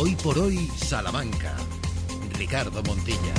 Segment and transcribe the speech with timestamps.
[0.00, 1.56] Hoy por hoy, Salamanca.
[2.38, 3.34] Ricardo Montilla.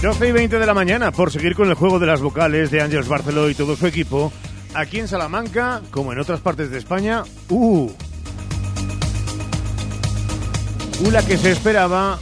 [0.00, 2.80] 12 y 20 de la mañana, por seguir con el juego de las vocales de
[2.80, 4.32] Ángeles Barceló y todo su equipo,
[4.72, 7.90] aquí en Salamanca, como en otras partes de España, ¡uh!
[11.04, 12.18] Uh, la que se esperaba,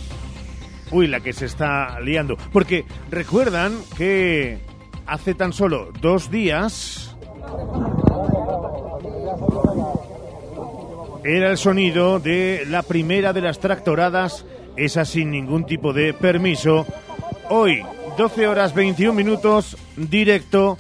[0.91, 2.37] uy, la que se está liando.
[2.53, 4.59] Porque recuerdan que
[5.07, 7.15] hace tan solo dos días
[11.25, 14.45] era el sonido de la primera de las tractoradas,
[14.77, 16.87] esa sin ningún tipo de permiso.
[17.49, 17.83] Hoy,
[18.19, 20.77] 12 horas 21 minutos, directo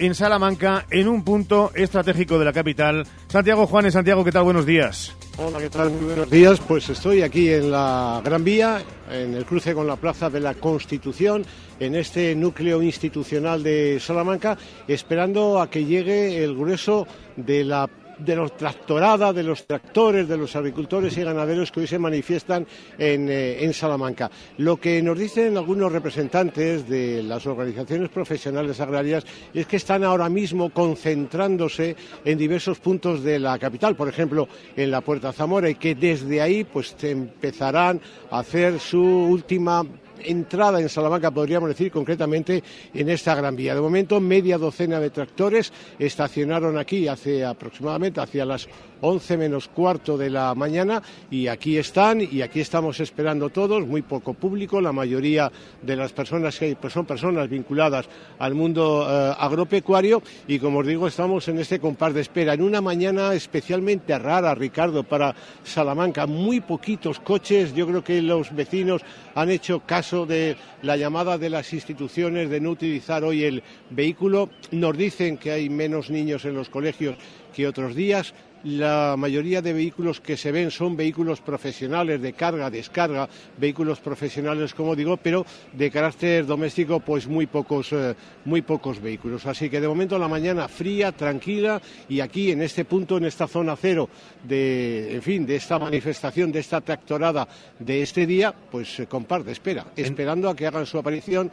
[0.00, 3.06] en Salamanca, en un punto estratégico de la capital.
[3.28, 4.42] Santiago Juanes, Santiago, ¿qué tal?
[4.42, 5.14] Buenos días.
[5.36, 5.90] Hola, ¿qué tal?
[5.90, 6.60] Muy buenos días.
[6.60, 10.54] Pues estoy aquí en la Gran Vía, en el cruce con la Plaza de la
[10.54, 11.44] Constitución,
[11.78, 17.06] en este núcleo institucional de Salamanca, esperando a que llegue el grueso
[17.36, 21.86] de la de los tractoradas, de los tractores, de los agricultores y ganaderos que hoy
[21.86, 22.66] se manifiestan
[22.98, 24.30] en, eh, en, Salamanca.
[24.58, 30.28] Lo que nos dicen algunos representantes de las organizaciones profesionales agrarias es que están ahora
[30.28, 35.74] mismo concentrándose en diversos puntos de la capital, por ejemplo, en la Puerta Zamora, y
[35.74, 39.84] que desde ahí pues empezarán a hacer su última
[40.20, 42.62] entrada en Salamanca, podríamos decir concretamente
[42.92, 43.74] en esta Gran Vía.
[43.74, 48.68] De momento, media docena de tractores estacionaron aquí hace aproximadamente hacia las
[49.00, 54.02] 11 menos cuarto de la mañana y aquí están y aquí estamos esperando todos, muy
[54.02, 55.50] poco público, la mayoría
[55.82, 58.06] de las personas que pues son personas vinculadas
[58.38, 62.54] al mundo eh, agropecuario y como os digo estamos en este compás de espera.
[62.54, 68.54] En una mañana especialmente rara, Ricardo, para Salamanca, muy poquitos coches, yo creo que los
[68.54, 69.02] vecinos
[69.34, 74.50] han hecho caso de la llamada de las instituciones de no utilizar hoy el vehículo,
[74.70, 77.16] nos dicen que hay menos niños en los colegios
[77.54, 78.34] que otros días,
[78.64, 84.74] la mayoría de vehículos que se ven son vehículos profesionales de carga, descarga, vehículos profesionales,
[84.74, 88.14] como digo, pero de carácter doméstico, pues muy pocos, eh,
[88.44, 89.46] muy pocos vehículos.
[89.46, 93.46] Así que de momento la mañana fría, tranquila y aquí en este punto, en esta
[93.46, 94.08] zona cero
[94.42, 97.46] de, en fin, de esta manifestación, de esta tractorada
[97.78, 101.50] de este día, pues eh, con par de espera, esperando a que hagan su aparición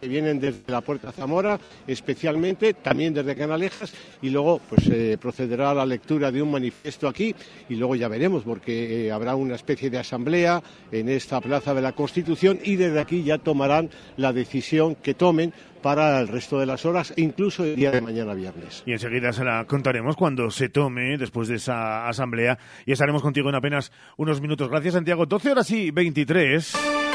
[0.00, 5.70] que vienen desde la Puerta Zamora, especialmente, también desde Canalejas, y luego pues eh, procederá
[5.70, 7.34] a la lectura de un manifiesto aquí,
[7.68, 11.82] y luego ya veremos, porque eh, habrá una especie de asamblea en esta Plaza de
[11.82, 15.52] la Constitución, y desde aquí ya tomarán la decisión que tomen
[15.82, 18.82] para el resto de las horas, incluso el día de mañana viernes.
[18.86, 23.48] Y enseguida se la contaremos cuando se tome después de esa asamblea, y estaremos contigo
[23.48, 24.68] en apenas unos minutos.
[24.68, 25.26] Gracias, Santiago.
[25.26, 27.11] 12 horas y 23.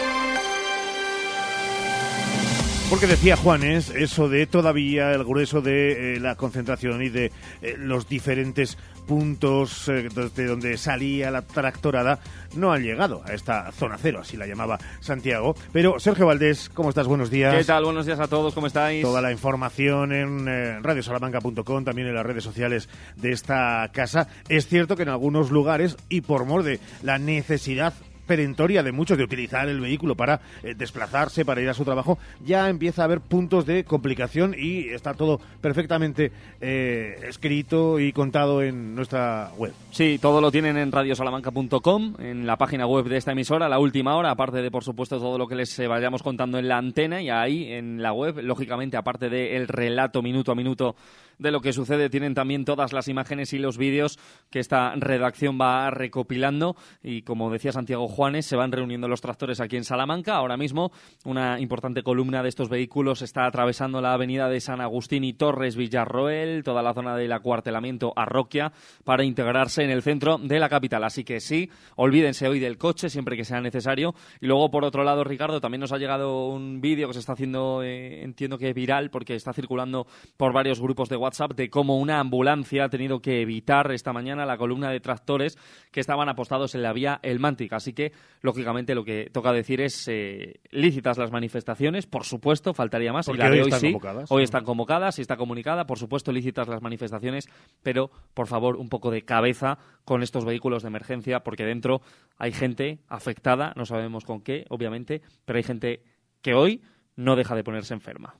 [2.89, 7.75] Porque decía Juanes eso de todavía el grueso de eh, la concentración y de eh,
[7.77, 12.19] los diferentes puntos eh, de donde salía la tractorada
[12.55, 15.53] no han llegado a esta zona cero, así la llamaba Santiago.
[15.73, 17.07] Pero Sergio Valdés, ¿cómo estás?
[17.07, 17.53] Buenos días.
[17.53, 17.83] ¿Qué tal?
[17.83, 19.01] Buenos días a todos, ¿cómo estáis?
[19.01, 22.87] Toda la información en radiosalamanca.com, también en las redes sociales
[23.17, 24.29] de esta casa.
[24.47, 27.93] Es cierto que en algunos lugares, y por mor de la necesidad
[28.27, 32.19] perentoria de muchos de utilizar el vehículo para eh, desplazarse, para ir a su trabajo,
[32.45, 38.61] ya empieza a haber puntos de complicación y está todo perfectamente eh, escrito y contado
[38.61, 39.73] en nuestra web.
[39.91, 44.15] Sí, todo lo tienen en radiosalamanca.com, en la página web de esta emisora, la última
[44.15, 47.21] hora, aparte de, por supuesto, todo lo que les eh, vayamos contando en la antena
[47.21, 50.95] y ahí en la web, lógicamente, aparte del relato minuto a minuto
[51.39, 52.09] de lo que sucede.
[52.09, 56.75] Tienen también todas las imágenes y los vídeos que esta redacción va recopilando.
[57.03, 60.35] Y como decía Santiago Juanes, se van reuniendo los tractores aquí en Salamanca.
[60.35, 60.91] Ahora mismo,
[61.25, 65.75] una importante columna de estos vehículos está atravesando la avenida de San Agustín y Torres
[65.75, 68.71] Villarroel, toda la zona del acuartelamiento Arroquia,
[69.03, 71.03] para integrarse en el centro de la capital.
[71.03, 74.15] Así que sí, olvídense hoy del coche siempre que sea necesario.
[74.41, 77.33] Y luego, por otro lado, Ricardo, también nos ha llegado un vídeo que se está
[77.33, 81.69] haciendo, eh, entiendo que viral, porque está circulando por varios grupos de WhatsApp WhatsApp de
[81.69, 85.57] cómo una ambulancia ha tenido que evitar esta mañana la columna de tractores
[85.91, 87.73] que estaban apostados en la vía El Mántic.
[87.73, 93.11] Así que, lógicamente, lo que toca decir es eh, lícitas las manifestaciones, por supuesto, faltaría
[93.11, 93.25] más.
[93.25, 94.31] Porque y la hoy de hoy están sí, convocadas.
[94.31, 97.49] hoy están convocadas y está comunicada, por supuesto, lícitas las manifestaciones,
[97.83, 102.01] pero, por favor, un poco de cabeza con estos vehículos de emergencia, porque dentro
[102.37, 106.03] hay gente afectada, no sabemos con qué, obviamente, pero hay gente
[106.41, 106.81] que hoy
[107.15, 108.35] no deja de ponerse enferma.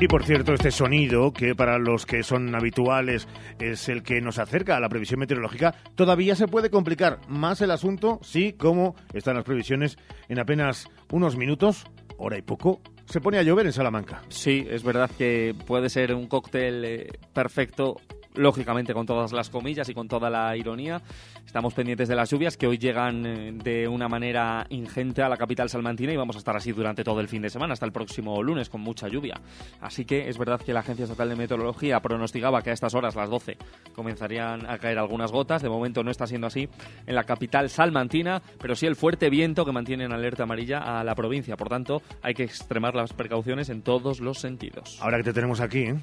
[0.00, 3.28] Y por cierto, este sonido, que para los que son habituales
[3.60, 7.70] es el que nos acerca a la previsión meteorológica, todavía se puede complicar más el
[7.70, 9.96] asunto si, como están las previsiones,
[10.28, 11.86] en apenas unos minutos,
[12.18, 14.22] hora y poco, se pone a llover en Salamanca.
[14.28, 17.96] Sí, es verdad que puede ser un cóctel eh, perfecto
[18.34, 21.00] lógicamente con todas las comillas y con toda la ironía.
[21.46, 25.36] Estamos pendientes de las lluvias que hoy llegan eh, de una manera ingente a la
[25.36, 27.92] capital salmantina y vamos a estar así durante todo el fin de semana, hasta el
[27.92, 29.40] próximo lunes, con mucha lluvia.
[29.80, 33.14] Así que es verdad que la Agencia Estatal de Meteorología pronosticaba que a estas horas,
[33.14, 33.56] las 12,
[33.94, 35.62] comenzarían a caer algunas gotas.
[35.62, 36.68] De momento no está siendo así
[37.06, 41.04] en la capital salmantina, pero sí el fuerte viento que mantiene en alerta amarilla a
[41.04, 41.56] la provincia.
[41.56, 44.98] Por tanto, hay que extremar las precauciones en todos los sentidos.
[45.00, 45.96] Ahora que te tenemos aquí, ¿eh?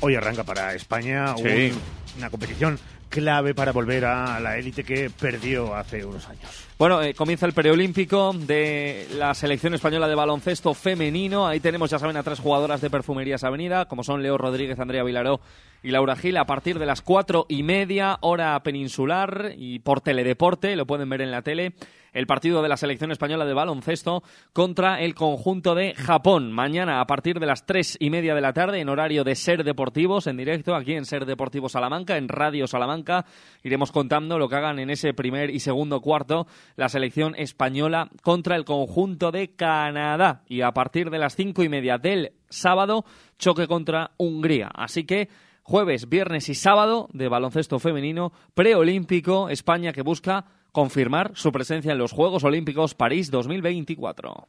[0.00, 1.42] Hoy arranca para España Sí.
[1.72, 2.78] un- una competición
[3.08, 6.42] clave para volver a la élite que perdió hace unos años.
[6.78, 11.46] Bueno, eh, comienza el preolímpico de la selección española de baloncesto femenino.
[11.46, 15.04] Ahí tenemos, ya saben, a tres jugadoras de Perfumerías Avenida, como son Leo Rodríguez, Andrea
[15.04, 15.40] Vilaró
[15.82, 20.74] y Laura Gil, a partir de las cuatro y media, hora peninsular y por teledeporte,
[20.76, 21.72] lo pueden ver en la tele,
[22.16, 24.22] el partido de la selección española de baloncesto
[24.54, 26.50] contra el conjunto de Japón.
[26.50, 29.64] Mañana, a partir de las tres y media de la tarde, en horario de Ser
[29.64, 33.26] Deportivos, en directo, aquí en Ser Deportivo Salamanca, en Radio Salamanca,
[33.62, 36.46] iremos contando lo que hagan en ese primer y segundo cuarto
[36.76, 40.42] la selección española contra el conjunto de Canadá.
[40.48, 43.04] Y a partir de las cinco y media del sábado,
[43.38, 44.70] choque contra Hungría.
[44.74, 45.28] Así que
[45.62, 50.46] jueves, viernes y sábado de baloncesto femenino preolímpico, España que busca
[50.76, 54.48] confirmar su presencia en los Juegos Olímpicos París 2024.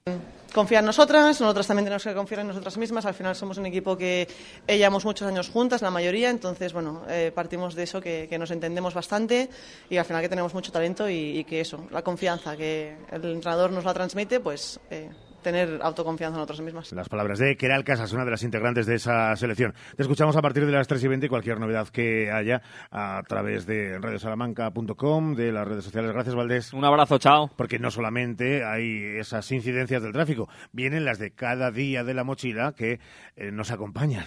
[0.53, 3.06] confía en nosotras, nosotras también tenemos que confiar en nosotras mismas.
[3.06, 4.27] Al final somos un equipo que
[4.68, 8.51] llevamos muchos años juntas, la mayoría, entonces, bueno, eh, partimos de eso, que, que nos
[8.51, 9.50] entendemos bastante
[9.89, 13.24] y al final que tenemos mucho talento y, y que eso, la confianza que el
[13.24, 15.09] entrenador nos la transmite, pues eh,
[15.42, 16.92] tener autoconfianza en nosotras mismas.
[16.92, 19.74] Las palabras de Keral Casas, una de las integrantes de esa selección.
[19.95, 22.62] Te escuchamos a partir de las 3 y 20 cualquier novedad que haya
[22.92, 26.12] a través de radiosalamanca.com, de las redes sociales.
[26.12, 26.74] Gracias, Valdés.
[26.74, 27.50] Un abrazo, chao.
[27.56, 32.24] Porque no solamente hay esas incidencias del tráfico, vienen las de cada día de la
[32.24, 33.00] mochila que
[33.36, 34.25] eh, nos acompañan.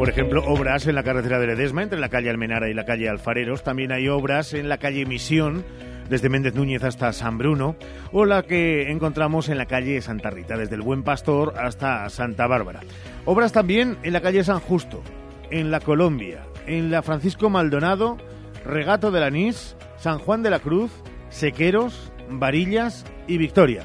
[0.00, 3.06] Por ejemplo, obras en la carretera de Ledesma, entre la calle Almenara y la calle
[3.10, 3.62] Alfareros.
[3.62, 5.62] También hay obras en la calle Misión,
[6.10, 7.76] desde Méndez Núñez hasta San Bruno.
[8.12, 12.46] O la que encontramos en la calle Santa Rita, desde el Buen Pastor hasta Santa
[12.46, 12.80] Bárbara.
[13.24, 15.02] Obras también en la calle San Justo,
[15.50, 18.18] en la Colombia, en la Francisco Maldonado,
[18.66, 20.90] Regato de la Anís, San Juan de la Cruz,
[21.30, 23.84] Sequeros, Varillas y Victoria.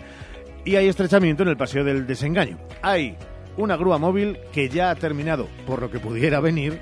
[0.66, 2.58] Y hay estrechamiento en el Paseo del Desengaño.
[2.82, 3.16] Hay
[3.56, 6.80] una grúa móvil que ya ha terminado, por lo que pudiera venir,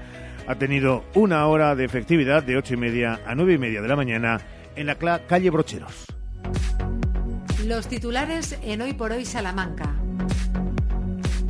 [0.48, 3.88] ha tenido una hora de efectividad de ocho y media a nueve y media de
[3.88, 4.40] la mañana
[4.75, 6.05] en la calle Brocheros.
[7.65, 9.95] Los titulares en Hoy por Hoy Salamanca.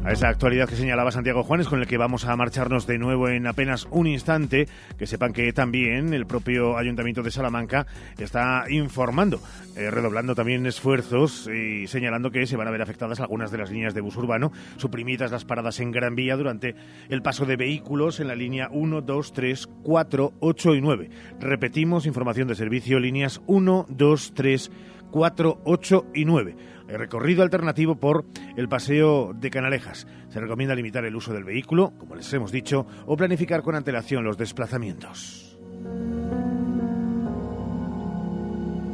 [0.05, 3.29] A esa actualidad que señalaba Santiago Juanes, con el que vamos a marcharnos de nuevo
[3.29, 4.67] en apenas un instante,
[4.97, 9.39] que sepan que también el propio Ayuntamiento de Salamanca está informando,
[9.77, 13.71] eh, redoblando también esfuerzos y señalando que se van a ver afectadas algunas de las
[13.71, 16.75] líneas de bus urbano, suprimidas las paradas en Gran Vía durante
[17.07, 21.09] el paso de vehículos en la línea 1, 2, 3, 4, 8 y 9.
[21.39, 24.71] Repetimos, información de servicio, líneas 1, 2, 3,
[25.11, 26.55] 4, 8 y 9.
[26.93, 28.23] El recorrido alternativo por
[28.55, 30.05] el paseo de Canalejas.
[30.29, 34.23] Se recomienda limitar el uso del vehículo, como les hemos dicho, o planificar con antelación
[34.23, 35.57] los desplazamientos.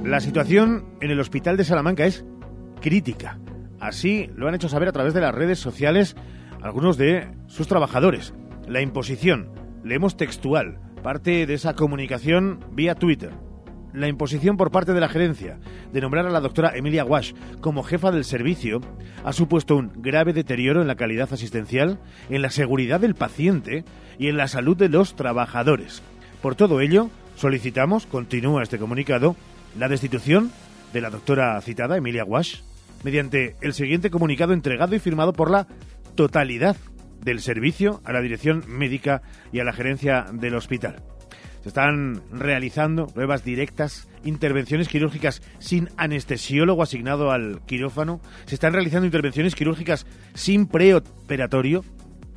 [0.05, 2.23] La situación en el hospital de Salamanca es
[2.79, 3.37] crítica.
[3.81, 6.15] Así lo han hecho saber a través de las redes sociales
[6.61, 8.33] algunos de sus trabajadores.
[8.65, 9.51] La imposición,
[9.83, 13.48] leemos textual, parte de esa comunicación vía Twitter.
[13.93, 15.57] La imposición por parte de la gerencia
[15.91, 18.81] de nombrar a la doctora Emilia Wash como jefa del servicio
[19.23, 23.83] ha supuesto un grave deterioro en la calidad asistencial, en la seguridad del paciente
[24.19, 26.03] y en la salud de los trabajadores.
[26.41, 29.35] Por todo ello, solicitamos, continúa este comunicado,
[29.77, 30.51] la destitución
[30.93, 32.61] de la doctora citada, Emilia Wash,
[33.03, 35.67] mediante el siguiente comunicado entregado y firmado por la
[36.15, 36.75] totalidad
[37.21, 41.03] del servicio a la dirección médica y a la gerencia del hospital.
[41.61, 48.21] Se están realizando pruebas directas, intervenciones quirúrgicas sin anestesiólogo asignado al quirófano.
[48.45, 51.83] Se están realizando intervenciones quirúrgicas sin preoperatorio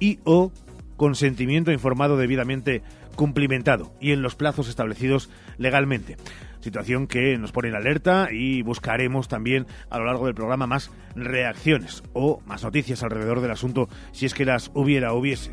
[0.00, 0.52] y o
[0.96, 2.82] consentimiento informado debidamente
[3.14, 6.16] cumplimentado y en los plazos establecidos legalmente.
[6.60, 10.90] Situación que nos pone en alerta y buscaremos también a lo largo del programa más
[11.14, 15.52] reacciones o más noticias alrededor del asunto si es que las hubiera hubiese.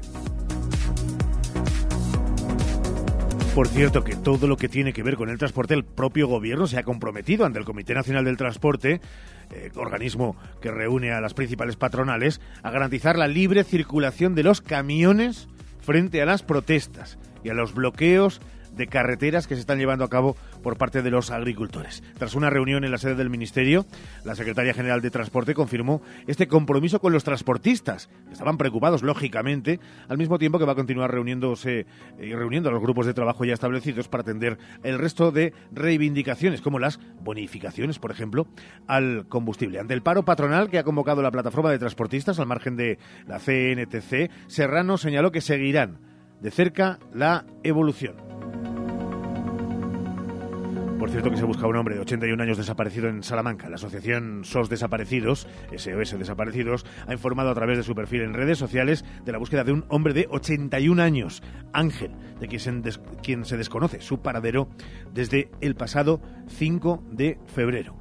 [3.56, 6.68] Por cierto, que todo lo que tiene que ver con el transporte, el propio gobierno
[6.68, 9.02] se ha comprometido ante el Comité Nacional del Transporte,
[9.52, 14.62] eh, organismo que reúne a las principales patronales, a garantizar la libre circulación de los
[14.62, 15.50] camiones
[15.82, 18.40] frente a las protestas y a los bloqueos
[18.76, 22.04] de carreteras que se están llevando a cabo por parte de los agricultores.
[22.18, 23.86] Tras una reunión en la sede del Ministerio,
[24.24, 29.80] la secretaria general de Transporte confirmó este compromiso con los transportistas, que estaban preocupados, lógicamente,
[30.08, 31.86] al mismo tiempo que va a continuar reuniéndose
[32.20, 36.62] y reuniendo a los grupos de trabajo ya establecidos para atender el resto de reivindicaciones,
[36.62, 38.48] como las bonificaciones, por ejemplo,
[38.88, 39.80] al combustible.
[39.80, 43.40] Ante el paro patronal que ha convocado la plataforma de transportistas al margen de la
[43.40, 46.00] CNTC, Serrano señaló que seguirán
[46.42, 48.29] de cerca la evolución.
[51.00, 53.70] Por cierto que se busca un hombre de 81 años desaparecido en Salamanca.
[53.70, 58.58] La asociación SOS Desaparecidos, SOS Desaparecidos, ha informado a través de su perfil en redes
[58.58, 61.42] sociales de la búsqueda de un hombre de 81 años,
[61.72, 64.68] Ángel, de quien se, desconoce su paradero
[65.14, 67.96] desde el pasado 5 de febrero.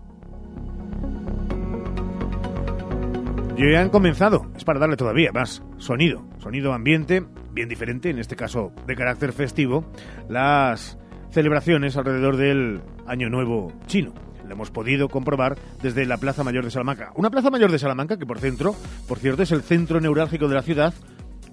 [3.56, 8.18] Y ya han comenzado, es para darle todavía más sonido, sonido ambiente, bien diferente, en
[8.18, 9.84] este caso de carácter festivo,
[10.28, 10.98] las
[11.30, 14.12] celebraciones alrededor del Año Nuevo chino.
[14.46, 17.12] Lo hemos podido comprobar desde la Plaza Mayor de Salamanca.
[17.14, 18.74] Una Plaza Mayor de Salamanca que por centro,
[19.06, 20.94] por cierto, es el centro neurálgico de la ciudad,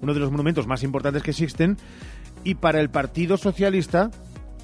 [0.00, 1.76] uno de los monumentos más importantes que existen,
[2.42, 4.10] y para el Partido Socialista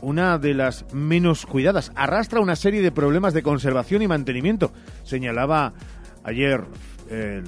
[0.02, 1.92] una de las menos cuidadas.
[1.95, 4.73] Arrastra una serie de problemas de conservación y mantenimiento.
[5.04, 5.73] Señalaba
[6.25, 6.64] ayer
[7.09, 7.45] el,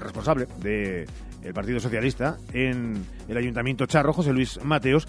[0.00, 5.06] responsable del Partido Socialista en el Ayuntamiento Charro, José Luis Mateos,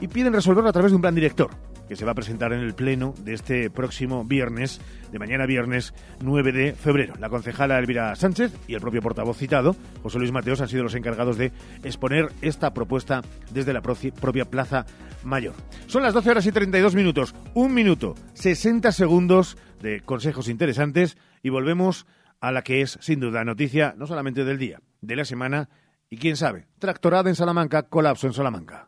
[0.00, 1.50] y piden resolverlo a través de un plan director
[1.88, 5.94] que se va a presentar en el pleno de este próximo viernes, de mañana viernes
[6.20, 7.14] 9 de febrero.
[7.18, 10.94] La concejala Elvira Sánchez y el propio portavoz citado, José Luis Mateos, han sido los
[10.94, 11.50] encargados de
[11.82, 14.84] exponer esta propuesta desde la propia Plaza
[15.24, 15.54] Mayor.
[15.86, 21.48] Son las 12 horas y 32 minutos, un minuto, 60 segundos de consejos interesantes y
[21.48, 22.06] volvemos
[22.40, 25.70] a la que es, sin duda, noticia no solamente del día, de la semana
[26.10, 28.87] y quién sabe, tractorada en Salamanca, colapso en Salamanca.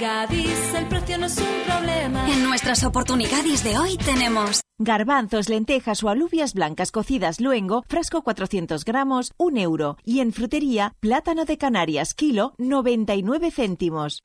[0.00, 2.30] Gadis, el precio no es un problema.
[2.30, 8.84] En nuestras oportunidades de hoy tenemos Garbanzos, lentejas o alubias blancas cocidas luengo, frasco 400
[8.84, 9.96] gramos, 1 euro.
[10.04, 14.22] Y en frutería, plátano de Canarias, kilo, 99 céntimos.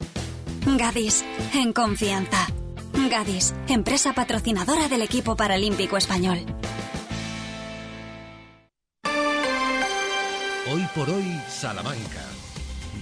[0.77, 2.48] Gadis, en confianza.
[3.10, 6.39] Gadis, empresa patrocinadora del equipo paralímpico español.
[10.72, 12.22] Hoy por hoy, Salamanca.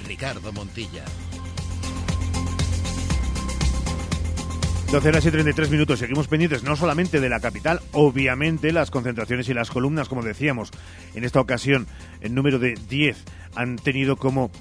[0.06, 1.04] Ricardo Montilla.
[4.92, 6.00] 12 horas y 33 minutos.
[6.00, 10.70] Seguimos pendientes no solamente de la capital, obviamente las concentraciones y las columnas, como decíamos,
[11.16, 11.88] en esta ocasión
[12.20, 13.24] el número de 10
[13.56, 14.52] han tenido como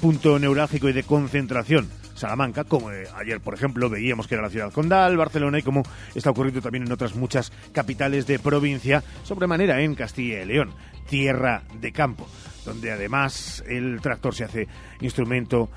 [0.00, 4.50] punto neurálgico y de concentración Salamanca, como eh, ayer, por ejemplo, veíamos que era la
[4.50, 5.82] ciudad condal, Barcelona y como
[6.14, 10.72] está ocurriendo también en otras muchas capitales de provincia, sobremanera en Castilla y León,
[11.08, 12.26] tierra de campo,
[12.64, 14.68] donde además el tractor se hace
[15.00, 15.70] instrumento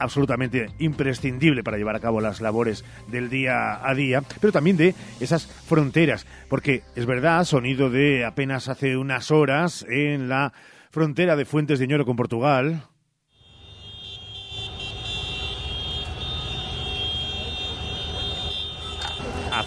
[0.00, 4.94] absolutamente imprescindible para llevar a cabo las labores del día a día, pero también de
[5.20, 10.52] esas fronteras, porque es verdad, sonido de apenas hace unas horas en la
[10.90, 12.89] frontera de Fuentes de Ñoro con Portugal.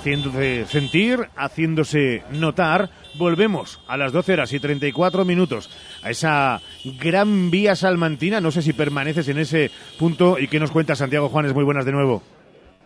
[0.03, 5.69] Haciéndose sentir, haciéndose notar, volvemos a las 12 horas y 34 minutos
[6.03, 6.61] a esa
[6.99, 8.41] gran vía salmantina.
[8.41, 11.53] No sé si permaneces en ese punto y qué nos cuenta Santiago Juanes.
[11.53, 12.21] Muy buenas de nuevo.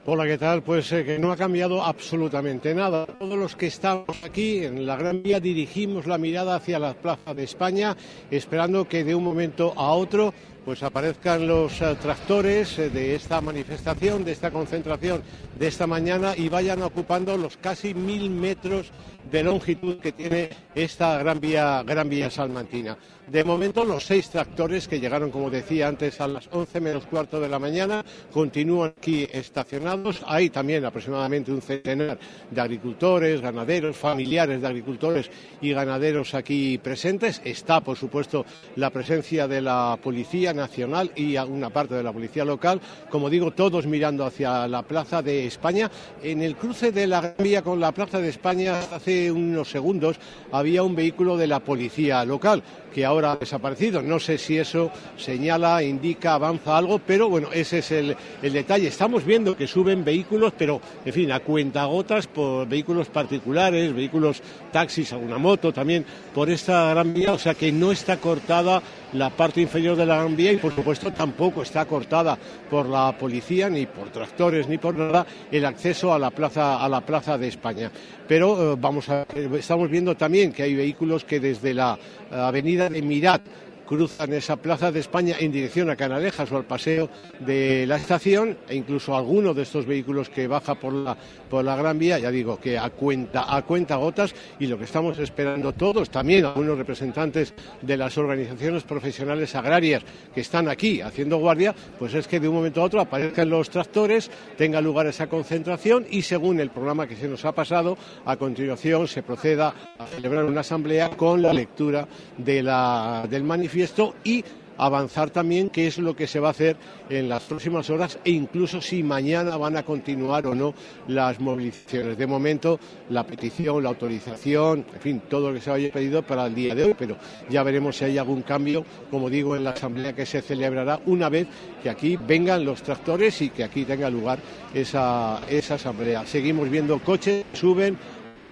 [0.06, 0.62] Hola, ¿qué tal?
[0.62, 3.08] Pues eh, que no ha cambiado absolutamente nada.
[3.08, 7.34] Todos los que estamos aquí en la Gran Vía dirigimos la mirada hacia la Plaza
[7.34, 7.98] de España,
[8.30, 10.36] esperando que de un momento a otro
[10.68, 15.24] pues aparezcan los eh, tractores eh, de esta manifestación, de esta concentración
[15.58, 18.92] de esta mañana y vayan ocupando los casi mil metros
[19.32, 22.98] de longitud que tiene esta Gran Vía, Gran Vía Salmantina.
[23.28, 27.42] De momento, los seis tractores que llegaron, como decía antes, a las 11 menos cuarto
[27.42, 30.24] de la mañana, continúan aquí estacionados.
[30.26, 32.18] Hay también aproximadamente un centenar
[32.50, 37.42] de agricultores, ganaderos, familiares de agricultores y ganaderos aquí presentes.
[37.44, 38.46] Está, por supuesto,
[38.78, 43.52] la presencia de la policía Nacional y una parte de la Policía Local, como digo,
[43.52, 45.90] todos mirando hacia la Plaza de España.
[46.22, 50.18] En el cruce de la Gran Vía con la Plaza de España, hace unos segundos,
[50.52, 52.64] había un vehículo de la Policía Local
[52.94, 54.02] que ahora ha desaparecido.
[54.02, 58.88] No sé si eso señala, indica, avanza algo, pero bueno, ese es el, el detalle.
[58.88, 65.14] Estamos viendo que suben vehículos, pero en fin, a cuentagotas por vehículos particulares, vehículos taxis,
[65.14, 68.82] alguna moto también por esta gran vía, o sea que no está cortada
[69.14, 72.38] la parte inferior de la Gran y por supuesto tampoco está cortada
[72.70, 76.90] por la policía ni por tractores ni por nada el acceso a la plaza a
[76.90, 77.92] la plaza de España.
[78.28, 79.26] Pero eh, vamos a,
[79.58, 81.98] estamos viendo también que hay vehículos que desde la
[82.32, 83.42] avenida de Mirat
[83.88, 88.58] cruzan esa plaza de España en dirección a Canalejas o al paseo de la estación
[88.68, 91.18] e incluso alguno de estos vehículos que baja por la,
[91.50, 94.84] por la Gran Vía, ya digo que a cuenta, a cuenta gotas y lo que
[94.84, 100.04] estamos esperando todos, también algunos representantes de las organizaciones profesionales agrarias
[100.36, 103.70] que están aquí haciendo guardia, pues es que de un momento a otro aparezcan los
[103.70, 108.36] tractores, tenga lugar esa concentración y según el programa que se nos ha pasado, a
[108.36, 112.06] continuación se proceda a celebrar una asamblea con la lectura
[112.38, 113.77] de la, del manifiesto
[114.24, 114.44] y
[114.78, 116.78] avanzar también qué es lo que se va a hacer
[117.10, 120.74] en las próximas horas e incluso si mañana van a continuar o no
[121.08, 122.18] las movilizaciones.
[122.18, 122.80] De momento,
[123.10, 126.76] la petición, la autorización, en fin, todo lo que se haya pedido para el día
[126.76, 127.18] de hoy, pero
[127.50, 131.30] ya veremos si hay algún cambio, como digo, en la asamblea que se celebrará una
[131.30, 131.48] vez
[131.82, 134.40] que aquí vengan los tractores y que aquí tenga lugar
[134.74, 136.26] esa, esa asamblea.
[136.26, 137.98] Seguimos viendo coches, suben,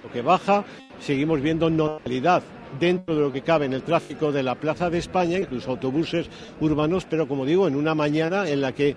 [0.03, 0.63] lo que baja,
[1.00, 2.44] seguimos viendo normalidad
[2.79, 6.27] dentro de lo que cabe en el tráfico de la Plaza de España, incluso autobuses
[6.60, 8.95] urbanos, pero como digo, en una mañana en la que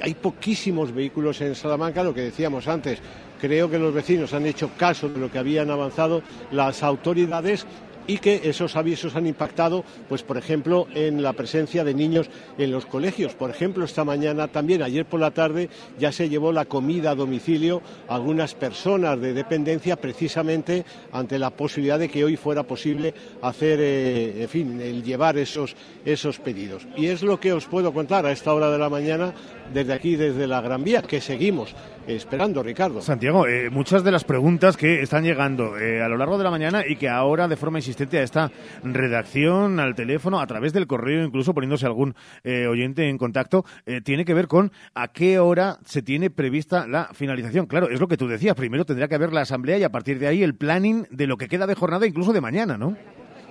[0.00, 2.98] hay poquísimos vehículos en Salamanca, lo que decíamos antes.
[3.40, 7.66] Creo que los vecinos han hecho caso de lo que habían avanzado las autoridades
[8.06, 12.70] y que esos avisos han impactado, pues por ejemplo, en la presencia de niños en
[12.70, 13.34] los colegios.
[13.34, 17.14] Por ejemplo, esta mañana también, ayer por la tarde, ya se llevó la comida a
[17.14, 23.14] domicilio a algunas personas de dependencia precisamente ante la posibilidad de que hoy fuera posible
[23.42, 26.86] hacer, eh, en fin, el llevar esos, esos pedidos.
[26.96, 29.34] Y es lo que os puedo contar a esta hora de la mañana
[29.72, 31.74] desde aquí, desde la Gran Vía, que seguimos
[32.06, 33.02] esperando, Ricardo.
[33.02, 36.50] Santiago, eh, muchas de las preguntas que están llegando eh, a lo largo de la
[36.50, 38.50] mañana y que ahora de forma insistente a esta
[38.82, 43.64] redacción, al teléfono, a través del correo, incluso poniéndose algún eh, oyente en contacto,
[44.04, 47.66] tiene que ver con a qué hora se tiene prevista la finalización.
[47.66, 50.18] Claro, es lo que tú decías, primero tendrá que haber la asamblea y a partir
[50.18, 52.96] de ahí el planning de lo que queda de jornada, incluso de mañana, ¿no?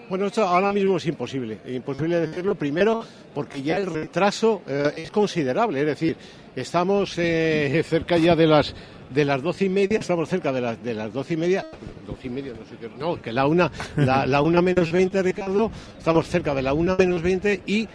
[0.07, 1.57] Bueno, esto ahora mismo es imposible.
[1.67, 4.61] Imposible decirlo primero porque ya el retraso
[4.95, 5.79] es considerable.
[5.81, 6.15] Es decir,
[6.55, 8.75] estamos cerca ya de las
[9.09, 11.65] de las doce y media, estamos cerca de las de las doce y media,
[12.07, 15.69] doce y media, no sé qué, no, que la una, la, una menos veinte, Ricardo,
[15.95, 17.87] estamos cerca de la una menos veinte y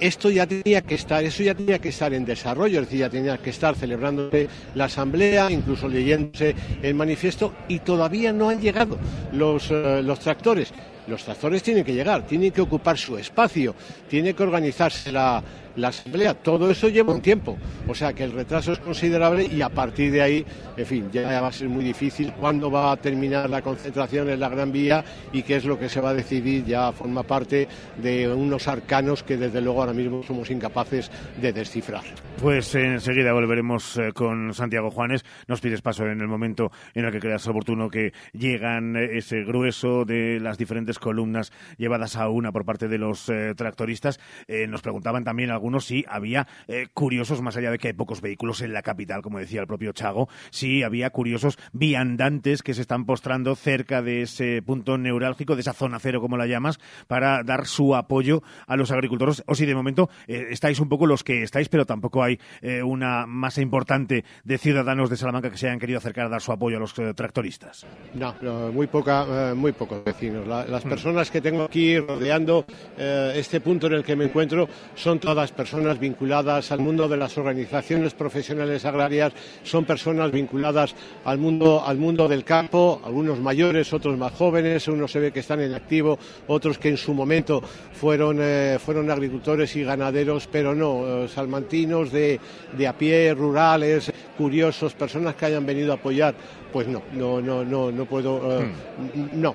[0.00, 3.08] esto ya tenía que estar, eso ya tenía que estar en desarrollo, es decir, ya
[3.08, 8.98] tenía que estar celebrándose la asamblea, incluso leyéndose el manifiesto, y todavía no han llegado
[9.32, 10.72] los, uh, los tractores.
[11.08, 13.74] Los tractores tienen que llegar, tienen que ocupar su espacio,
[14.08, 15.42] tiene que organizarse la,
[15.78, 16.34] la asamblea.
[16.34, 20.12] Todo eso lleva un tiempo, o sea que el retraso es considerable y a partir
[20.12, 23.62] de ahí, en fin, ya va a ser muy difícil cuándo va a terminar la
[23.62, 26.92] concentración en la Gran Vía y qué es lo que se va a decidir ya
[26.92, 32.02] forma parte de unos arcanos que desde luego ahora mismo somos incapaces de descifrar.
[32.40, 35.24] Pues enseguida volveremos eh, con Santiago Juanes.
[35.46, 39.42] Nos pides paso en el momento en el que creas oportuno que llegan eh, ese
[39.42, 44.20] grueso de las diferentes columnas llevadas a una por parte de los eh, tractoristas.
[44.46, 48.20] Eh, nos preguntaban también algunos si había eh, curiosos, más allá de que hay pocos
[48.20, 52.82] vehículos en la capital, como decía el propio Chago, si había curiosos viandantes que se
[52.82, 57.42] están postrando cerca de ese punto neurálgico, de esa zona cero, como la llamas, para
[57.42, 61.42] dar su apoyo a los agricultores, o si de momento estáis un poco los que
[61.42, 62.38] estáis, pero tampoco hay
[62.84, 66.52] una masa importante de ciudadanos de Salamanca que se hayan querido acercar a dar su
[66.52, 67.86] apoyo a los tractoristas.
[68.14, 70.46] No, no muy poca, muy pocos vecinos.
[70.46, 72.64] La, las personas que tengo aquí rodeando
[72.96, 77.16] eh, este punto en el que me encuentro son todas personas vinculadas al mundo de
[77.16, 79.32] las organizaciones profesionales agrarias,
[79.64, 85.10] son personas vinculadas al mundo, al mundo del campo, algunos mayores, otros más jóvenes, unos
[85.10, 87.60] se ve que están en activo, otros que en su momento
[87.92, 92.38] fueron, eh, fueron agricultores y ganaderos, pero no, eh, salmantinos de,
[92.76, 96.36] de a pie, rurales, curiosos, personas que hayan venido a apoyar
[96.72, 99.40] pues no, no, no, no, no puedo, uh, hmm.
[99.40, 99.54] no,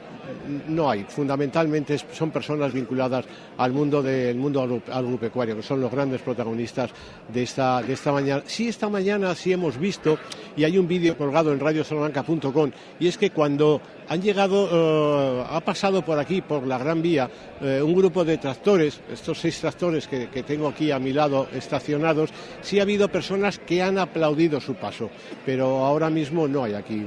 [0.68, 1.06] no hay.
[1.14, 3.26] Fundamentalmente son personas vinculadas
[3.58, 6.90] al mundo del mundo agropecuario, que son los grandes protagonistas
[7.32, 8.44] de esta, de esta mañana.
[8.46, 10.18] Sí, esta mañana sí hemos visto,
[10.58, 13.80] y hay un vídeo colgado en radiosalamanca.com, y es que cuando
[14.14, 17.28] han llegado, eh, ha pasado por aquí, por la Gran Vía,
[17.60, 22.30] eh, un grupo de tractores, estos seis tractores que, tengo aquí a mi lado estacionados,
[22.62, 25.10] sí ha habido personas que han aplaudido su paso,
[25.46, 27.04] pero ahora mismo no hay aquí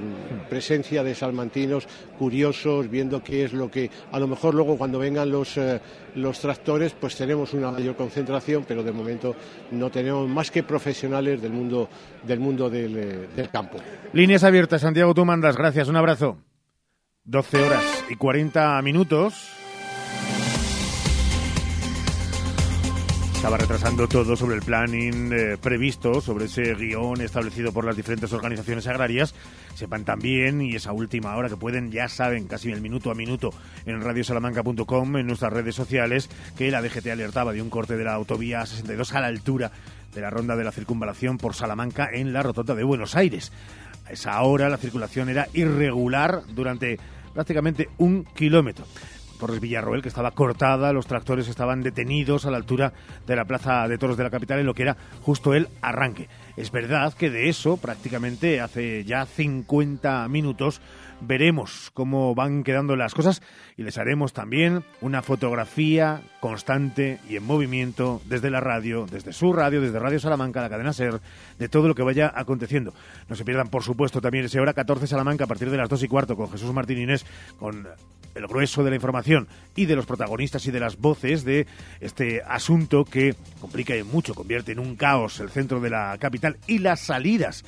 [0.51, 1.87] presencia de salmantinos
[2.19, 5.81] curiosos, viendo qué es lo que, a lo mejor luego cuando vengan los, eh,
[6.17, 9.37] los tractores, pues tenemos una mayor concentración, pero de momento
[9.71, 11.89] no tenemos más que profesionales del mundo
[12.25, 13.79] del, mundo del campo.
[14.13, 16.39] Líneas abiertas, Santiago, tú mandas, gracias, un abrazo.
[17.27, 19.51] 12 horas y 40 minutos.
[23.35, 28.33] Estaba retrasando todo sobre el planning eh, previsto, sobre ese guion establecido por las diferentes
[28.33, 29.35] organizaciones agrarias.
[29.75, 33.51] Sepan también, y esa última hora que pueden, ya saben, casi el minuto a minuto
[33.87, 38.15] en radiosalamanca.com, en nuestras redes sociales, que la DGT alertaba de un corte de la
[38.15, 39.73] autovía 62 a la altura
[40.15, 43.53] de la ronda de la circunvalación por Salamanca en la rotonda de Buenos Aires.
[44.07, 46.99] A esa hora la circulación era irregular durante
[47.37, 48.87] prácticamente un kilómetro.
[49.39, 52.95] Torres Villarroel, que estaba cortada, los tractores estaban detenidos a la altura
[53.27, 56.31] de la plaza de toros de la capital en lo que era justo el arranque.
[56.57, 60.81] Es verdad que de eso, prácticamente hace ya 50 minutos,
[61.21, 63.43] veremos cómo van quedando las cosas
[63.77, 69.53] y les haremos también una fotografía constante y en movimiento desde la radio, desde su
[69.53, 71.21] radio, desde Radio Salamanca, la cadena SER,
[71.59, 72.95] de todo lo que vaya aconteciendo.
[73.29, 76.03] No se pierdan, por supuesto, también ese hora 14 Salamanca a partir de las 2
[76.03, 77.25] y cuarto con Jesús Martín Inés,
[77.59, 77.87] con
[78.35, 81.67] el grueso de la información y de los protagonistas y de las voces de
[82.01, 86.59] este asunto que complica y mucho, convierte en un caos el centro de la capital
[86.67, 87.65] y las salidas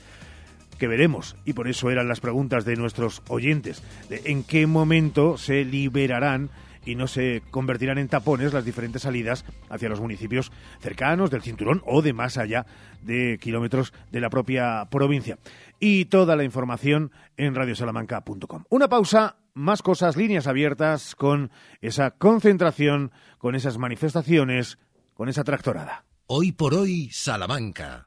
[0.79, 5.37] que veremos, y por eso eran las preguntas de nuestros oyentes, de en qué momento
[5.37, 6.51] se liberarán
[6.88, 11.83] y no se convertirán en tapones las diferentes salidas hacia los municipios cercanos del cinturón
[11.85, 12.64] o de más allá
[13.03, 15.38] de kilómetros de la propia provincia.
[15.79, 18.64] Y toda la información en radiosalamanca.com.
[18.71, 21.51] Una pausa, más cosas, líneas abiertas con
[21.83, 24.79] esa concentración, con esas manifestaciones,
[25.12, 26.05] con esa tractorada.
[26.27, 28.07] Hoy por hoy, Salamanca.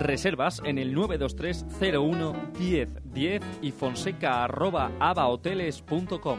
[0.00, 6.38] Reservas en el 923 01 10 10 y fonseca arroba abahoteles.com.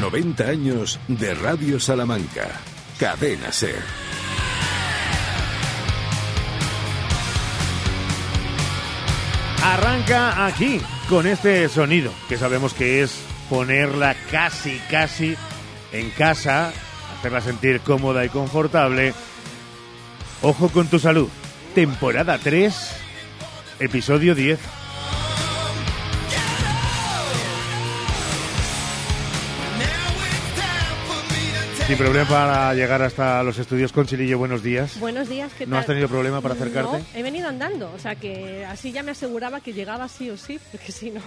[0.00, 2.48] 90 años de Radio Salamanca.
[2.98, 3.82] Cadena Ser.
[9.62, 13.18] Arranca aquí con este sonido que sabemos que es
[13.50, 15.36] ponerla casi, casi
[15.92, 16.72] en casa,
[17.18, 19.14] hacerla sentir cómoda y confortable.
[20.42, 21.28] Ojo con tu salud.
[21.74, 22.74] Temporada 3,
[23.80, 24.58] episodio 10.
[31.86, 34.98] Sin problema para llegar hasta los estudios con Chilillo, buenos días.
[34.98, 35.70] Buenos días, ¿qué tal?
[35.70, 36.98] ¿No has tenido problema para acercarte?
[36.98, 40.36] No, he venido andando, o sea que así ya me aseguraba que llegaba sí o
[40.36, 41.20] sí, porque si no...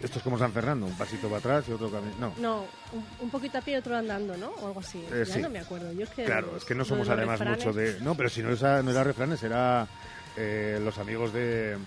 [0.00, 2.14] Esto es como San Fernando, un pasito para atrás y otro camino.
[2.18, 4.50] No, No, un, un poquito a pie y otro andando, ¿no?
[4.60, 4.98] O algo así.
[5.10, 5.40] Eh, ya sí.
[5.40, 5.90] no me acuerdo.
[5.92, 8.00] Yo es que claro, los- es que no somos además refranes- mucho de...
[8.02, 9.88] No, pero si no, esa, no era refranes, era
[10.36, 11.78] eh, los amigos de...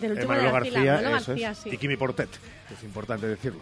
[0.00, 1.70] Del eh, Manolo de García, eso García, es, sí.
[1.72, 2.28] y Kimi Portet,
[2.76, 3.60] es importante decirlo.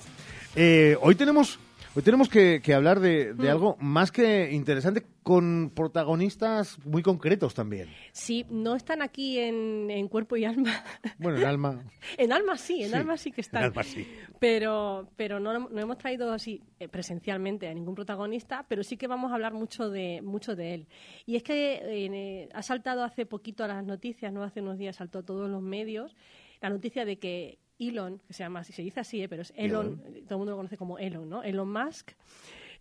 [0.57, 1.59] Eh, hoy tenemos,
[1.97, 3.51] hoy tenemos que, que hablar de, de Mm.
[3.51, 7.89] algo más que interesante con protagonistas muy concretos también.
[8.13, 10.85] Sí, no están aquí en, en cuerpo y alma.
[11.19, 11.83] Bueno, el alma...
[12.19, 13.63] en alma sí, en Sí, alma sí que están.
[13.63, 14.07] en alma sí.
[14.39, 19.07] Pero, pero no, no hemos traído así eh, presencialmente a ningún protagonista, pero sí que
[19.07, 20.87] vamos a hablar mucho de, mucho de él.
[21.27, 24.97] Y es que eh, ha saltado hace poquito a las noticias, no hace unos días
[24.97, 26.15] saltó a todos los medios,
[26.61, 29.53] la noticia de que Elon, que se llama así, se dice así, eh, pero es
[29.57, 31.43] Elon, todo el mundo lo conoce como Elon, ¿no?
[31.43, 32.13] Elon Musk,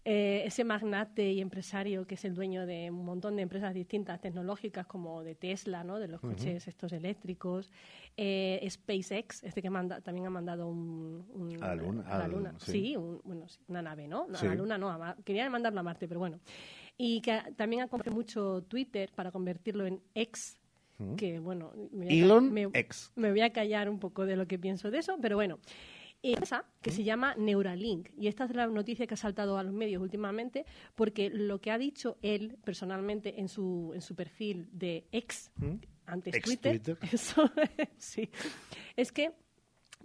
[0.05, 4.19] eh, ese magnate y empresario que es el dueño de un montón de empresas distintas
[4.19, 5.97] tecnológicas como de Tesla, ¿no?
[5.97, 7.71] de los coches estos eléctricos,
[8.17, 12.25] eh, SpaceX, este que manda, también ha mandado un, un- A la Luna, a la
[12.25, 12.53] al- Luna.
[12.59, 12.71] sí.
[12.71, 14.27] Sí, un- bueno, sí, una nave, ¿no?
[14.35, 14.45] Sí.
[14.45, 16.39] A la Luna no, a Ma- querían mandarlo a Marte, pero bueno.
[16.97, 20.59] Y que también ha comprado mucho Twitter para convertirlo en X,
[21.17, 23.11] Que bueno, me voy, a, Elon me- X.
[23.15, 25.59] me voy a callar un poco de lo que pienso de eso, pero bueno.
[26.25, 28.07] Esa, que se llama Neuralink.
[28.17, 31.69] Y esta es la noticia que ha saltado a los medios últimamente, porque lo que
[31.69, 35.51] ha dicho él personalmente en su, en su perfil de ex,
[36.05, 36.97] antes Ex Twitter, Twitter.
[37.13, 37.51] eso,
[37.97, 38.29] sí,
[38.95, 39.33] es que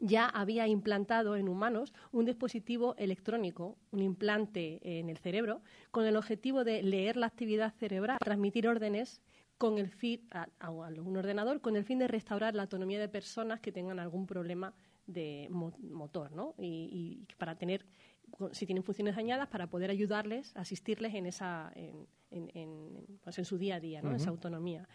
[0.01, 6.17] ya había implantado en humanos un dispositivo electrónico, un implante en el cerebro, con el
[6.17, 9.23] objetivo de leer la actividad cerebral, transmitir órdenes
[9.59, 13.09] con el fin a, a un ordenador con el fin de restaurar la autonomía de
[13.09, 14.73] personas que tengan algún problema
[15.07, 16.55] de mo- motor, ¿no?
[16.59, 17.85] Y, y para tener
[18.53, 23.45] si tienen funciones dañadas para poder ayudarles, asistirles en esa en, en- en, pues en
[23.45, 24.11] su día a día, ¿no?
[24.17, 24.87] Esa autonomía.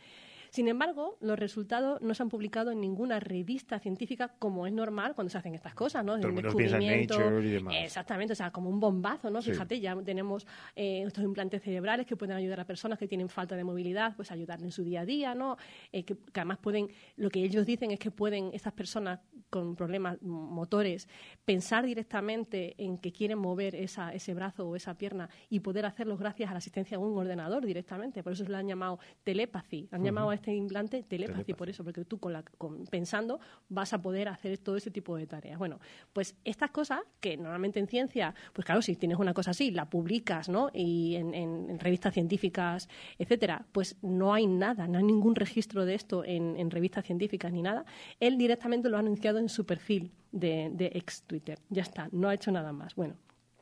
[0.54, 5.16] Sin embargo, los resultados no se han publicado en ninguna revista científica, como es normal
[5.16, 6.13] cuando se hacen estas cosas, ¿no?
[6.18, 7.02] Todo el un mundo piensa en.
[7.08, 7.74] Nature y demás.
[7.80, 9.42] Exactamente, o sea, como un bombazo, ¿no?
[9.42, 9.50] Sí.
[9.50, 13.56] Fíjate, ya tenemos eh, estos implantes cerebrales que pueden ayudar a personas que tienen falta
[13.56, 15.58] de movilidad, pues ayudarles en su día a día, ¿no?
[15.92, 19.76] Eh, que, que además pueden, lo que ellos dicen es que pueden estas personas con
[19.76, 21.08] problemas motores
[21.46, 26.18] pensar directamente en que quieren mover esa, ese brazo o esa pierna y poder hacerlo
[26.18, 28.24] gracias a la asistencia de un ordenador directamente.
[28.24, 29.88] Por eso lo han llamado telepathy.
[29.92, 30.06] Han Ujú.
[30.06, 34.01] llamado a este implante telepathy, por eso, porque tú con la, con- pensando vas a
[34.01, 35.58] poder hacer todo ese tipo de tareas.
[35.58, 35.79] Bueno,
[36.12, 39.89] pues estas cosas que normalmente en ciencia, pues claro, si tienes una cosa así, la
[39.89, 40.69] publicas, ¿no?
[40.73, 45.86] Y en, en- en revistas científicas, etcétera, pues no hay nada, no hay ningún registro
[45.86, 47.86] de esto en, en revistas científicas ni nada.
[48.19, 51.60] Él directamente lo ha anunciado en su perfil de, de ex Twitter.
[51.69, 52.95] Ya está, no ha hecho nada más.
[52.95, 53.15] Bueno,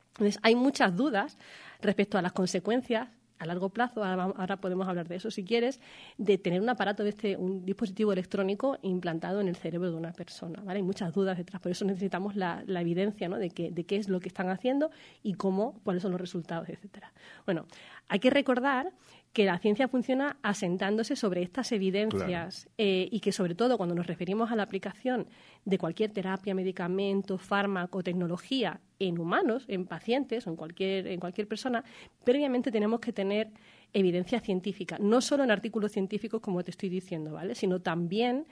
[0.08, 1.38] entonces, hay muchas dudas
[1.80, 3.08] respecto a las consecuencias
[3.42, 5.80] a largo plazo, ahora, podemos hablar de eso si quieres,
[6.16, 10.12] de tener un aparato de este, un dispositivo electrónico implantado en el cerebro de una
[10.12, 10.62] persona.
[10.64, 10.78] ¿vale?
[10.78, 13.38] Hay muchas dudas detrás, por eso necesitamos la, la evidencia ¿no?
[13.38, 14.90] de, que, de qué es lo que están haciendo
[15.24, 17.12] y cómo, cuáles son los resultados, etcétera.
[17.44, 17.66] Bueno,
[18.08, 18.92] hay que recordar
[19.32, 24.06] que la ciencia funciona asentándose sobre estas evidencias eh, y que sobre todo cuando nos
[24.06, 25.26] referimos a la aplicación
[25.64, 31.48] de cualquier terapia, medicamento, fármaco, tecnología en humanos, en pacientes o en cualquier, en cualquier
[31.48, 31.82] persona,
[32.24, 33.50] previamente tenemos que tener
[33.94, 37.54] evidencia científica, no solo en artículos científicos como te estoy diciendo, ¿vale?
[37.54, 38.46] sino también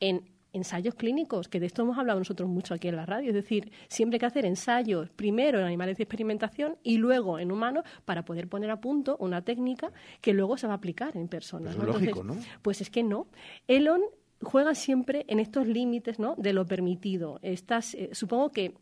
[0.00, 3.34] en ensayos clínicos, que de esto hemos hablado nosotros mucho aquí en la radio, es
[3.34, 7.84] decir, siempre hay que hacer ensayos primero en animales de experimentación y luego en humanos
[8.04, 11.74] para poder poner a punto una técnica que luego se va a aplicar en personas.
[11.74, 11.90] Eso ¿no?
[11.90, 12.60] es lógico, Entonces, ¿no?
[12.62, 13.28] Pues es que no.
[13.68, 14.02] Elon
[14.42, 16.34] juega siempre en estos límites ¿no?
[16.36, 17.38] de lo permitido.
[17.42, 18.74] Estas, eh, supongo que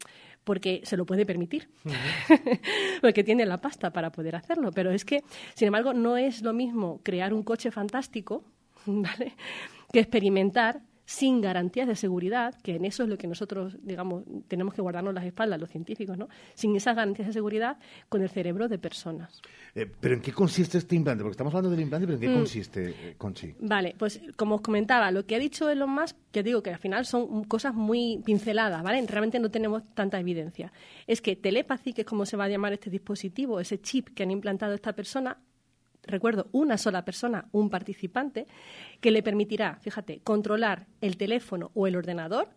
[0.45, 1.71] porque se lo puede permitir,
[3.01, 4.73] porque tiene la pasta para poder hacerlo.
[4.73, 8.45] Pero es que, sin embargo, no es lo mismo crear un coche fantástico,
[8.87, 9.33] ¿vale?
[9.93, 14.73] que experimentar sin garantías de seguridad, que en eso es lo que nosotros, digamos, tenemos
[14.75, 16.29] que guardarnos las espaldas, los científicos, ¿no?
[16.55, 19.41] Sin esas garantías de seguridad con el cerebro de personas.
[19.75, 21.23] Eh, ¿Pero en qué consiste este implante?
[21.23, 22.35] Porque estamos hablando del implante, pero ¿en qué Mm.
[22.39, 23.55] consiste, eh, Conchi?
[23.61, 26.79] Vale, pues como os comentaba, lo que ha dicho Elon Musk, que digo que al
[26.79, 29.05] final son cosas muy pinceladas, ¿vale?
[29.07, 30.73] Realmente no tenemos tanta evidencia.
[31.07, 34.23] Es que telepathy, que es como se va a llamar este dispositivo, ese chip que
[34.23, 35.37] han implantado esta persona,
[36.07, 38.47] recuerdo, una sola persona, un participante,
[39.01, 42.49] que le permitirá, fíjate, controlar el teléfono o el ordenador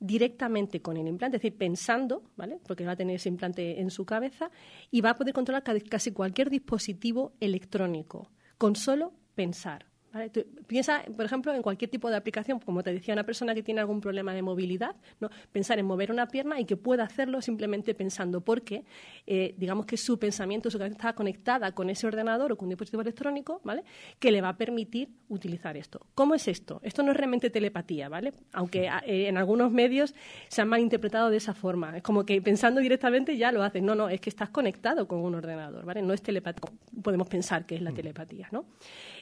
[0.00, 2.58] directamente con el implante, es decir, pensando, ¿vale?
[2.66, 4.50] Porque va a tener ese implante en su cabeza
[4.90, 9.86] y va a poder controlar ca- casi cualquier dispositivo electrónico con solo pensar.
[10.12, 10.30] ¿Vale?
[10.30, 13.62] Tú piensa, por ejemplo, en cualquier tipo de aplicación, como te decía, una persona que
[13.62, 15.30] tiene algún problema de movilidad, ¿no?
[15.50, 18.84] pensar en mover una pierna y que pueda hacerlo simplemente pensando, porque
[19.26, 22.70] eh, digamos que su pensamiento, su cabeza está conectada con ese ordenador o con un
[22.70, 23.84] dispositivo electrónico, ¿vale?
[24.18, 26.06] que le va a permitir utilizar esto.
[26.14, 26.80] ¿Cómo es esto?
[26.82, 28.32] Esto no es realmente telepatía, ¿vale?
[28.52, 30.14] Aunque eh, en algunos medios
[30.48, 31.96] se han malinterpretado de esa forma.
[31.96, 33.82] Es como que pensando directamente ya lo haces.
[33.82, 36.02] No, no, es que estás conectado con un ordenador, ¿vale?
[36.02, 36.70] No es telepatía.
[37.02, 38.64] Podemos pensar que es la telepatía, ¿no?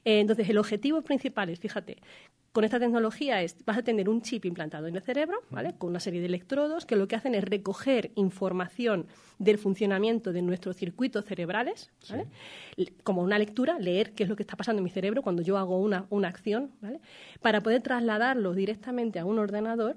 [0.04, 1.98] Eh, entonces, el objetivo principal es, fíjate,
[2.52, 5.74] con esta tecnología es, vas a tener un chip implantado en el cerebro, ¿vale?
[5.78, 9.06] Con una serie de electrodos que lo que hacen es recoger información
[9.38, 12.26] del funcionamiento de nuestros circuitos cerebrales, ¿vale?
[13.04, 15.58] Como una lectura, leer qué es lo que está pasando en mi cerebro cuando yo
[15.58, 17.00] hago una, una acción, ¿vale?
[17.40, 19.96] Para poder trasladarlo directamente a un ordenador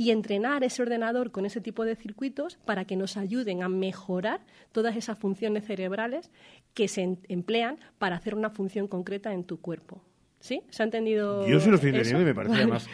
[0.00, 4.40] y entrenar ese ordenador con ese tipo de circuitos para que nos ayuden a mejorar
[4.72, 6.30] todas esas funciones cerebrales
[6.72, 10.02] que se en- emplean para hacer una función concreta en tu cuerpo.
[10.38, 10.62] ¿Sí?
[10.70, 11.46] ¿Se ha entendido?
[11.46, 12.88] Yo sí lo estoy entendiendo y me parece además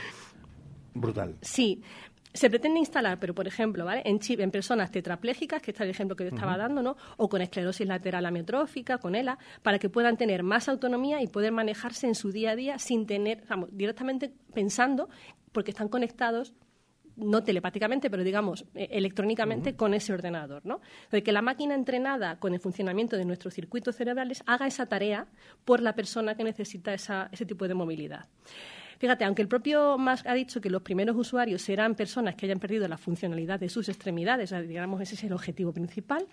[0.95, 1.37] brutal.
[1.43, 1.81] Sí.
[2.33, 4.03] Se pretende instalar, pero por ejemplo, ¿vale?
[4.05, 6.61] En, chip, en personas tetraplégicas, que está el ejemplo que yo estaba Ujú.
[6.61, 6.97] dando, ¿no?
[7.19, 11.53] O con esclerosis lateral amiotrófica, con ELA, para que puedan tener más autonomía y poder
[11.53, 15.09] manejarse en su día a día sin tener, vamos, directamente pensando,
[15.53, 16.53] porque están conectados
[17.17, 20.81] no telepáticamente, pero digamos eh, electrónicamente con ese ordenador, ¿no?
[21.11, 25.27] De que la máquina entrenada con el funcionamiento de nuestros circuitos cerebrales haga esa tarea
[25.65, 28.27] por la persona que necesita esa- ese tipo de movilidad.
[28.99, 32.59] Fíjate, aunque el propio Musk ha dicho que los primeros usuarios serán personas que hayan
[32.59, 36.27] perdido la funcionalidad de sus extremidades, digamos ese es el objetivo principal,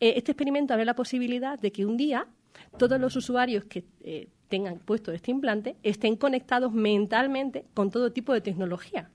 [0.00, 2.26] eh, este experimento abre la posibilidad de que un día
[2.76, 8.32] todos los usuarios que eh, tengan puesto este implante estén conectados mentalmente con todo tipo
[8.32, 9.08] de tecnología.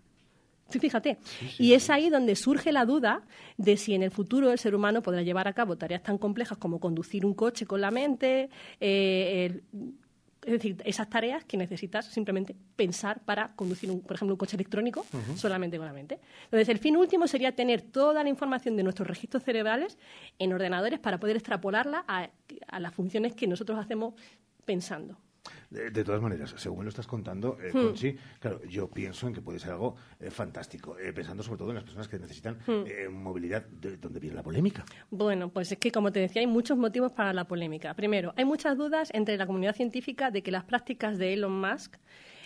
[0.69, 1.17] Sí, fíjate.
[1.59, 3.21] y es ahí donde surge la duda
[3.57, 6.57] de si en el futuro el ser humano podrá llevar a cabo tareas tan complejas
[6.57, 8.49] como conducir un coche con la mente,
[8.81, 9.63] eh, el-
[10.45, 14.55] es decir, esas tareas que necesitas simplemente pensar para conducir, un, por ejemplo, un coche
[14.55, 16.19] electrónico solamente con la mente.
[16.45, 19.97] Entonces, el fin último sería tener toda la información de nuestros registros cerebrales
[20.39, 22.29] en ordenadores para poder extrapolarla a,
[22.67, 24.13] a las funciones que nosotros hacemos
[24.63, 25.17] pensando.
[25.69, 27.83] De, de todas maneras, según lo estás contando, eh, Hmm.
[27.87, 31.69] Conchi, claro, yo pienso en que puede ser algo eh, fantástico, eh, pensando sobre todo
[31.69, 32.85] en las personas que necesitan Hmm.
[32.85, 34.85] eh, movilidad, de donde viene la polémica.
[35.11, 37.93] Bueno, pues es que, como te decía, hay muchos motivos para la polémica.
[37.95, 41.95] Primero, hay muchas dudas entre la comunidad científica de que las prácticas de Elon Musk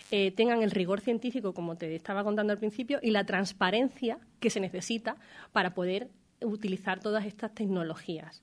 [0.10, 4.50] eh, tengan el rigor científico, como te estaba contando al principio, y la transparencia que
[4.50, 5.16] se necesita
[5.54, 6.10] para poder
[6.42, 8.42] utilizar todas estas tecnologías.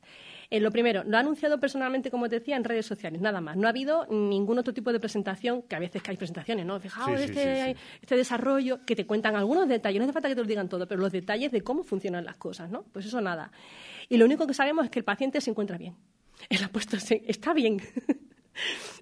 [0.50, 3.56] Eh, lo primero, lo ha anunciado personalmente, como te decía, en redes sociales, nada más.
[3.56, 6.80] No ha habido ningún otro tipo de presentación, que a veces que hay presentaciones, ¿no?
[6.80, 7.78] Fijaos, Sí, este, sí, sí.
[8.00, 10.88] este desarrollo, que te cuentan algunos detalles, no hace falta que te lo digan todo,
[10.88, 12.84] pero los detalles de cómo funcionan las cosas, ¿no?
[12.92, 13.52] Pues eso nada.
[14.08, 15.94] Y lo único que sabemos es que el paciente se encuentra bien.
[16.48, 17.80] Él ha puesto, se- está bien.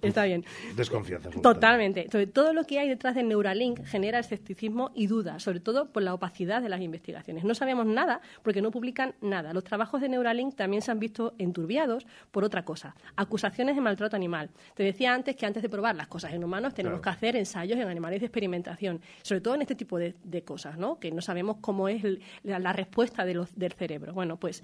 [0.02, 0.44] Está bien.
[0.76, 1.30] Desconfianza.
[1.30, 2.08] Totalmente.
[2.10, 6.02] Sobre todo lo que hay detrás del Neuralink genera escepticismo y dudas, sobre todo por
[6.02, 7.44] la opacidad de las investigaciones.
[7.44, 9.52] No sabemos nada porque no publican nada.
[9.52, 14.16] Los trabajos de Neuralink también se han visto enturbiados por otra cosa, acusaciones de maltrato
[14.16, 14.50] animal.
[14.74, 17.02] Te decía antes que antes de probar las cosas en humanos tenemos Claro.
[17.02, 20.78] que hacer ensayos en animales de experimentación, sobre todo en este tipo de, de cosas,
[20.78, 20.98] ¿no?
[20.98, 24.12] Que no sabemos cómo es el- la, la respuesta de los- del cerebro.
[24.12, 24.62] Bueno, pues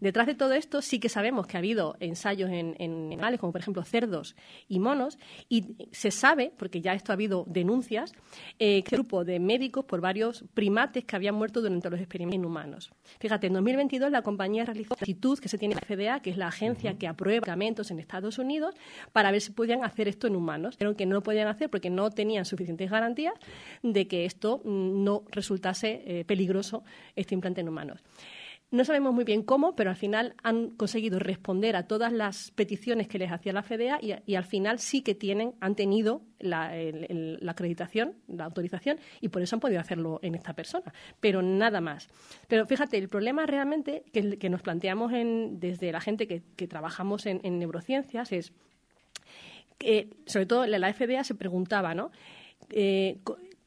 [0.00, 3.52] detrás de todo esto sí que sabemos que ha habido ensayos en, en animales, como
[3.52, 4.29] por ejemplo cerdos
[4.68, 8.12] y monos, y se sabe, porque ya esto ha habido denuncias,
[8.58, 12.40] eh, que un grupo de médicos por varios primates que habían muerto durante los experimentos
[12.40, 12.90] en humanos.
[13.18, 16.30] Fíjate, en 2022 la compañía realizó una actitud que se tiene en la FDA, que
[16.30, 18.74] es la agencia que aprueba medicamentos en Estados Unidos,
[19.12, 20.76] para ver si podían hacer esto en humanos.
[20.78, 23.34] Pero que no lo podían hacer porque no tenían suficientes garantías
[23.82, 26.84] de que esto mm, no resultase eh, peligroso
[27.16, 28.02] este implante en humanos.
[28.72, 33.08] No sabemos muy bien cómo, pero al final han conseguido responder a todas las peticiones
[33.08, 36.72] que les hacía la FDA y, al final sí que tienen, han tenido la,
[37.48, 42.08] acreditación, la autorización y por eso han podido hacerlo en esta persona, pero nada más.
[42.46, 47.40] Pero fíjate, el problema realmente que, nos planteamos en- desde la gente que, trabajamos en,
[47.42, 48.52] en neurociencias es
[49.78, 52.12] que, sobre todo la, FDA se preguntaba, ¿no?
[52.70, 53.18] Eh,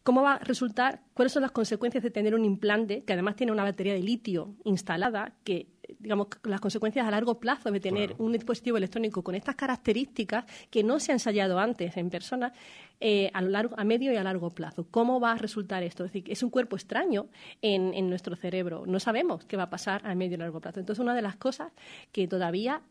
[0.03, 1.01] ¿Cómo va a resultar?
[1.13, 4.55] ¿Cuáles son las consecuencias de tener un implante que además tiene una batería de litio
[4.65, 5.67] instalada que
[5.99, 10.83] digamos, las consecuencias a largo plazo de tener un dispositivo electrónico con estas características que
[10.83, 12.53] no se ha ensayado antes en personas
[12.99, 14.87] eh, a, lo largo, a medio y a largo plazo.
[14.89, 16.05] ¿Cómo va a resultar esto?
[16.05, 17.27] Es decir, es un cuerpo extraño
[17.61, 18.83] en, en nuestro cerebro.
[18.85, 20.79] No sabemos qué va a pasar a medio y largo plazo.
[20.79, 21.71] Entonces, una de las cosas
[22.11, 22.81] que todavía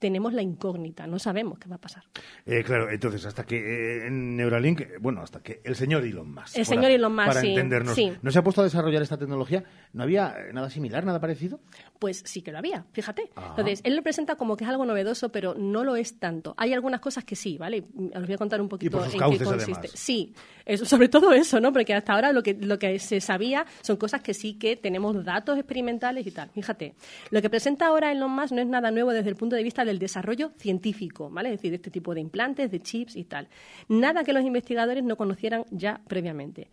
[0.00, 2.02] tenemos la incógnita, no sabemos qué va a pasar.
[2.46, 6.32] Eh, claro, entonces hasta que eh, en Neuralink, eh, bueno, hasta que el señor Elon
[6.34, 6.56] Musk.
[6.56, 7.94] El para- señor Elon Musk, Para sí, entendernos.
[7.94, 8.12] sí.
[8.22, 9.62] ¿No se ha puesto a desarrollar esta tecnología?
[9.92, 11.60] ¿No había nada similar, nada parecido?
[12.00, 13.30] Pues sí que lo había, fíjate.
[13.50, 16.54] Entonces, él lo presenta como que es algo novedoso, pero no lo es tanto.
[16.56, 17.84] Hay algunas cosas que sí, ¿vale?
[18.16, 19.72] Os voy a contar un poquito por sus en cauces, qué consiste.
[19.74, 19.90] además.
[19.94, 20.32] Sí,
[20.64, 21.72] eso- sobre todo eso, ¿no?
[21.74, 25.22] Porque hasta ahora lo que, lo que se sabía son cosas que sí que tenemos
[25.24, 26.48] datos experimentales y tal.
[26.48, 26.94] Fíjate,
[27.30, 29.84] lo que presenta ahora Elon Musk no es nada nuevo desde el punto de vista
[29.84, 31.50] del desarrollo científico, ¿vale?
[31.50, 33.48] Es decir, de este tipo de implantes, de chips y tal.
[33.88, 36.70] Nada que los investigadores no conocieran ya previamente.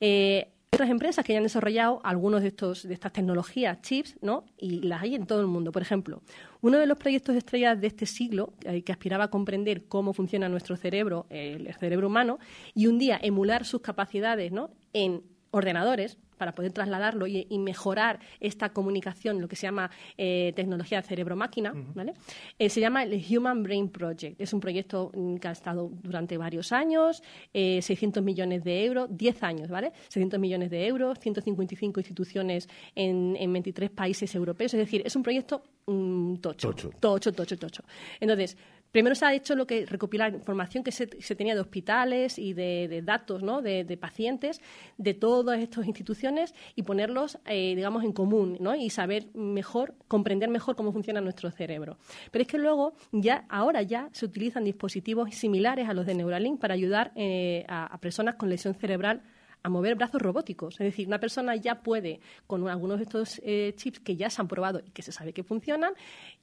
[0.00, 4.44] Eh, otras empresas que ya han desarrollado algunos de estos de estas tecnologías chips, ¿no?
[4.58, 5.72] Y las hay en todo el mundo.
[5.72, 6.22] Por ejemplo,
[6.60, 10.12] uno de los proyectos de estrellas de este siglo eh, que aspiraba a comprender cómo
[10.12, 12.38] funciona nuestro cerebro, el cerebro humano,
[12.74, 14.70] y un día emular sus capacidades, ¿no?
[14.92, 20.52] En ordenadores para poder trasladarlo y, y mejorar esta comunicación, lo que se llama eh,
[20.54, 22.14] tecnología cerebro-máquina, ¿vale?
[22.58, 24.40] Eh, se llama el Human Brain Project.
[24.40, 27.22] Es un proyecto mm, que ha estado durante varios años,
[27.52, 29.92] eh, 600 millones de euros, 10 años, ¿vale?
[30.08, 34.74] 600 millones de euros, 155 instituciones en, en 23 países europeos.
[34.74, 36.90] Es decir, es un proyecto mm, tocho, Tocho.
[37.00, 37.82] tocho, tocho, tocho.
[38.20, 38.56] Entonces,
[38.96, 43.02] primero se ha hecho lo que recopilar información que se, tenía de hospitales y de,
[43.04, 43.60] datos, ¿no?
[43.60, 44.62] De, pacientes
[44.96, 48.74] de todas estas instituciones y ponerlos, eh, digamos, en común, ¿no?
[48.74, 51.98] Y saber mejor, comprender mejor cómo funciona nuestro cerebro.
[52.30, 56.58] Pero es que luego, ya, ahora ya se utilizan dispositivos similares a los de Neuralink
[56.58, 59.20] para ayudar eh, a personas con lesión cerebral
[59.66, 60.74] a mover brazos robóticos.
[60.74, 64.40] Es decir, una persona ya puede, con algunos de estos eh, chips que ya se
[64.40, 65.92] han probado y que se sabe que funcionan,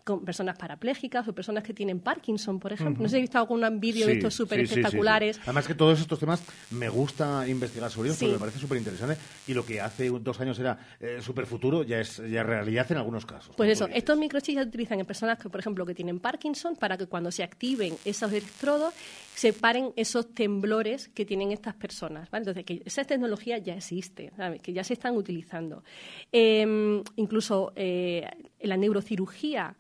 [0.04, 3.02] con personas parapléjicas o personas que tienen Parkinson, por ejemplo.
[3.02, 5.40] No sé si habéis visto algún vídeo de estos súper sí, sí, espectaculares.
[5.44, 9.18] Además que todos estos temas me gusta investigar sobre ellos porque me parece súper interesante
[9.48, 12.98] y lo que hace dos años era eh, súper futuro ya es ya realidad en
[12.98, 13.56] algunos casos.
[13.56, 16.98] Pues eso, estos microchips se utilizan en personas que, por ejemplo, que tienen Parkinson para
[16.98, 18.94] que cuando se activen esos electrodos
[19.36, 22.30] se paren esos temblores que tienen estas personas.
[22.32, 24.32] Entonces, que esa tecnología ya existe,
[24.62, 25.84] que ya se están utilizando.
[26.32, 28.30] Eh, incluso eh,
[28.62, 29.76] la neurocirugía.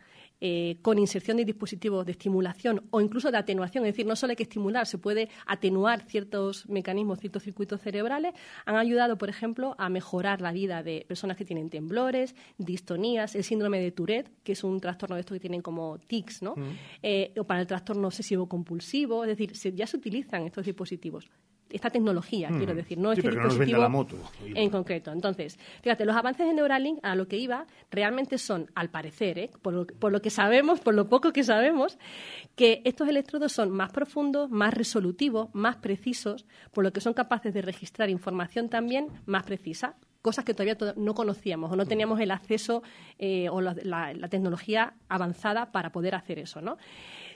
[0.45, 4.31] Eh, con inserción de dispositivos de estimulación o incluso de atenuación, es decir, no solo
[4.31, 8.33] hay que estimular, se puede atenuar ciertos mecanismos, ciertos circuitos cerebrales,
[8.65, 13.45] han ayudado, por ejemplo, a mejorar la vida de personas que tienen temblores, distonías, el
[13.45, 16.55] síndrome de Tourette, que es un trastorno de estos que tienen como tics, ¿no?
[17.01, 21.29] Eh, o para el trastorno obsesivo-compulsivo, es decir, se- ya se utilizan estos dispositivos.
[21.73, 22.57] Esta tecnología, Mm.
[22.57, 24.15] quiero decir, no Sí, este pero no nos venda la moto.
[24.45, 25.11] en concreto.
[25.11, 29.49] Entonces, fíjate, los avances de Neuralink, a lo que iba, realmente son, al parecer, ¿eh?
[29.61, 31.97] por, lo, por lo que sabemos, por lo poco que sabemos,
[32.55, 37.53] que estos electrodos son más profundos, más resolutivos, más precisos, por lo que son capaces
[37.53, 42.17] de registrar información también más precisa cosas que todavía to- no conocíamos o no teníamos
[42.21, 42.81] el acceso
[43.19, 46.77] eh, o la, la- la tecnología avanzada para poder hacer eso, ¿no?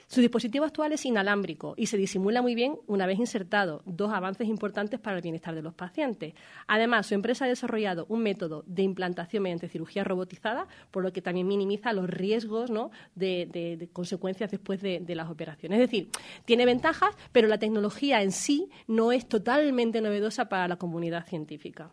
[0.08, 4.48] Su dispositivo actual es inalámbrico y se disimula muy bien una vez insertado, dos avances
[4.48, 6.32] importantes para el bienestar de los pacientes.
[6.66, 11.20] Además, su empresa ha desarrollado un método de implantación mediante cirugía robotizada, por lo que
[11.20, 12.90] también minimiza los riesgos ¿no?
[13.16, 15.78] de, consecuencias después de, de las operaciones.
[15.78, 16.08] Es decir,
[16.46, 21.90] tiene ventajas, pero la tecnología en sí no es totalmente novedosa para la comunidad científica.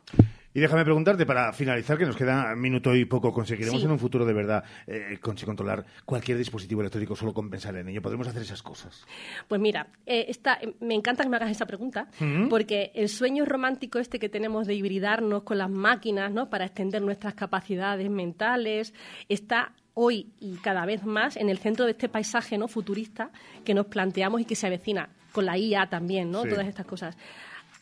[0.56, 3.86] Y déjame preguntarte, para finalizar, que nos queda minuto y poco, ¿conseguiremos Sí.
[3.86, 7.90] en un futuro de verdad eh, con- controlar cualquier dispositivo electrónico solo con pensar en
[7.90, 8.02] ello?
[8.02, 9.06] ¿Podremos hacer esas cosas?
[9.50, 12.08] Pues mira, eh, esta- eh, me encanta que me hagas esa pregunta,
[12.50, 16.50] porque el sueño romántico este que tenemos de hibridarnos con las máquinas, ¿no?
[16.50, 18.94] Para extender nuestras capacidades mentales,
[19.28, 23.30] está hoy y cada vez más en el centro de este paisaje no futurista
[23.66, 26.44] que nos planteamos y que se avecina con la IA también, ¿no?
[26.44, 26.50] Sí.
[26.50, 27.18] Todas estas cosas.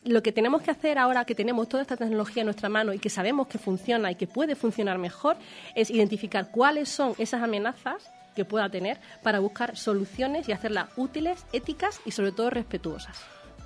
[0.04, 2.98] Lo que tenemos que hacer ahora que tenemos toda esta tecnología en nuestra mano y
[2.98, 5.36] que sabemos que funciona y que puede funcionar mejor
[5.74, 11.46] es identificar cuáles son esas amenazas que pueda tener para buscar soluciones y hacerlas útiles,
[11.54, 13.18] éticas y sobre todo respetuosas.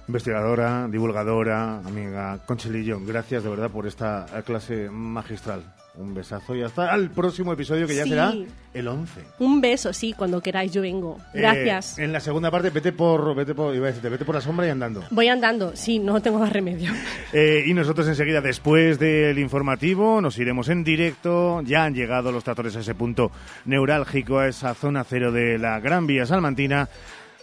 [0.06, 5.64] Investigadora, divulgadora, amiga Conchelillo, gracias de verdad por esta clase magistral.
[5.98, 8.10] Un besazo y hasta el próximo episodio que ya Sí.
[8.10, 8.32] será
[8.72, 9.20] el 11.
[9.40, 11.18] Un beso, sí, cuando queráis yo vengo.
[11.34, 11.98] Gracias.
[11.98, 14.40] Eh, en la segunda parte, vete por, vete por, iba a decirte, vete por la
[14.40, 15.02] sombra y andando.
[15.10, 16.92] Voy andando, sí, no tengo más remedio.
[17.32, 21.60] Eh, y nosotros enseguida, después del informativo, nos iremos en directo.
[21.62, 23.30] Ya han llegado los tractores a ese punto
[23.66, 26.88] neurálgico, a esa zona cero de la Gran Vía Salmantina,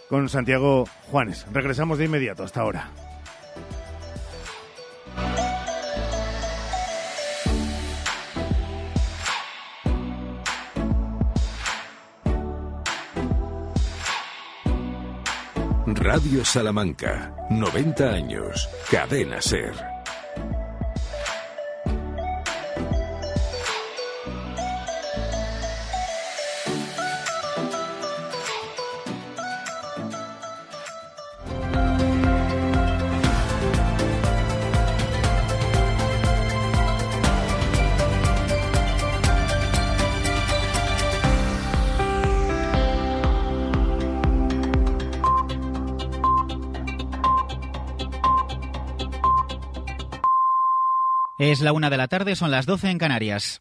[0.08, 1.46] con Santiago Juanes.
[1.52, 2.90] Regresamos de inmediato, hasta ahora.
[16.06, 19.95] Radio Salamanca, 90 años, Cadena Ser.
[51.38, 53.60] Es la una de la tarde, son las 12 en Canarias.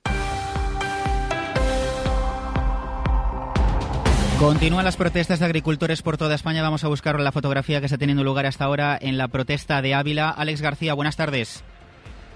[4.39, 6.61] Continúan las protestas de agricultores por toda España.
[6.61, 9.93] Vamos a buscar la fotografía que está teniendo lugar hasta ahora en la protesta de
[9.93, 10.29] Ávila.
[10.29, 11.65] Alex García, buenas tardes.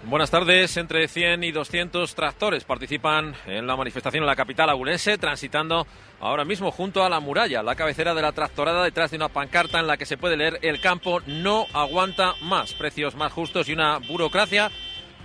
[0.04, 0.76] Buenas tardes.
[0.76, 5.88] Entre 100 y 200 tractores participan en la manifestación en la capital agulense, transitando
[6.20, 9.80] ahora mismo junto a la muralla, la cabecera de la tractorada, detrás de una pancarta
[9.80, 13.74] en la que se puede leer el campo no aguanta más, precios más justos y
[13.74, 14.70] una burocracia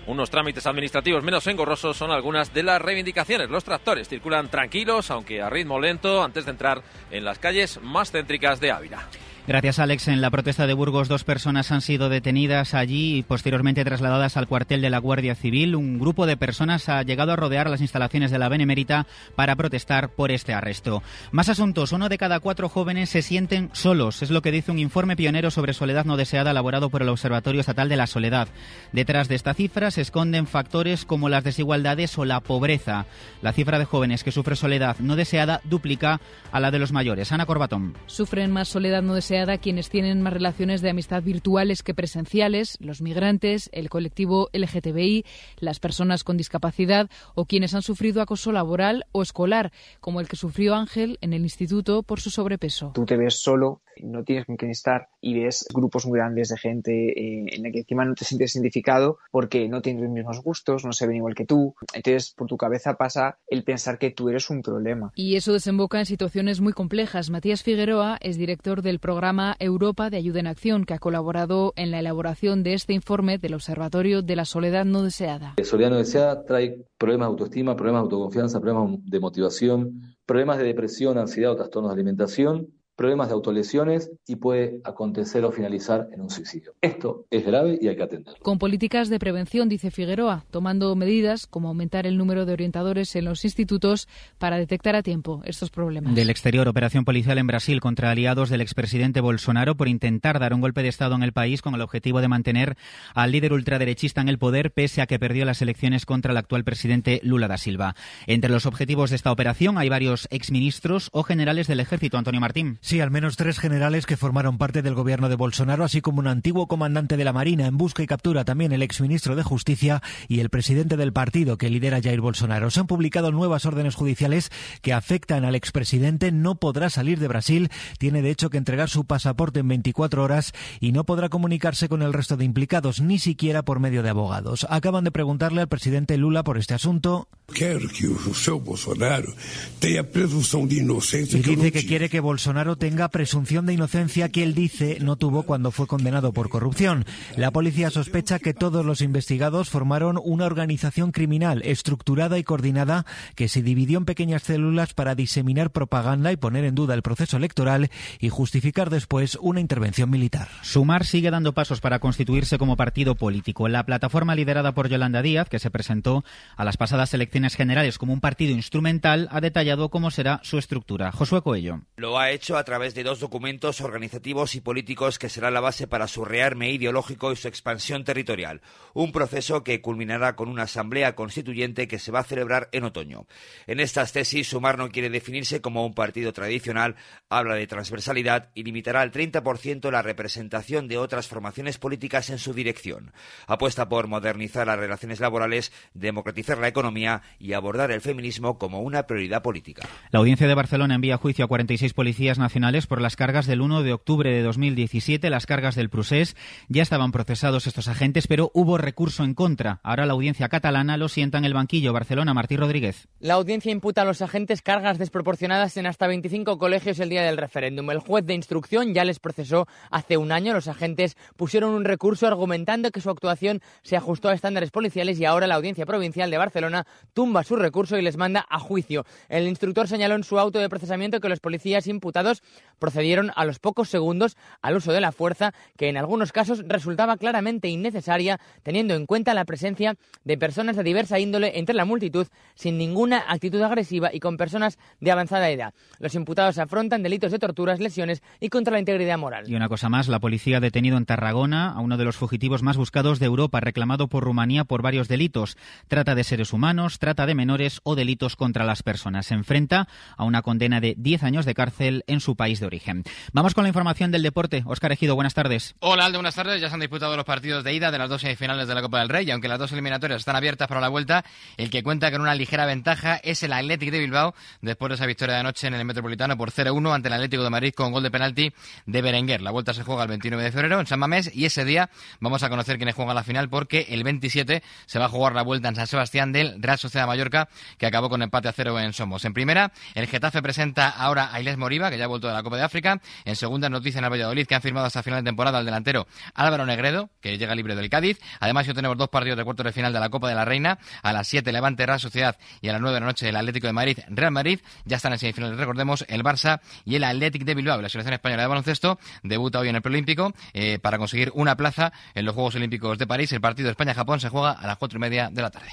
[0.07, 3.51] unos trámites administrativos menos engorrosos son algunas de las reivindicaciones.
[3.51, 8.11] Los tractores circulan tranquilos, aunque a ritmo lento, antes de entrar en las calles más
[8.11, 9.09] céntricas de Ávila.
[9.47, 10.09] Gracias, Alex.
[10.09, 14.49] En la protesta de Burgos, dos personas han sido detenidas allí y posteriormente trasladadas al
[14.49, 15.77] cuartel de la Guardia Civil.
[15.77, 20.09] Un grupo de personas ha llegado a rodear las instalaciones de la Benemérita para protestar
[20.09, 21.03] por este arresto.
[21.31, 21.93] Más asuntos.
[21.93, 24.23] Uno de cada cuatro jóvenes se sienten solos.
[24.23, 27.61] Es lo que dice un informe pionero sobre soledad no deseada elaborado por el Observatorio
[27.61, 28.49] Estatal de la Soledad.
[28.93, 33.05] Detrás de esta cifra se esconden factores como las desigualdades o la pobreza.
[33.43, 37.31] La cifra de jóvenes que sufre soledad no deseada duplica a la de los mayores.
[37.31, 37.95] Ana Corbatón.
[38.07, 43.03] Sufren más soledad no deseada quienes tienen más relaciones de amistad virtuales que presenciales, los
[43.03, 45.25] migrantes, el colectivo LGTBI,
[45.59, 50.37] las personas con discapacidad o quienes han sufrido acoso laboral o escolar, como el que
[50.37, 52.93] sufrió Ángel en el instituto por su sobrepeso.
[52.95, 56.59] Tú te ves solo no tienes con quién estar y ves grupos muy grandes de
[56.59, 60.43] gente eh, en la que encima no te sientes identificado porque no tienes los mismos
[60.43, 61.75] gustos, no se ven igual que tú.
[61.95, 65.13] Entonces, por tu cabeza pasa el pensar que tú eres un problema.
[65.15, 67.31] Y eso desemboca en situaciones muy complejas.
[67.31, 69.24] Matías Figueroa es director del programa
[69.59, 73.55] Europa de Ayuda en Acción, que ha colaborado en la elaboración de este informe del
[73.55, 75.55] Observatorio de la Soledad No Deseada.
[75.57, 80.59] La soledad no deseada trae problemas de autoestima, problemas de autoconfianza, problemas de motivación, problemas
[80.59, 86.09] de depresión, ansiedad o trastornos de alimentación problemas de autolesiones y puede acontecer o finalizar
[86.13, 86.75] en un suicidio.
[86.81, 88.41] Esto es grave y hay que atenderlo.
[88.43, 93.25] Con políticas de prevención, dice Figueroa, tomando medidas como aumentar el número de orientadores en
[93.25, 96.15] los institutos para detectar a tiempo estos problemas.
[96.15, 100.61] Del exterior, operación policial en Brasil contra aliados del expresidente Bolsonaro por intentar dar un
[100.61, 102.77] golpe de Estado en el país con el objetivo de mantener
[103.15, 106.65] al líder ultraderechista en el poder pese a que perdió las elecciones contra el actual
[106.65, 107.95] presidente Lula da Silva.
[108.27, 112.19] Entre los objetivos de esta operación hay varios exministros o generales del ejército.
[112.19, 112.79] Antonio Martín.
[112.85, 116.27] Sí, al menos tres generales que formaron parte del gobierno de Bolsonaro, así como un
[116.27, 117.67] antiguo comandante de la Marina.
[117.67, 121.71] En busca y captura también el exministro de Justicia y el presidente del partido que
[121.71, 122.71] lidera Jair Bolsonaro.
[122.71, 124.51] Se han publicado nuevas órdenes judiciales
[124.83, 126.31] que afectan al expresidente.
[126.31, 127.71] No podrá salir de Brasil.
[127.99, 132.03] Tiene de hecho que entregar su pasaporte en 24 horas y no podrá comunicarse con
[132.03, 134.67] el resto de implicados, ni siquiera por medio de abogados.
[134.69, 137.29] Acaban de preguntarle al presidente Lula por este asunto.
[137.47, 139.33] Quiero que Bolsonaro
[139.79, 141.39] tenga presunción de inocencia.
[141.39, 145.45] Y dice que quiere que Bolsonaro tenga presunción de inocencia que él dice no tuvo
[145.45, 147.05] cuando fue condenado por corrupción.
[147.37, 153.49] La policía sospecha que todos los investigados formaron una organización criminal estructurada y coordinada que
[153.49, 157.91] se dividió en pequeñas células para diseminar propaganda y poner en duda el proceso electoral
[158.19, 160.49] y justificar después una intervención militar.
[160.63, 163.69] Sumar sigue dando pasos para constituirse como partido político.
[163.69, 166.25] La plataforma liderada por Yolanda Díaz, que se presentó
[166.57, 171.13] a las pasadas elecciones generales como un partido instrumental, ha detallado cómo será su estructura.
[171.13, 171.81] Josué Coello.
[171.97, 175.61] Lo ha hecho a a través de dos documentos organizativos y políticos que será la
[175.61, 178.63] base para su rearme ideológico y su expansión territorial.
[178.95, 183.27] Un proceso que culminará con una asamblea constituyente que se va a celebrar en otoño.
[183.67, 186.97] En estas tesis, Sumar no quiere definirse como un partido tradicional,
[187.29, 192.55] habla de transversalidad y limitará al 30% la representación de otras formaciones políticas en su
[192.55, 193.13] dirección.
[193.47, 199.03] Apuesta por modernizar las relaciones laborales, democratizar la economía y abordar el feminismo como una
[199.03, 199.87] prioridad política.
[200.11, 202.54] La audiencia de Barcelona envía juicio a 46 policías nacionales
[202.89, 206.37] por las cargas del 1 de octubre de 2017, las cargas del Prusés.
[206.69, 209.81] Ya estaban procesados estos agentes, pero hubo recurso en contra.
[209.83, 211.93] Ahora la audiencia catalana lo sienta en el banquillo.
[211.93, 213.09] Barcelona, Martí Rodríguez.
[213.19, 217.39] La audiencia imputa a los agentes cargas desproporcionadas en hasta 25 colegios el día del
[217.39, 217.91] referéndum.
[217.91, 220.55] El juez de instrucción ya les procesó hace un año.
[220.55, 225.25] Los agentes pusieron un recurso argumentando que su actuación se ajustó a estándares policiales y
[225.25, 229.05] ahora la audiencia provincial de Barcelona tumba su recurso y les manda a juicio.
[229.29, 232.44] El instructor señaló en su auto de procesamiento que los policías imputados
[232.79, 237.17] procedieron a los pocos segundos al uso de la fuerza, que en algunos casos resultaba
[237.17, 242.27] claramente innecesaria, teniendo en cuenta la presencia de personas de diversa índole entre la multitud,
[242.55, 245.73] sin ninguna actitud agresiva y con personas de avanzada edad.
[245.99, 249.45] Los imputados afrontan delitos de torturas, lesiones y contra la integridad moral.
[249.49, 252.63] Y una cosa más, la policía ha detenido en Tarragona a uno de los fugitivos
[252.63, 255.57] más buscados de Europa, reclamado por Rumanía por varios delitos.
[255.89, 259.27] Trata de seres humanos, trata de menores o delitos contra las personas.
[259.27, 263.05] Se enfrenta a una condena de 10 años de cárcel en su país de origen.
[263.33, 264.63] Vamos con la información del deporte.
[264.67, 265.75] Óscar Ejido, buenas tardes.
[265.81, 266.61] Hola, Aldo, buenas tardes.
[266.61, 269.01] Ya se han disputado los partidos de ida de las dos semifinales de la Copa
[269.01, 271.25] del Rey, y aunque las dos eliminatorias están abiertas para la vuelta,
[271.57, 275.07] el que cuenta con una ligera ventaja es el Athletic de Bilbao, después de esa
[275.07, 278.03] victoria de anoche en el Metropolitano por 0-1 ante el Atlético de Madrid con gol
[278.03, 278.53] de penalti
[278.87, 279.43] de Berenguer.
[279.43, 282.43] La vuelta se juega el 29 de febrero en San Mamés y ese día vamos
[282.43, 285.69] a conocer quiénes juegan la final porque el 27 se va a jugar la vuelta
[285.69, 289.25] en San Sebastián del Real Sociedad Mallorca, que acabó con empate a cero en Somos.
[289.25, 292.43] En primera, el Getafe presenta ahora a Iles Moriba, que ya ha vuelto de la
[292.43, 293.01] Copa de África.
[293.25, 296.07] En segunda, noticia en el Valladolid, que han firmado hasta final de temporada al delantero
[296.35, 298.19] Álvaro Negredo, que llega libre del Cádiz.
[298.41, 300.79] Además, ya tenemos dos partidos de cuartos de final de la Copa de la Reina.
[301.03, 303.67] A las 7, Levante Real Sociedad y a las 9 de la noche, el Atlético
[303.67, 304.61] de Madrid, Real Madrid.
[304.85, 307.81] Ya están en semifinales, recordemos, el Barça y el Atlético de Bilbao.
[307.81, 311.93] La selección española de baloncesto debuta hoy en el Preolímpico eh, para conseguir una plaza
[312.15, 313.33] en los Juegos Olímpicos de París.
[313.33, 315.71] El partido España-Japón se juega a las cuatro y media de la tarde.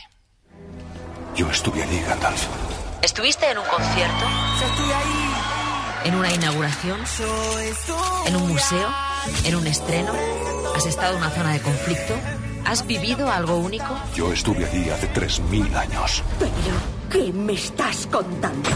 [1.35, 2.47] Yo estuve allí, Gandalf.
[3.01, 4.25] ¿Estuviste en un concierto?
[6.03, 6.99] ¿En una inauguración?
[8.25, 8.89] ¿En un museo?
[9.43, 10.11] ¿En un estreno?
[10.75, 12.15] ¿Has estado en una zona de conflicto?
[12.65, 13.85] ¿Has vivido algo único?
[14.15, 16.23] Yo estuve allí hace 3.000 años.
[16.39, 16.51] Pero,
[17.11, 18.67] ¿qué me estás contando?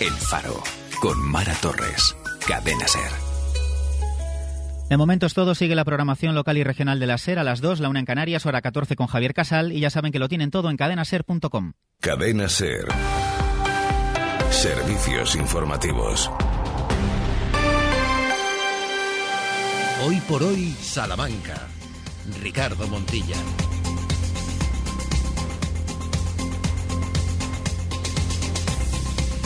[0.00, 0.62] El Faro,
[1.00, 2.14] con Mara Torres.
[2.46, 3.25] Cadena Ser.
[4.88, 7.60] De momento es todo, sigue la programación local y regional de la SER a las
[7.60, 10.28] 2, la una en Canarias, hora 14 con Javier Casal y ya saben que lo
[10.28, 11.72] tienen todo en cadenaser.com.
[12.00, 12.86] Cadena Ser.
[14.50, 16.30] Servicios informativos.
[20.06, 21.66] Hoy por hoy, Salamanca.
[22.40, 23.36] Ricardo Montilla.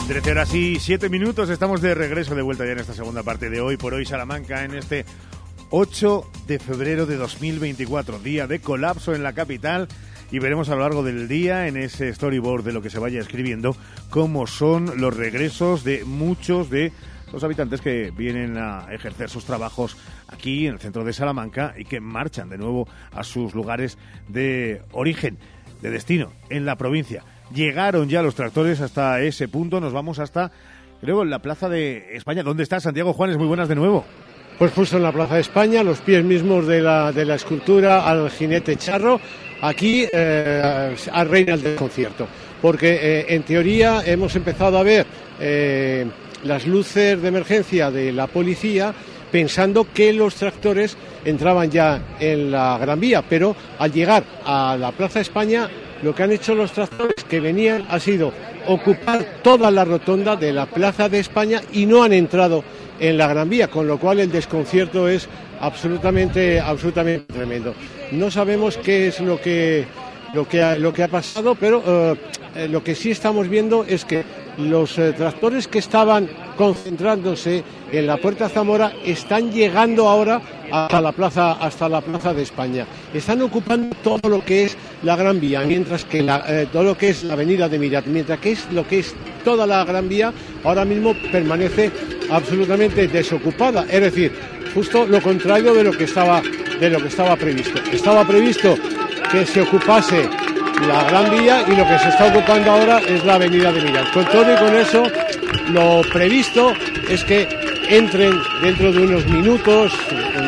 [0.07, 3.49] 13 horas y 7 minutos, estamos de regreso de vuelta ya en esta segunda parte
[3.49, 5.05] de hoy por hoy Salamanca en este
[5.73, 9.87] 8 de febrero de 2024, día de colapso en la capital
[10.29, 13.21] y veremos a lo largo del día en ese storyboard de lo que se vaya
[13.21, 13.77] escribiendo
[14.09, 16.91] cómo son los regresos de muchos de
[17.31, 19.95] los habitantes que vienen a ejercer sus trabajos
[20.27, 23.97] aquí en el centro de Salamanca y que marchan de nuevo a sus lugares
[24.27, 25.37] de origen,
[25.81, 27.23] de destino, en la provincia.
[27.53, 30.51] Llegaron ya los tractores hasta ese punto, nos vamos hasta,
[30.99, 32.43] creo, la Plaza de España.
[32.43, 33.37] ¿Dónde está Santiago Juanes?
[33.37, 34.05] Muy buenas de nuevo.
[34.57, 38.07] Pues justo en la Plaza de España, los pies mismos de la, de la escultura
[38.07, 39.19] al jinete charro,
[39.61, 40.95] aquí eh,
[41.27, 42.27] reina el desconcierto,
[42.61, 45.05] porque eh, en teoría hemos empezado a ver
[45.39, 46.05] eh,
[46.43, 48.93] las luces de emergencia de la policía
[49.31, 54.91] pensando que los tractores entraban ya en la Gran Vía, pero al llegar a la
[54.91, 55.69] Plaza de España
[56.03, 58.33] lo que han hecho los tractores que venían ha sido
[58.67, 62.63] ocupar toda la rotonda de la Plaza de España y no han entrado
[63.01, 65.27] en la Gran Vía, con lo cual el desconcierto es
[65.59, 67.73] absolutamente, absolutamente tremendo.
[68.11, 69.85] No sabemos qué es lo que,
[70.35, 72.15] lo que, ha, lo que ha pasado, pero
[72.55, 74.23] eh, lo que sí estamos viendo es que
[74.57, 80.41] los eh, tractores que estaban concentrándose en la Puerta Zamora están llegando ahora
[80.71, 82.85] hasta la plaza hasta la plaza de España.
[83.13, 87.09] Están ocupando todo lo que es la Gran Vía, mientras que eh, todo lo que
[87.09, 90.33] es la Avenida de Mirat, mientras que es lo que es toda la Gran Vía
[90.63, 91.91] ahora mismo permanece
[92.29, 94.31] absolutamente desocupada, es decir,
[94.73, 96.41] justo lo contrario de lo que estaba
[96.79, 97.79] de lo que estaba previsto.
[97.91, 98.75] Estaba previsto
[99.31, 100.27] que se ocupase
[100.87, 104.11] la Gran Vía y lo que se está ocupando ahora es la Avenida de Mirat.
[104.13, 105.03] Con todo y con eso,
[105.71, 106.73] lo previsto
[107.09, 107.47] es que
[107.89, 109.91] entren dentro de unos minutos,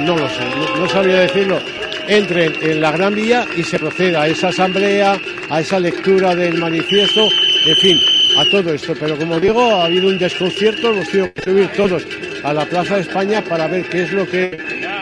[0.06, 1.60] no lo sé, no, no sabría decirlo,
[2.08, 5.18] entren en la Gran Vía y se proceda a esa asamblea,
[5.50, 7.28] a esa lectura del manifiesto,
[7.66, 8.00] en fin,
[8.38, 8.94] a todo esto.
[9.00, 12.04] Pero como digo, ha habido un desconcierto, hemos tenido que subir todos
[12.44, 14.58] a la Plaza de España para ver qué es lo que,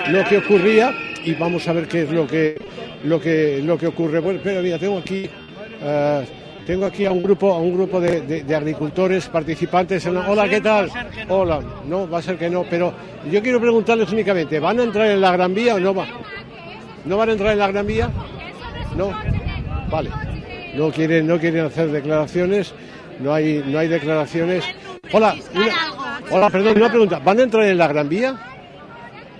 [0.09, 0.93] lo que ocurría
[1.23, 2.57] y vamos a ver qué es lo que,
[3.03, 4.19] lo que, lo que ocurre.
[4.19, 5.29] Bueno, pero mira, tengo aquí...
[5.83, 6.25] eh,
[6.65, 10.05] tengo aquí a un grupo, a un grupo de, de- de agricultores participantes.
[10.05, 10.89] En la- Hola, ¿qué tal?
[11.27, 12.93] Hola, no, va a ser que no, pero
[13.31, 16.05] yo quiero preguntarles únicamente, ¿van a entrar en la Gran Vía o no va?
[17.05, 18.09] ¿No van a entrar en la Gran Vía?
[18.95, 19.11] No.
[19.89, 20.11] Vale.
[20.75, 22.73] No quieren, no quieren hacer declaraciones.
[23.19, 24.63] No hay, no hay declaraciones.
[25.11, 27.19] Hola, una- hola, perdón, una pregunta.
[27.19, 28.35] ¿Van a entrar en la Gran Vía?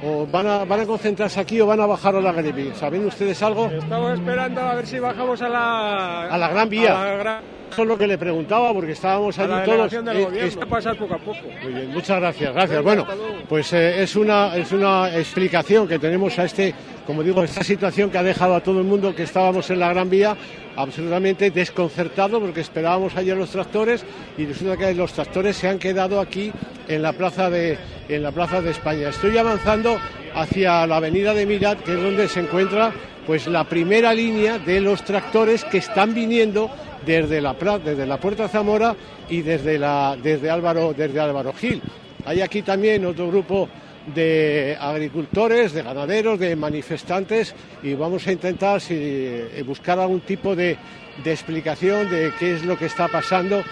[0.04, 2.74] ¿O van a, van a concentrarse aquí o van a bajar a la Gran Vía?
[2.76, 3.68] ¿Saben ustedes algo?
[3.68, 6.26] Estamos esperando a ver si bajamos a la...
[6.26, 7.00] A la Gran Vía.
[7.02, 7.42] a la gran-
[7.72, 9.92] eso es lo que le preguntaba, porque estábamos allí todos.
[9.92, 10.48] Del Eh, gobierno.
[10.48, 11.40] es- Va a pasar poco a poco.
[11.64, 12.84] Muy bien, muchas gracias, gracias.
[12.84, 13.06] Bueno,
[13.48, 16.74] pues eh, es, una, es una explicación que tenemos a este,
[17.08, 19.90] como digo, esta situación que ha dejado a todo el mundo que estábamos en la
[19.90, 20.36] Gran Vía
[20.76, 24.04] absolutamente desconcertado porque esperábamos ayer los tractores
[24.38, 26.52] y resulta que los tractores se han quedado aquí
[26.88, 27.78] en la plaza de,
[28.10, 29.10] en la plaza de España.
[29.10, 29.98] Estoy avanzando
[30.34, 32.92] hacia la avenida de Mirat, que es donde se encuentra
[33.28, 36.72] pues la primera línea de los tractores que están viniendo
[37.06, 38.96] desde la, pla- desde la Puerta Zamora
[39.30, 41.82] y desde, la, desde, Álvaro, desde Álvaro Gil.
[42.26, 43.68] Hay aquí también otro grupo
[44.14, 50.56] de agricultores, de ganaderos, de manifestantes y vamos a intentar si, eh, buscar algún tipo
[50.56, 50.78] de,
[51.24, 53.64] de explicación de qué es lo que está pasando,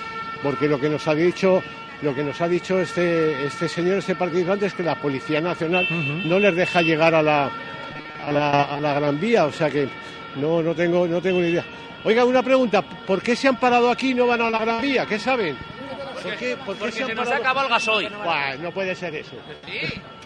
[0.43, 1.61] porque lo que nos ha dicho
[2.01, 5.85] lo que nos ha dicho este, este señor, este participante, es que la Policía Nacional
[6.25, 7.51] no les deja llegar a la,
[8.25, 9.85] a la, a la Gran Vía, o sea que
[10.37, 11.65] no, no, tengo, no tengo ni idea.
[12.03, 14.81] Oiga, una pregunta, ¿por qué se han parado aquí y no van a la Gran
[14.81, 15.05] Vía?
[15.05, 15.57] ¿Qué saben?
[16.23, 17.35] ¿Por qué, por qué se han parado?
[17.35, 18.09] acabado el gasoil.
[18.23, 19.35] Buah, no puede ser eso.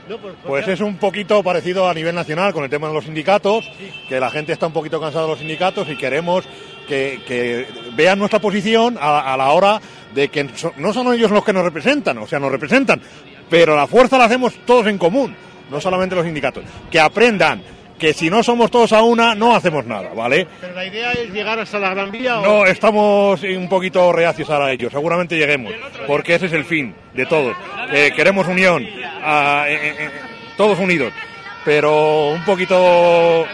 [0.07, 3.05] No, por- Pues es un poquito parecido a nivel nacional con el tema de los
[3.05, 3.69] sindicatos,
[4.09, 6.45] que la gente está un poquito cansada de los sindicatos y queremos
[6.87, 9.79] que, que vean nuestra posición a, a la hora
[10.13, 13.01] de que so- no son ellos los que nos representan, o sea, nos representan,
[13.49, 15.35] pero la fuerza la hacemos todos en común,
[15.71, 16.63] no solamente los sindicatos.
[16.91, 17.63] Que aprendan
[17.97, 20.47] que si no somos todos a una, no hacemos nada, ¿vale?
[20.61, 22.39] Pero la idea es llegar hasta la Gran Vía.
[22.39, 25.73] o- No, estamos un poquito reacios a ello, seguramente lleguemos,
[26.07, 27.55] porque ese es el fin de todos.
[27.91, 28.87] Eh, queremos unión, eh,
[29.67, 30.09] eh, eh,
[30.57, 31.13] todos unidos,
[31.65, 33.45] pero un poquito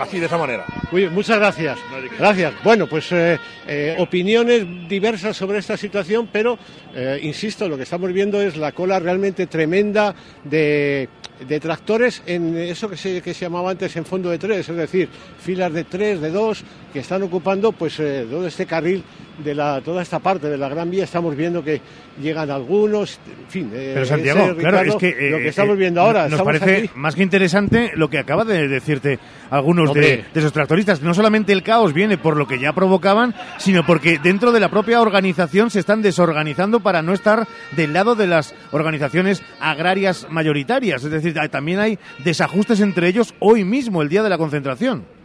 [0.00, 0.64] así de esa manera.
[0.92, 1.76] Muy bien, muchas gracias.
[2.18, 2.54] Gracias.
[2.64, 6.56] Bueno, pues eh, eh, opiniones diversas sobre esta situación, pero
[6.94, 11.08] eh, insisto, lo que estamos viendo es la cola realmente tremenda de,
[11.46, 14.76] de tractores en eso que se, que se llamaba antes en fondo de tres, es
[14.76, 15.08] decir,
[15.40, 16.62] filas de tres, de dos,
[16.92, 19.02] que están ocupando pues eh, todo este carril
[19.44, 21.04] de la, toda esta parte de la Gran Vía.
[21.04, 21.80] Estamos viendo que
[22.20, 23.70] llegan algunos, en fin.
[23.72, 25.30] eh, Pero ese, Santiago, claro, es que...
[25.30, 26.90] lo eh, que estamos eh, viendo ahora, Nos parece aquí.
[26.94, 29.18] más que interesante lo que acaba de decirte
[29.50, 31.02] algunos de, de esos tractoristas.
[31.02, 34.68] No solamente el caos viene por lo que ya provocaban, sino porque dentro de la
[34.68, 41.04] propia organización se están desorganizando para no estar del lado de las organizaciones agrarias mayoritarias.
[41.04, 45.17] Es decir, también hay desajustes entre ellos hoy mismo, el día de la concentración.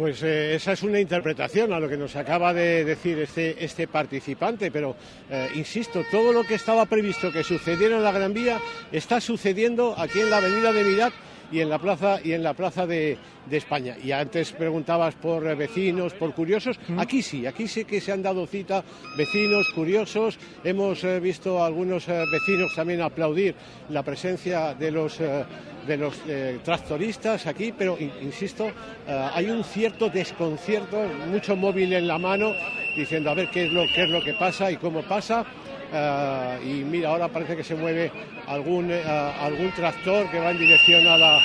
[0.00, 3.86] Pues eh, esa es una interpretación a lo que nos acaba de decir este, este
[3.86, 4.96] participante, pero
[5.28, 8.58] eh, insisto, todo lo que estaba previsto que sucediera en la Gran Vía
[8.90, 11.12] está sucediendo aquí en la Avenida de Mirat
[11.50, 13.96] y en la plaza y en la plaza de, de España.
[14.02, 16.78] Y antes preguntabas por eh, vecinos, por curiosos.
[16.96, 18.84] Aquí sí, aquí sí que se han dado cita
[19.16, 20.38] vecinos, curiosos.
[20.64, 23.54] Hemos eh, visto a algunos eh, vecinos también aplaudir
[23.88, 25.44] la presencia de los eh,
[25.86, 26.14] de los
[26.62, 28.70] tractoristas aquí, pero in- insisto,
[29.08, 32.52] hay un cierto desconcierto, mucho móvil en la mano,
[32.96, 35.44] diciendo a ver qué es lo, qué es lo que pasa y cómo pasa.
[35.92, 38.10] Eh, y mira, ahora parece que se mueve
[38.46, 41.40] algún, eh, algún tractor que va en dirección a la,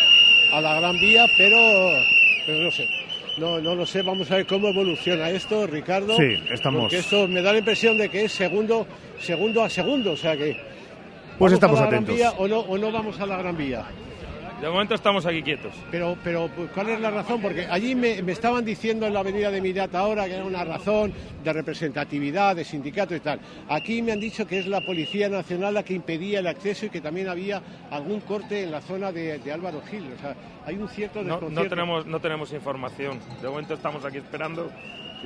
[0.53, 1.57] a la Gran Vía, pero,
[2.45, 2.87] pero no sé.
[3.37, 6.15] No, no lo sé, vamos a ver cómo evoluciona esto, Ricardo.
[6.15, 8.87] Sí, estamos- Porque esto me da la impresión de que es segundo,
[9.19, 10.53] segundo a segundo, o sea que.
[11.37, 12.15] Pues ¿vamos estamos a la Gran atentos.
[12.15, 13.83] Vía o no, o no vamos a la Gran Vía?
[14.65, 15.75] De momento estamos aquí quietos.
[15.91, 17.39] Pero, pero ¿cuál es la razón?
[17.39, 20.63] Porque allí me, me estaban diciendo en la avenida de Mirat ahora que era una
[20.63, 21.13] razón
[21.43, 23.39] de representatividad, de sindicato y tal.
[23.69, 26.89] Aquí me han dicho que es la Policía Nacional la que impedía el acceso y
[26.89, 27.61] que también había
[27.91, 30.11] algún corte en la zona de, de Álvaro Gil.
[30.17, 30.35] O sea,
[30.65, 31.69] hay un cierto No, no desconcierto.
[31.69, 33.19] tenemos, no tenemos información.
[33.43, 34.71] De momento estamos aquí esperando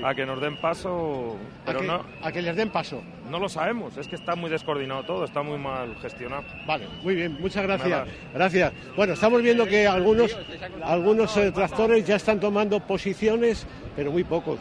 [0.04, 3.02] a que nos den paso, pero a, que, no, a que les den paso.
[3.30, 3.96] no lo sabemos.
[3.98, 6.44] Es que está muy descoordinado todo, está muy mal gestionado.
[6.66, 8.08] Vale, muy bien, muchas gracias.
[8.34, 8.74] Gracias.
[8.96, 10.38] Bueno, estamos viendo que algunos,
[10.84, 14.60] algunos eh, tractores ya están tomando posiciones, pero muy pocos,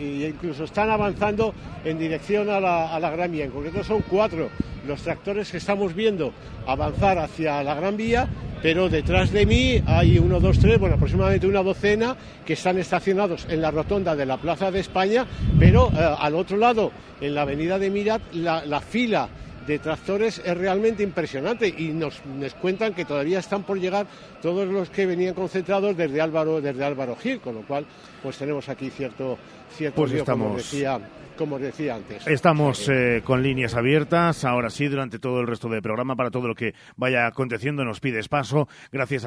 [0.00, 1.54] y incluso están avanzando
[1.84, 3.44] en dirección a la, a la Gran Vía.
[3.44, 4.48] En concreto son cuatro
[4.86, 6.32] los tractores que estamos viendo
[6.66, 8.28] avanzar hacia la Gran Vía,
[8.62, 13.46] pero detrás de mí hay uno, dos, tres, bueno, aproximadamente una docena que están estacionados
[13.48, 15.26] en la rotonda de la Plaza de España,
[15.58, 19.28] pero eh, al otro lado, en la avenida de Mirat, la, la fila
[19.66, 24.06] de tractores es realmente impresionante y nos, nos cuentan que todavía están por llegar
[24.42, 27.86] todos los que venían concentrados desde Álvaro, desde Álvaro Gil, con lo cual
[28.22, 29.38] pues tenemos aquí cierto,
[29.72, 31.00] cierto Pues como estamos- decía,
[31.38, 32.26] como decía antes.
[32.26, 36.48] Estamos eh, con líneas abiertas, ahora sí, durante todo el resto del programa, para todo
[36.48, 38.68] lo que vaya aconteciendo, nos pides paso.
[38.90, 39.22] Gracias.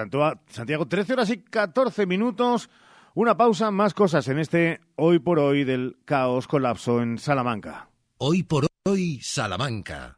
[0.49, 2.69] Santiago, 13 horas y 14 minutos.
[3.17, 7.89] Una pausa, más cosas en este hoy por hoy del caos colapso en Salamanca.
[8.17, 10.17] Hoy por hoy, Salamanca.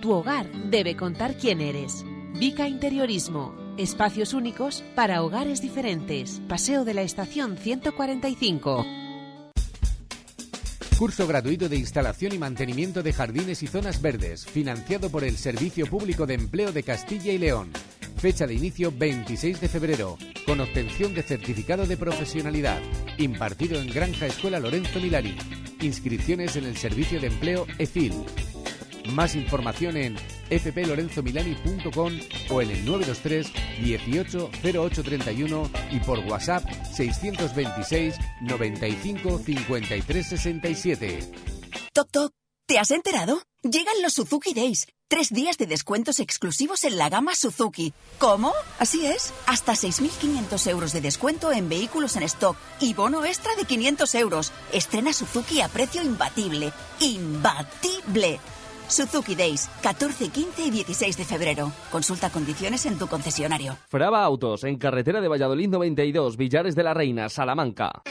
[0.00, 2.04] tu hogar debe contar quién eres.
[2.38, 3.54] Vica Interiorismo.
[3.76, 6.40] Espacios únicos para hogares diferentes.
[6.48, 8.86] Paseo de la Estación 145.
[10.98, 15.86] Curso gratuito de instalación y mantenimiento de jardines y zonas verdes, financiado por el Servicio
[15.86, 17.70] Público de Empleo de Castilla y León.
[18.18, 22.80] Fecha de inicio 26 de febrero, con obtención de certificado de profesionalidad,
[23.16, 25.36] impartido en Granja Escuela Lorenzo Milani.
[25.80, 28.12] Inscripciones en el Servicio de Empleo EFIL.
[29.12, 30.16] Más información en
[30.50, 32.12] fplorenzomilani.com
[32.50, 33.52] o en el 923
[33.82, 41.32] 18 0831 y por WhatsApp 626 95 53 67.
[41.92, 42.32] Toc Toc,
[42.66, 43.42] ¿te has enterado?
[43.62, 44.86] Llegan los Suzuki Days.
[45.08, 47.92] Tres días de descuentos exclusivos en la gama Suzuki.
[48.18, 48.52] ¿Cómo?
[48.78, 49.32] Así es.
[49.46, 54.52] Hasta 6.500 euros de descuento en vehículos en stock y bono extra de 500 euros.
[54.72, 56.72] Estrena Suzuki a precio imbatible.
[57.00, 58.38] ¡Imbatible!
[58.90, 61.72] Suzuki Days, 14, 15 y 16 de febrero.
[61.90, 63.76] Consulta condiciones en tu concesionario.
[63.88, 68.02] Fraba Autos, en carretera de Valladolid 92, Villares de la Reina, Salamanca.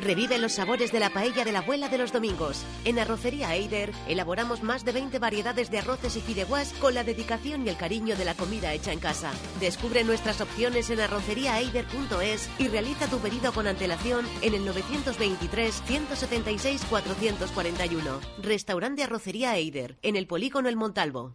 [0.00, 2.64] Revive los sabores de la paella de la abuela de los domingos.
[2.84, 7.66] En Arrocería Eider elaboramos más de 20 variedades de arroces y fideuás con la dedicación
[7.66, 9.30] y el cariño de la comida hecha en casa.
[9.60, 16.82] Descubre nuestras opciones en arroceriaeider.es y realiza tu pedido con antelación en el 923 176
[16.88, 18.20] 441.
[18.42, 21.34] Restaurante Arrocería Eider, en el Polígono El Montalvo.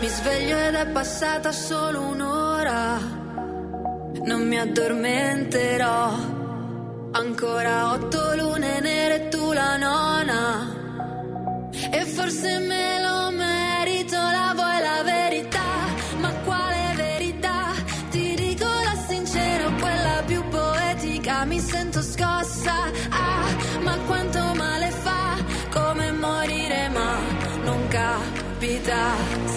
[0.00, 2.98] Mi sveglio ed è passata solo un'ora.
[4.24, 6.12] Non mi addormenterò.
[7.10, 10.76] Ancora otto lune nere e tu la nona.
[11.90, 15.68] E forse me lo merito, la vuoi la verità.
[16.20, 17.72] Ma quale verità?
[18.10, 21.44] Ti dico la sincera, quella più poetica.
[21.44, 22.74] Mi sento scossa.
[23.10, 23.48] Ah,
[23.82, 25.36] ma quanto male fa.
[25.72, 27.18] Come morire, ma
[27.64, 29.47] non capita.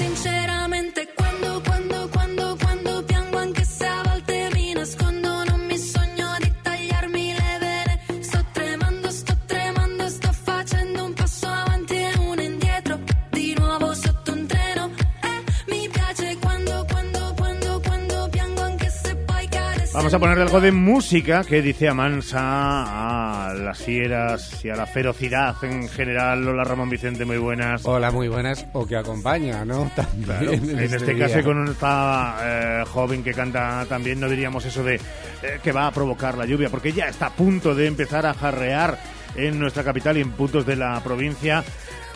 [20.12, 24.86] Vamos a ponerle algo de música que dice Amansa a las fieras y a la
[24.86, 26.46] ferocidad en general.
[26.46, 27.86] Hola Ramón Vicente, muy buenas.
[27.86, 29.90] Hola, muy buenas, o que acompaña, ¿no?
[29.96, 31.28] También Claro, en este día.
[31.30, 35.88] caso con esta eh, joven que canta también no diríamos eso de eh, que va
[35.88, 39.00] a provocar la lluvia, porque ya está a punto de empezar a jarrear
[39.38, 41.64] en nuestra capital y en puntos de la provincia.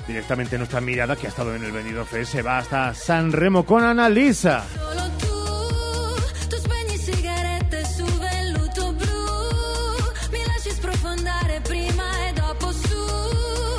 [0.06, 3.66] Directamente nuestra mirada, que ha estado en el Benidorm Fest, se va hasta San Remo
[3.66, 4.66] con Annalisa.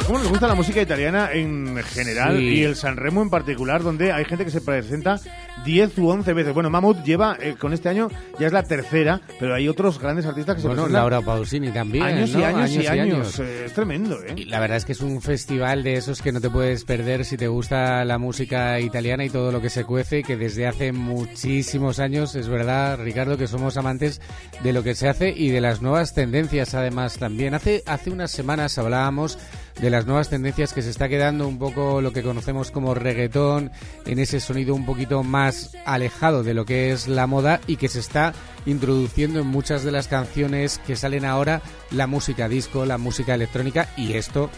[0.06, 2.44] ¿Cómo nos gusta la música italiana en general Sí.
[2.44, 5.18] y el San Remo en particular, donde hay gente que se presenta
[5.64, 6.54] 10 u 11 veces?
[6.54, 10.24] Bueno, Mammoth lleva, eh, con este año, ya es la tercera, pero hay otros grandes
[10.24, 12.04] artistas que se Bueno, presentan Laura Pausini también.
[12.04, 13.38] años y años, y años.
[13.40, 14.34] Eh, Es tremendo, ¿eh?
[14.36, 17.24] Y la verdad es que es un festival de esos que no te puedes perder
[17.24, 20.92] si te gusta la música italiana y todo lo que se cuece, que desde hace
[20.92, 24.20] muchísimos años, es verdad, Ricardo, que somos amantes
[24.62, 27.54] de lo que se hace y de las nuevas tendencias, además, también.
[27.54, 29.36] Hace, hace unas semanas hablábamos
[29.80, 33.70] de las nuevas tendencias que se está quedando un poco lo que conocemos como reggaetón,
[34.06, 37.88] en ese sonido un poquito más alejado de lo que es la moda y que
[37.88, 38.32] se está
[38.64, 41.60] introduciendo en muchas de las canciones que salen ahora
[41.90, 44.50] la música disco, la música electrónica y esto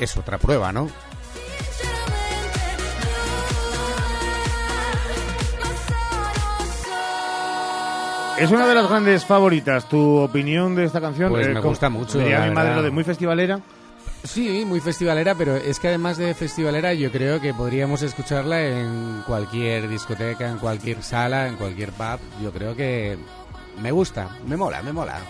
[0.00, 0.88] es otra prueba, ¿no?
[8.38, 9.88] Es una de las grandes favoritas.
[9.88, 11.30] ¿Tu opinión de esta canción?
[11.30, 12.18] Pues me gusta mucho.
[12.18, 13.60] Diría mi madre lo de muy festivalera.
[14.24, 19.22] Sí, muy festivalera, pero es que además de festivalera yo creo que podríamos escucharla en
[19.26, 22.18] cualquier discoteca, en cualquier sala, en cualquier pub.
[22.42, 23.16] Yo creo que
[23.80, 25.20] me gusta, me mola, me mola.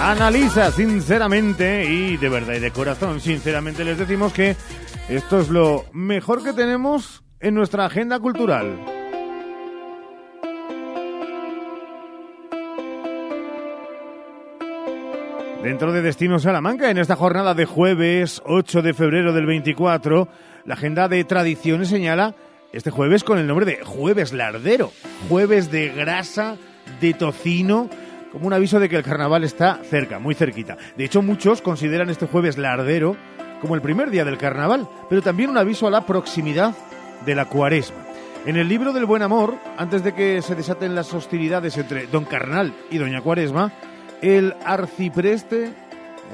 [0.00, 4.54] Analiza sinceramente y de verdad y de corazón, sinceramente les decimos que
[5.08, 8.78] esto es lo mejor que tenemos en nuestra agenda cultural.
[15.62, 20.28] Dentro de Destino Salamanca, en esta jornada de jueves 8 de febrero del 24,
[20.64, 22.36] la agenda de tradiciones señala
[22.72, 24.92] este jueves con el nombre de Jueves Lardero,
[25.28, 26.56] jueves de grasa,
[27.00, 27.90] de tocino,
[28.32, 30.76] como un aviso de que el carnaval está cerca, muy cerquita.
[30.96, 33.16] De hecho, muchos consideran este jueves lardero
[33.60, 36.74] como el primer día del carnaval, pero también un aviso a la proximidad
[37.24, 38.08] de la cuaresma.
[38.46, 42.24] En el libro del buen amor, antes de que se desaten las hostilidades entre don
[42.24, 43.72] Carnal y doña Cuaresma,
[44.22, 45.72] el arcipreste,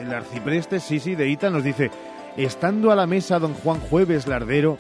[0.01, 1.91] el arcipreste, sí, sí, de Ita nos dice,
[2.37, 4.77] estando a la mesa don Juan Jueves Lardero,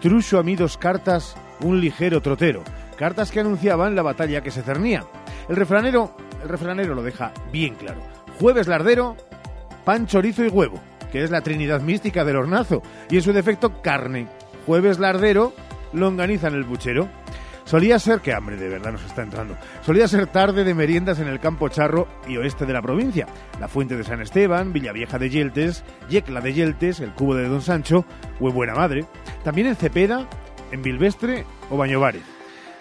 [0.00, 2.62] trucho a mí dos cartas, un ligero trotero,
[2.98, 5.04] cartas que anunciaban la batalla que se cernía.
[5.48, 8.00] El refranero el refranero lo deja bien claro.
[8.40, 9.16] Jueves lardero,
[9.84, 10.80] pan, chorizo y huevo,
[11.10, 14.28] que es la trinidad mística del hornazo, y en su defecto carne.
[14.66, 15.52] Jueves lardero,
[15.92, 17.08] longaniza en el buchero.
[17.64, 21.28] Solía ser, que hambre de verdad nos está entrando, solía ser tarde de meriendas en
[21.28, 23.26] el campo charro y oeste de la provincia.
[23.60, 27.60] La Fuente de San Esteban, Villavieja de Yeltes, Yecla de Yeltes, el Cubo de Don
[27.60, 28.06] Sancho
[28.40, 29.04] o Buena Madre.
[29.44, 30.26] También en Cepeda,
[30.72, 32.37] en Bilvestre o Bañovares.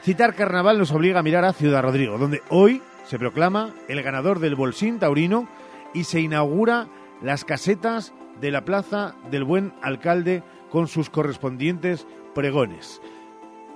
[0.07, 4.39] Citar carnaval nos obliga a mirar a Ciudad Rodrigo, donde hoy se proclama el ganador
[4.39, 5.49] del Bolsín Taurino
[5.93, 6.87] y se inaugura
[7.21, 13.01] las casetas de la Plaza del Buen Alcalde con sus correspondientes pregones.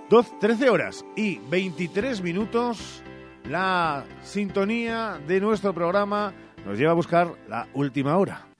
[0.09, 3.03] 12, 13 horas y 23 minutos,
[3.49, 6.31] la sintonía de nuestro programa
[6.65, 8.50] nos lleva a buscar la última hora.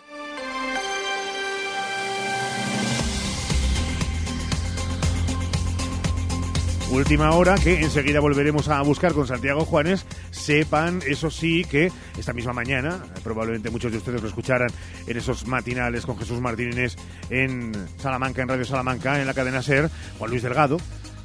[6.91, 10.05] Última hora que enseguida volveremos a buscar con Santiago Juanes.
[10.31, 14.69] Sepan, eso sí, que esta misma mañana, probablemente muchos de ustedes lo escucharan
[15.07, 16.97] en esos matinales con Jesús Martínez
[17.29, 19.89] en Salamanca, en Radio Salamanca, en la cadena SER,
[20.19, 20.77] Juan Luis Delgado,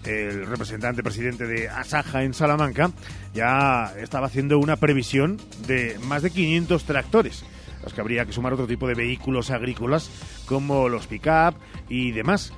[0.05, 2.93] el representante presidente de Asaja en Salamanca,
[3.35, 5.37] ya estaba haciendo una previsión
[5.67, 7.45] de más de 500 tractores
[7.83, 10.11] los que habría que sumar otro tipo de vehículos agrícolas
[10.47, 11.55] como los pick-up
[11.89, 12.53] y demás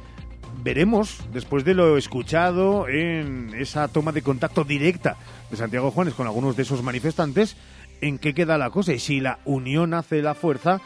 [0.62, 5.16] veremos, después de lo escuchado en esa toma de contacto directa
[5.50, 7.56] de Santiago Juanes con algunos de esos manifestantes,
[8.00, 10.80] en qué queda la cosa y si la unión hace la fuerza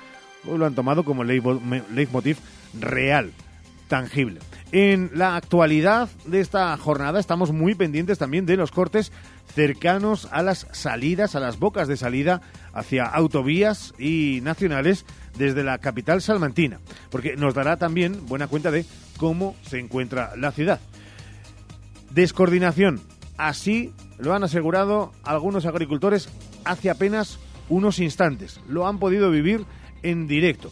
[0.49, 2.39] o lo han tomado como leitmotiv
[2.81, 3.33] real,
[3.89, 4.41] tangible.
[4.73, 9.13] En la actualidad de esta jornada estamos muy pendientes también de los cortes
[9.55, 12.41] cercanos a las salidas, a las bocas de salida
[12.73, 15.05] hacia autovías y nacionales
[15.37, 16.79] desde la capital salmantina,
[17.11, 18.85] porque nos dará también buena cuenta de
[19.17, 20.81] cómo se encuentra la ciudad.
[22.11, 23.01] Descoordinación.
[23.39, 26.29] Así lo han asegurado algunos agricultores
[26.65, 28.61] hace apenas unos instantes.
[28.69, 29.65] Lo han podido vivir
[30.03, 30.71] en directo.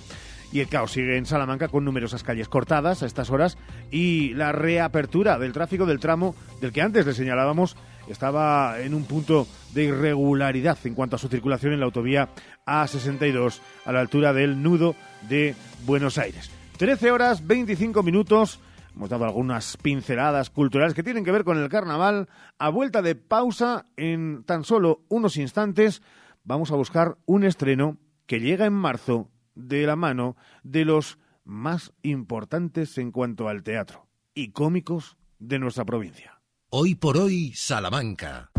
[0.53, 3.57] Y el caos sigue en Salamanca con numerosas calles cortadas a estas horas
[3.91, 7.77] y la reapertura del tráfico del tramo del que antes le señalábamos
[8.13, 12.29] estaba en un punto de irregularidad en cuanto a su circulación en la autovía
[12.67, 14.95] A62 a la altura del nudo
[15.29, 15.55] de
[15.85, 16.51] Buenos Aires.
[16.79, 18.61] 13 horas 25 minutos.
[18.97, 22.29] Hemos dado algunas pinceladas culturales que tienen que ver con el carnaval.
[22.59, 26.03] A vuelta de pausa, en tan solo unos instantes,
[26.43, 31.93] vamos a buscar un estreno que llega en marzo de la mano de los más
[32.03, 36.40] importantes en cuanto al teatro y cómicos de nuestra provincia.
[36.73, 38.53] Hoy por hoy, Salamanca.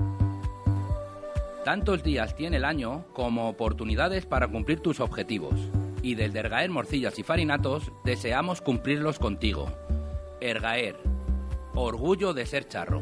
[1.64, 5.57] Tantos días tiene el año como oportunidades para cumplir tus objetivos.
[6.03, 9.72] Y desde Ergaer Morcillas y Farinatos deseamos cumplirlos contigo.
[10.41, 10.97] Ergaer,
[11.74, 13.01] orgullo de ser charro.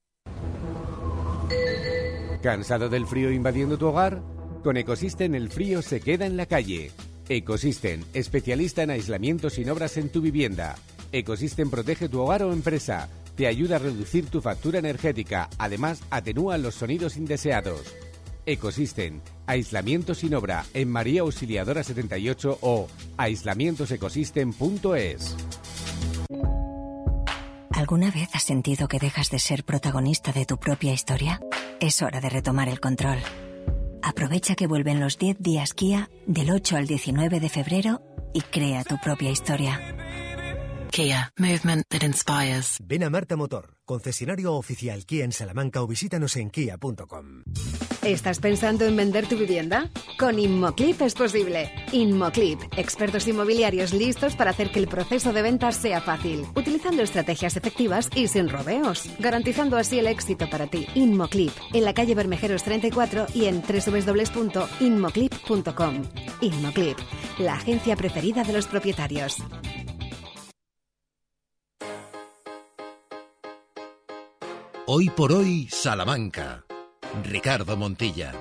[2.41, 4.23] ¿Cansado del frío invadiendo tu hogar?
[4.63, 6.89] Con Ecosystem el frío se queda en la calle.
[7.29, 10.75] Ecosystem, especialista en aislamiento sin obras en tu vivienda.
[11.11, 13.09] Ecosystem protege tu hogar o empresa.
[13.35, 15.51] Te ayuda a reducir tu factura energética.
[15.59, 17.93] Además, atenúa los sonidos indeseados.
[18.47, 22.87] Ecosystem, aislamiento sin obra en María Auxiliadora 78 o
[23.17, 25.35] aislamientosecosystem.es.
[27.81, 31.41] ¿Alguna vez has sentido que dejas de ser protagonista de tu propia historia?
[31.79, 33.17] Es hora de retomar el control.
[34.03, 38.03] Aprovecha que vuelven los 10 días Kia del 8 al 19 de febrero
[38.35, 40.00] y crea tu propia historia.
[40.91, 42.77] Kia, movement that inspires.
[42.83, 47.43] Ven a Marta Motor, concesionario oficial Kia en Salamanca o visítanos en kia.com.
[48.03, 49.89] ¿Estás pensando en vender tu vivienda?
[50.19, 51.71] Con Inmoclip es posible.
[51.93, 57.55] Inmoclip, expertos inmobiliarios listos para hacer que el proceso de venta sea fácil, utilizando estrategias
[57.55, 60.87] efectivas y sin rodeos, garantizando así el éxito para ti.
[60.95, 66.03] Inmoclip, en la calle Bermejeros 34 y en www.inmoclip.com.
[66.41, 66.97] Inmoclip,
[67.37, 69.37] la agencia preferida de los propietarios.
[74.93, 76.65] Hoy por hoy, Salamanca.
[77.23, 78.33] Ricardo Montilla.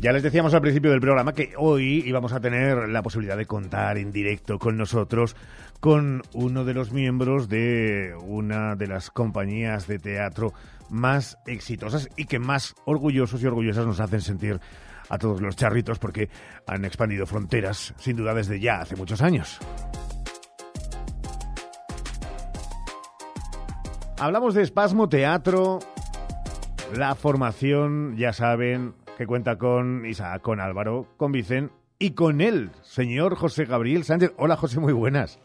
[0.00, 3.44] Ya les decíamos al principio del programa que hoy íbamos a tener la posibilidad de
[3.44, 5.36] contar en directo con nosotros
[5.80, 10.54] con uno de los miembros de una de las compañías de teatro
[10.88, 14.58] más exitosas y que más orgullosos y orgullosas nos hacen sentir
[15.10, 16.30] a todos los charritos porque
[16.66, 19.58] han expandido fronteras, sin duda desde ya hace muchos años.
[24.18, 25.80] Hablamos de Espasmo Teatro,
[26.94, 32.70] la formación, ya saben, que cuenta con Isaac, con Álvaro, con Vicen y con él,
[32.82, 34.32] señor José Gabriel Sánchez.
[34.36, 35.38] Hola José, muy buenas.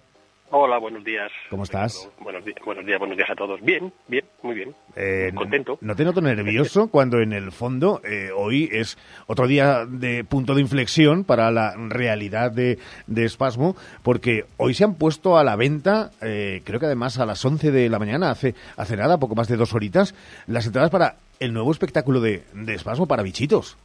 [0.51, 1.31] Hola, buenos días.
[1.49, 2.07] ¿Cómo estás?
[2.19, 3.59] Buenos, días, buenos días, buenos días a todos.
[3.61, 4.75] Bien, bien, muy bien.
[4.95, 5.79] Eh, Contento.
[5.81, 10.53] ¿No te noto nervioso cuando en el fondo eh, hoy es otro día de punto
[10.53, 12.77] de inflexión para la realidad de,
[13.07, 13.75] de Espasmo?
[14.03, 17.71] Porque hoy se han puesto a la venta, eh, creo que además a las 11
[17.71, 20.13] de la mañana, hace, hace nada, poco más de dos horitas,
[20.45, 23.77] las entradas para el nuevo espectáculo de, de Espasmo para bichitos.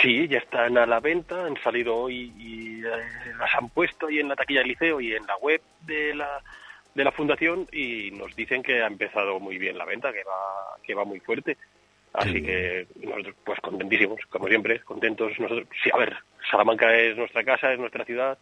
[0.00, 4.18] Sí, ya están a la venta, han salido hoy y eh, las han puesto ahí
[4.18, 6.42] en la taquilla del liceo y en la web de la,
[6.94, 10.76] de la fundación y nos dicen que ha empezado muy bien la venta, que va,
[10.82, 11.56] que va muy fuerte.
[12.12, 15.38] Así que nosotros, pues contentísimos, como siempre, contentos.
[15.38, 16.16] Nosotros, sí, a ver,
[16.50, 18.36] Salamanca es nuestra casa, es nuestra ciudad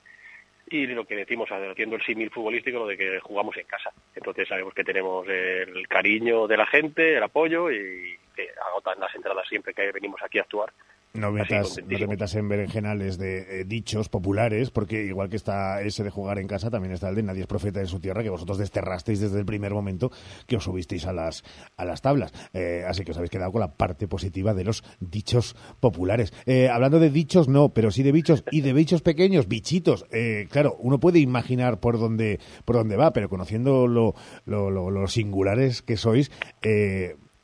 [0.70, 3.90] y lo que decimos, haciendo el símil futbolístico, lo de que jugamos en casa.
[4.14, 9.14] Entonces sabemos que tenemos el cariño de la gente, el apoyo y que agotan las
[9.14, 10.72] entradas siempre que venimos aquí a actuar.
[11.18, 15.82] No, metas, no te metas en berenjenales de eh, dichos populares, porque igual que está
[15.82, 18.22] ese de jugar en casa, también está el de nadie es profeta en su tierra,
[18.22, 20.10] que vosotros desterrasteis desde el primer momento
[20.46, 21.44] que os subisteis a las,
[21.76, 22.32] a las tablas.
[22.52, 26.32] Eh, así que os habéis quedado con la parte positiva de los dichos populares.
[26.46, 30.06] Eh, hablando de dichos, no, pero sí de bichos y de bichos pequeños, bichitos.
[30.50, 34.14] claro, uno puede imaginar por dónde, por dónde va, pero conociendo lo,
[34.46, 36.30] lo, lo, lo singulares que sois,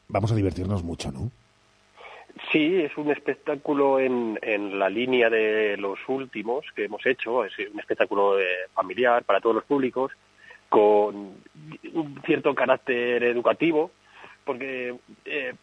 [0.08, 1.30] vamos a divertirnos mucho, ¿no?
[2.50, 7.52] Sí, es un espectáculo en, en la línea de los últimos que hemos hecho, es
[7.72, 10.12] un espectáculo eh, familiar para todos los públicos,
[10.68, 11.34] con
[11.92, 13.90] un cierto carácter educativo,
[14.44, 15.54] porque eh,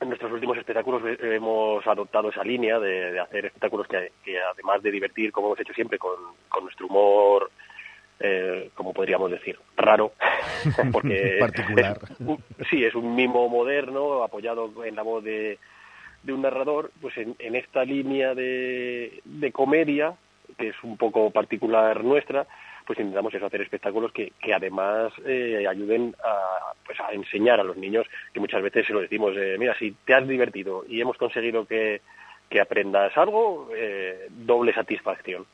[0.00, 4.82] en nuestros últimos espectáculos hemos adoptado esa línea de, de hacer espectáculos que, que, además
[4.82, 6.16] de divertir, como hemos hecho siempre, con,
[6.48, 7.50] con nuestro humor,
[8.20, 10.12] eh, como podríamos decir, raro,
[10.92, 11.98] porque particular.
[12.10, 15.58] Es un, sí, es un mimo moderno apoyado en la voz de
[16.22, 20.14] de un narrador, pues en, en esta línea de, de, comedia,
[20.56, 22.46] que es un poco particular nuestra,
[22.86, 27.64] pues intentamos eso, hacer espectáculos que, que además eh, ayuden a, pues a enseñar a
[27.64, 31.00] los niños, que muchas veces se lo decimos, eh, mira, si te has divertido y
[31.00, 32.00] hemos conseguido que,
[32.48, 35.44] que aprendas algo, eh, doble satisfacción.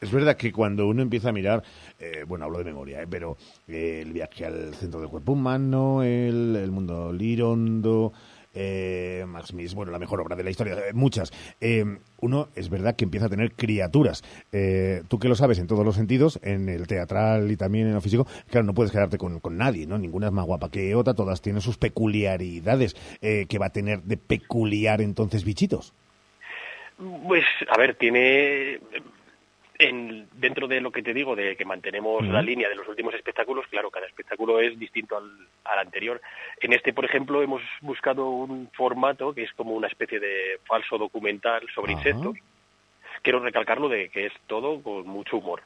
[0.00, 1.62] Es verdad que cuando uno empieza a mirar,
[1.98, 3.36] eh, bueno, hablo de memoria, eh, pero
[3.66, 8.12] eh, el viaje al centro del cuerpo humano, el, el mundo lirondo,
[8.60, 11.32] eh, Max Miss, bueno, la mejor obra de la historia, eh, muchas.
[11.60, 11.84] Eh,
[12.20, 14.24] uno es verdad que empieza a tener criaturas.
[14.52, 17.94] Eh, tú que lo sabes en todos los sentidos, en el teatral y también en
[17.94, 19.96] el físico, claro, no puedes quedarte con, con nadie, ¿no?
[19.96, 22.96] Ninguna es más guapa que otra, todas tienen sus peculiaridades.
[23.20, 25.92] Eh, que va a tener de peculiar entonces bichitos?
[27.26, 28.80] Pues, a ver, tiene
[29.78, 33.14] en, dentro de lo que te digo, de que mantenemos la línea de los últimos
[33.14, 35.30] espectáculos, claro, cada espectáculo es distinto al,
[35.64, 36.20] al anterior.
[36.60, 40.98] En este, por ejemplo, hemos buscado un formato que es como una especie de falso
[40.98, 42.00] documental sobre Ajá.
[42.08, 42.36] insectos.
[43.22, 45.62] Quiero recalcarlo de que es todo con mucho humor.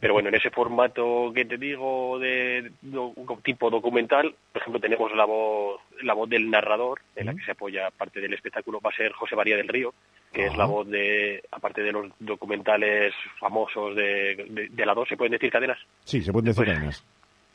[0.00, 3.14] Pero bueno, en ese formato que te digo de, do-
[3.44, 7.52] tipo documental, por ejemplo, tenemos la voz, la voz del narrador, en la que se
[7.52, 9.94] apoya parte del espectáculo, va a ser José María del Río,
[10.32, 15.08] que es la voz de, aparte de los documentales famosos de, de, de la 2,
[15.08, 15.78] ¿se pueden decir cadenas?
[16.04, 17.04] Sí, se pueden decir cadenas.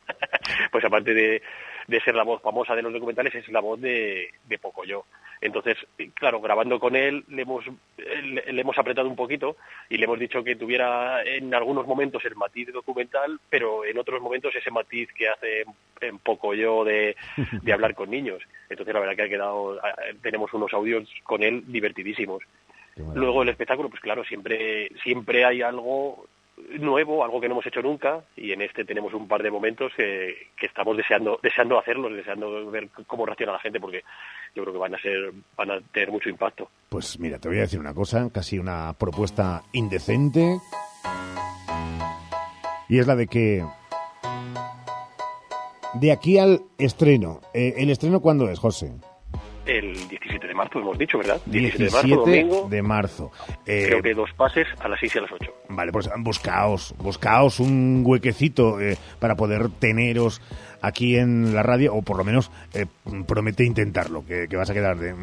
[0.72, 1.42] Pues aparte de,
[1.86, 5.04] de ser la voz famosa de los documentales, es la voz de, de Pocoyo.
[5.40, 5.76] Entonces,
[6.14, 7.64] claro, grabando con él le hemos,
[7.96, 9.56] le, le hemos apretado un poquito
[9.88, 14.20] y le hemos dicho que tuviera en algunos momentos el matiz documental, pero en otros
[14.20, 15.64] momentos ese matiz que hace
[16.00, 17.16] en Pocoyo de,
[17.62, 18.42] de hablar con niños.
[18.68, 19.80] Entonces, la verdad que ha quedado,
[20.22, 22.42] tenemos unos audios con él divertidísimos.
[23.14, 26.26] Luego el espectáculo, pues claro, siempre, siempre hay algo
[26.78, 29.92] nuevo, algo que no hemos hecho nunca, y en este tenemos un par de momentos
[29.96, 34.02] que, que estamos deseando, deseando hacerlos, deseando ver cómo reacciona la gente, porque
[34.54, 36.68] yo creo que van a ser, van a tener mucho impacto.
[36.88, 40.58] Pues mira, te voy a decir una cosa, casi una propuesta indecente.
[42.88, 43.64] Y es la de que
[45.94, 48.92] de aquí al estreno, eh, ¿el estreno cuándo es, José?
[49.68, 51.40] El 17 de marzo hemos dicho, ¿verdad?
[51.44, 53.32] 17 de marzo, 17 domingo, de marzo.
[53.66, 55.52] Eh, creo que dos pases a las 6 y a las 8.
[55.68, 60.40] Vale, pues buscaos, buscaos un huequecito eh, para poder teneros
[60.80, 62.86] aquí en la radio, o por lo menos eh,
[63.26, 65.14] promete intentarlo, que, vas a quedar de,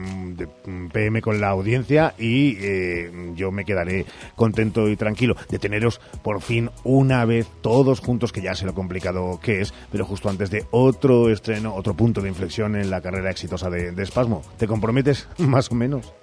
[0.91, 4.05] PM con la audiencia y eh, yo me quedaré
[4.35, 8.73] contento y tranquilo de teneros por fin una vez todos juntos, que ya sé lo
[8.73, 13.01] complicado que es, pero justo antes de otro estreno, otro punto de inflexión en la
[13.01, 14.41] carrera exitosa de, de Espasmo.
[14.57, 16.13] ¿Te comprometes más o menos?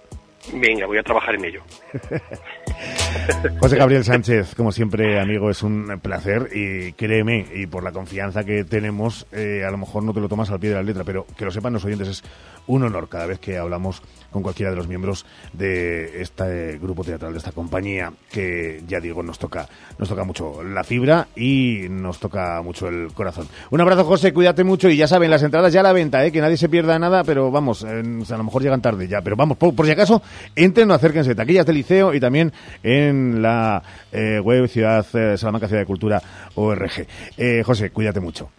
[0.53, 1.63] Venga, voy a trabajar en ello.
[3.61, 8.45] José Gabriel Sánchez, como siempre, amigo, es un placer y créeme, y por la confianza
[8.45, 11.05] que tenemos, eh, a lo mejor no te lo tomas al pie de la letra,
[11.05, 12.25] pero que lo sepan los oyentes, es
[12.67, 14.03] un honor cada vez que hablamos
[14.33, 19.23] con cualquiera de los miembros de este grupo teatral, de esta compañía, que ya digo,
[19.23, 19.69] nos toca,
[19.99, 23.47] nos toca mucho la fibra y nos toca mucho el corazón.
[23.71, 26.33] Un abrazo, José, cuídate mucho y ya saben, las entradas ya a la venta, eh,
[26.33, 29.57] que nadie se pierda nada, pero vamos, a lo mejor llegan tarde ya, pero vamos,
[29.57, 30.23] por, por si acaso,
[30.57, 32.53] entren o acérquense, taquillas del liceo y también
[32.83, 36.23] en la eh, web Ciudad eh, Salamanca Ciudad de Cultura
[36.55, 37.07] ORG.
[37.37, 38.51] Eh, José, cuídate mucho.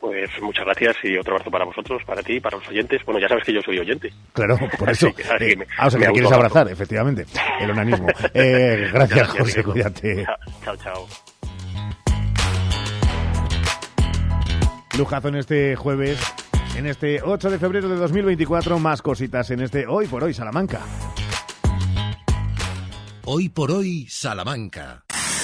[0.00, 3.04] Pues muchas gracias y otro abrazo para vosotros, para ti, para los oyentes.
[3.04, 4.10] Bueno, ya sabes que yo soy oyente.
[4.32, 5.08] Claro, por eso.
[5.08, 7.26] Así que- así que Eh, me- ah, o sea, que quieres abrazar, efectivamente.
[7.60, 8.06] El onanismo.
[8.34, 10.26] Eh, gracias, José, cuídate.
[10.64, 11.06] Chao, chao.
[14.98, 16.18] Lujazo en este jueves,
[16.76, 20.80] en este 8 de febrero de 2024, más cositas en este Hoy por Hoy Salamanca.
[23.24, 25.04] Hoy por hoy, Salamanca.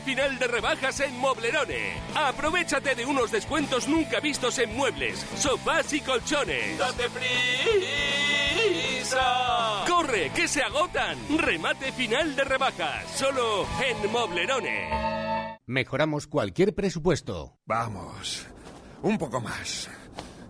[0.00, 1.94] Final de rebajas en Moblerone.
[2.14, 6.78] Aprovechate de unos descuentos nunca vistos en muebles, sofás y colchones.
[6.78, 7.08] ¡Date
[8.98, 9.84] prisa!
[9.88, 11.18] ¡Corre, que se agotan!
[11.38, 15.58] Remate final de rebajas, solo en Moblerone.
[15.66, 17.58] Mejoramos cualquier presupuesto.
[17.66, 18.46] Vamos,
[19.02, 19.90] un poco más.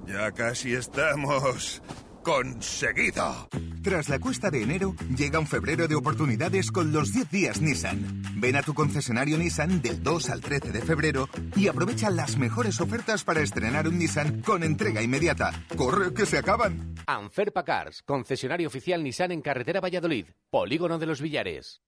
[0.07, 1.83] Ya casi estamos
[2.29, 3.49] conseguido.
[3.83, 8.23] Tras la cuesta de enero, llega un febrero de oportunidades con los 10 días Nissan.
[8.35, 12.83] Ven a tu concesionario Nissan del 2 al 13 de febrero y aprovecha las mejores
[12.83, 15.53] ofertas para estrenar un Nissan con entrega inmediata.
[15.75, 16.95] ¡Corre, que se acaban!
[17.07, 21.81] Anferpa Cars, concesionario oficial Nissan en carretera Valladolid, Polígono de los Villares.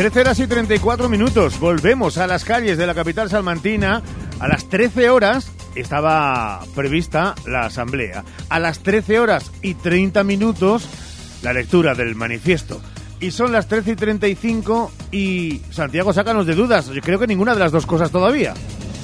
[0.00, 1.60] 13 horas y 34 minutos.
[1.60, 4.02] Volvemos a las calles de la capital salmantina
[4.38, 8.24] a las 13 horas estaba prevista la asamblea.
[8.48, 10.88] A las 13 horas y 30 minutos,
[11.42, 12.80] la lectura del manifiesto.
[13.20, 16.86] Y son las 13 y 35 y Santiago, sácanos de dudas.
[16.86, 18.54] Yo creo que ninguna de las dos cosas todavía.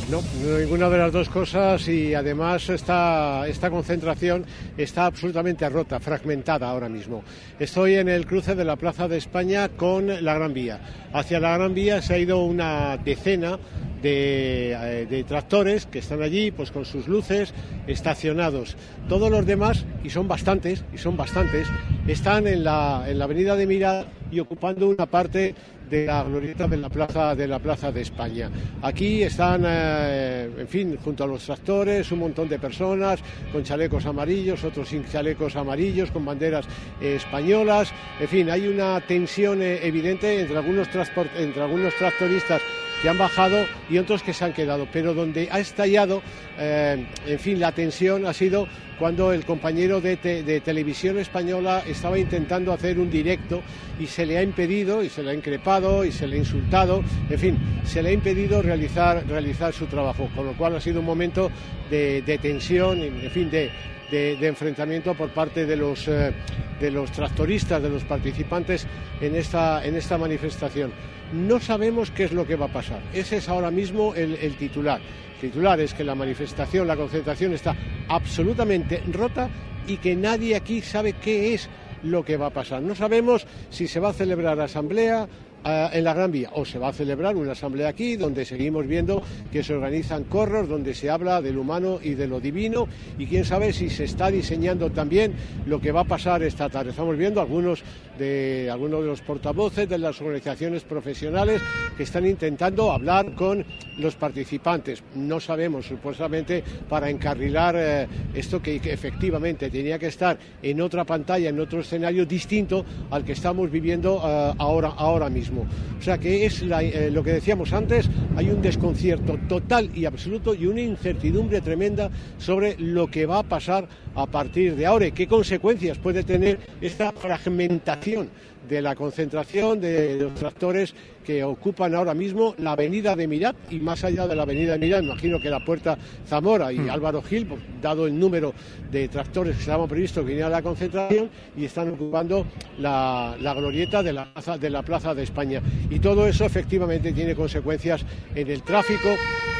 [0.08, 0.22] No,
[0.60, 4.44] ninguna de las dos cosas y además esta, esta concentración
[4.76, 7.24] está absolutamente rota, fragmentada ahora mismo.
[7.58, 10.78] Estoy en el cruce de la Plaza de España con la Gran Vía.
[11.12, 13.58] Hacia la Gran Vía se ha ido una decena
[14.00, 14.76] de,
[15.10, 17.52] eh, tractores que están allí pues con sus luces
[17.88, 18.76] estacionados.
[19.08, 21.66] Todos los demás, y son bastantes, y son bastantes,
[22.06, 25.56] están en la, en la avenida de Mira y ocupando una parte
[25.88, 28.50] de la glorieta de la plaza de la plaza de España.
[28.82, 33.20] Aquí están, eh, en fin, junto a los tractores, un montón de personas
[33.52, 36.66] con chalecos amarillos, otros sin chalecos amarillos, con banderas
[37.00, 37.92] eh, españolas.
[38.20, 40.88] En fin, hay una tensión eh, evidente entre algunos,
[41.36, 42.62] entre algunos tractoristas
[43.02, 44.86] que han bajado y otros que se han quedado.
[44.92, 46.22] Pero donde ha estallado,
[46.58, 48.66] eh, en fin, la tensión ha sido
[48.98, 53.62] cuando el compañero de, te, de, televisión española estaba intentando hacer un directo
[54.00, 57.02] y se le ha impedido, y se le ha increpado, y se le ha insultado,
[57.28, 61.00] en fin, se le ha impedido realizar, realizar su trabajo, con lo cual ha sido
[61.00, 61.50] un momento
[61.90, 63.70] de, de tensión, en fin, de,
[64.10, 66.32] enfrentamiento por parte de los, eh,
[66.80, 68.86] de los tractoristas, de los participantes
[69.20, 70.92] en esta, en esta manifestación.
[71.32, 73.00] No sabemos qué es lo que va a pasar.
[73.12, 75.00] Ese es ahora mismo el, titular.
[75.34, 77.76] El titular es que la manifestación, la concentración está
[78.08, 79.48] absolutamente rota
[79.86, 81.68] y que nadie aquí sabe qué es
[82.02, 82.82] lo que va a pasar.
[82.82, 85.28] No sabemos si se va a celebrar asamblea,
[85.66, 89.22] en la Gran Vía o se va a celebrar una asamblea aquí donde seguimos viendo
[89.50, 92.86] que se organizan corros donde se habla del humano y de lo divino
[93.18, 95.34] y quién sabe si se está diseñando también
[95.66, 96.90] lo que va a pasar esta tarde.
[96.90, 97.82] Estamos viendo algunos
[98.18, 101.62] de algunos de los portavoces de las organizaciones profesionales
[101.96, 103.64] que están intentando hablar con
[103.98, 105.02] los participantes.
[105.14, 111.48] No sabemos, supuestamente, para encarrilar eh, esto que, efectivamente tenía que estar en otra pantalla,
[111.48, 115.66] en otro escenario distinto al que estamos viviendo eh, ahora, ahora mismo.
[115.98, 120.54] O sea que es eh, lo que decíamos antes, hay un desconcierto total y absoluto
[120.54, 125.28] y una incertidumbre tremenda sobre lo que va a pasar a partir de ahora qué
[125.28, 128.30] consecuencias puede tener esta fragmentación
[128.68, 130.94] de la concentración de los tractores
[131.24, 134.78] que ocupan ahora mismo la avenida de Mirat y más allá de la avenida de
[134.78, 136.90] Mirat, imagino que la puerta Zamora y mm.
[136.90, 138.54] Álvaro Gil, pues, dado el número
[138.90, 142.46] de tractores que estaban previstos que vinieran a la concentración y están ocupando
[142.78, 145.60] la, la glorieta de la, plaza, de la Plaza de España.
[145.90, 149.08] Y todo eso efectivamente tiene consecuencias en el tráfico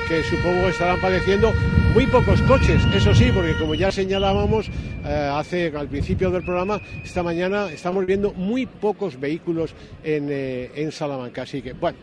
[0.08, 1.52] que supongo estarán padeciendo
[1.92, 4.68] muy pocos coches, eso sí, porque como ya señalábamos
[5.04, 10.70] eh, hace al principio del programa, esta mañana estamos viendo muy pocos vehículos en, eh,
[10.74, 11.42] en Salamanca.
[11.42, 11.98] Así que, bueno,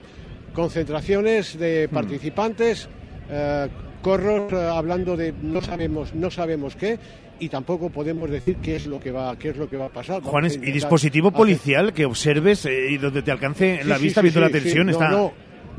[0.53, 2.87] concentraciones de participantes,
[3.29, 3.67] eh,
[4.01, 6.97] corros eh, hablando de no sabemos, no sabemos qué
[7.39, 9.89] y tampoco podemos decir qué es lo que va, qué es lo que va a
[9.89, 10.17] pasar.
[10.17, 11.37] Vamos Juanes, a ¿y dispositivo hacer...
[11.37, 14.49] policial que observes eh, y donde te alcance Sí, la sí, vista sí, viendo la
[14.49, 14.89] tensión?
[14.89, 15.09] está...
[15.09, 15.33] No.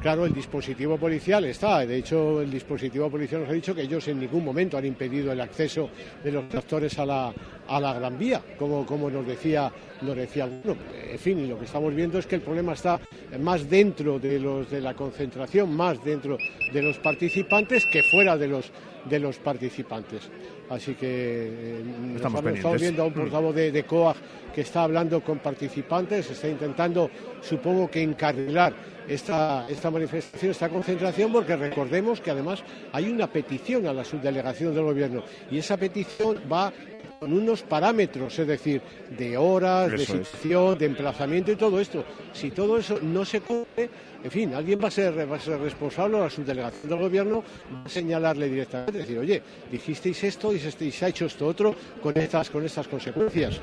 [0.05, 1.87] Claro, el dispositivo policial está.
[1.87, 5.33] De hecho, el dispositivo policial nos ha dicho que ellos en ningún momento han impedido
[5.33, 5.89] el acceso
[6.23, 7.33] de los tractores a la,
[7.67, 9.73] a la Gran Vía, como, como nos decía
[10.03, 10.45] nos decía.
[10.45, 13.01] En fin, lo que estamos viendo es que el problema está
[13.41, 16.37] más dentro de los de la concentración, más dentro
[16.71, 18.71] de los participantes que fuera de los
[19.09, 20.29] de los participantes.
[20.71, 21.83] Así que eh,
[22.17, 22.43] Estamos
[22.81, 23.15] viendo a un Mm.
[23.15, 24.17] portavoz de, de COAG
[24.55, 27.11] que está hablando con participantes, está intentando,
[27.43, 28.73] supongo que encarrilar
[29.09, 32.63] esta, esta manifestación, esta concentración, porque recordemos que además
[32.93, 36.73] hay una petición a la subdelegación del gobierno y esa petición va
[37.21, 38.81] con unos parámetros, es decir,
[39.17, 40.03] de horas, de es.
[40.05, 42.05] situación, de emplazamiento y todo esto.
[42.33, 43.89] Si todo eso no se cumple,
[44.23, 47.85] en fin, alguien va a ser, va a ser responsable, la subdelegación del gobierno va
[47.85, 52.17] a señalarle directamente, decir, oye, dijisteis esto y y se ha hecho esto otro con
[52.17, 53.61] estas, con estas consecuencias.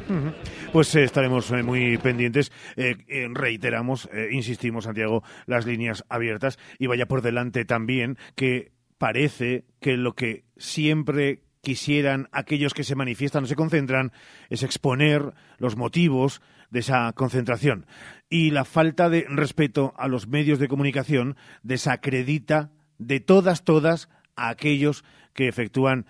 [0.72, 2.52] Pues eh, estaremos eh, muy pendientes.
[2.76, 2.96] Eh,
[3.34, 10.14] reiteramos, insistimos, Santiago, las líneas abiertas y vaya por delante también que parece que lo
[10.14, 14.12] que siempre quisieran aquellos que se manifiestan o se concentran
[14.50, 17.86] es exponer los motivos de esa concentración.
[18.30, 24.50] Y la falta de respeto a los medios de comunicación desacredita de todas, todas a
[24.50, 25.04] aquellos
[25.34, 26.06] que efectúan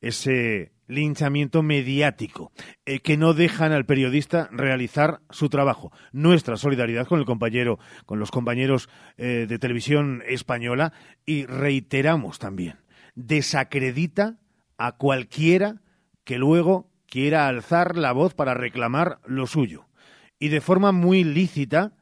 [0.00, 2.52] ese linchamiento mediático,
[2.84, 5.92] eh, que no dejan al periodista realizar su trabajo.
[6.12, 10.92] Nuestra solidaridad con el compañero, con los compañeros eh, de televisión española
[11.24, 12.76] y reiteramos también,
[13.14, 14.38] desacredita
[14.78, 15.82] a cualquiera
[16.24, 19.86] que luego quiera alzar la voz para reclamar lo suyo.
[20.38, 21.96] Y de forma muy lícita,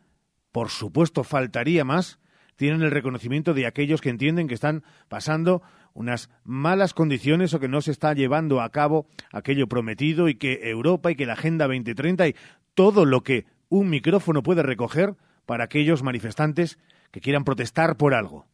[0.50, 2.18] por supuesto faltaría más,
[2.56, 5.62] tienen el reconocimiento de aquellos que entienden que están pasando
[5.94, 10.68] unas malas condiciones o que no se está llevando a cabo aquello prometido y que
[10.68, 12.36] Europa y que la Agenda 2030 y
[12.74, 15.14] todo lo que un micrófono puede recoger
[15.46, 16.78] para aquellos manifestantes
[17.10, 18.46] que quieran protestar por algo.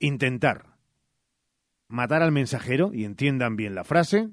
[0.00, 0.76] Intentar
[1.88, 4.28] matar al mensajero, y entiendan bien la frase,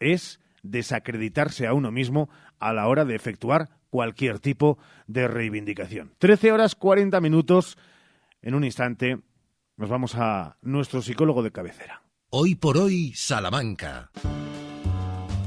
[0.00, 2.28] es desacreditarse a uno mismo
[2.58, 6.12] a la hora de efectuar cualquier tipo de reivindicación.
[6.18, 7.78] Trece horas cuarenta minutos.
[8.42, 9.20] En un instante
[9.76, 12.02] nos vamos a nuestro psicólogo de cabecera.
[12.30, 14.10] Hoy por hoy, Salamanca.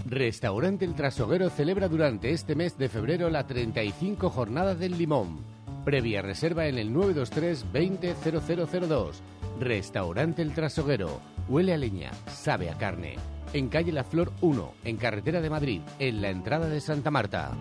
[0.05, 5.43] Restaurante El Trasoguero celebra durante este mes de febrero la 35 Jornada del Limón.
[5.83, 9.21] Previa reserva en el 923 200002.
[9.59, 11.19] Restaurante El Trasoguero.
[11.49, 13.15] Huele a leña, sabe a carne.
[13.53, 17.51] En calle La Flor 1, en carretera de Madrid, en la entrada de Santa Marta.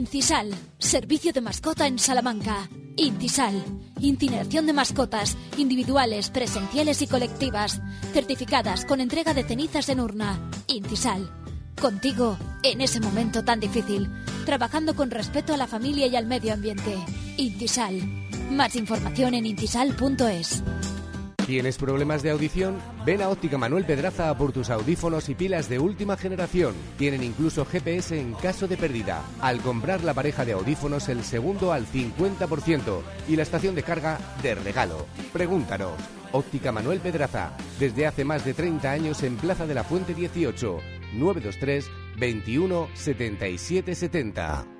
[0.00, 0.48] Incisal,
[0.78, 2.70] servicio de mascota en Salamanca.
[2.96, 3.62] Incisal,
[4.00, 7.82] incineración de mascotas, individuales, presenciales y colectivas,
[8.14, 10.40] certificadas con entrega de cenizas en urna.
[10.68, 11.30] Incisal,
[11.78, 14.10] contigo en ese momento tan difícil,
[14.46, 16.96] trabajando con respeto a la familia y al medio ambiente.
[17.36, 18.00] Intisal.
[18.50, 20.62] Más información en intisal.es.
[21.50, 22.78] ¿Tienes problemas de audición?
[23.04, 26.76] Ven a Óptica Manuel Pedraza por tus audífonos y pilas de última generación.
[26.96, 29.24] Tienen incluso GPS en caso de pérdida.
[29.40, 34.20] Al comprar la pareja de audífonos, el segundo al 50% y la estación de carga
[34.44, 35.06] de regalo.
[35.32, 35.94] Pregúntanos.
[36.30, 40.78] Óptica Manuel Pedraza, desde hace más de 30 años en Plaza de la Fuente 18,
[41.14, 44.79] 923 21 77 70.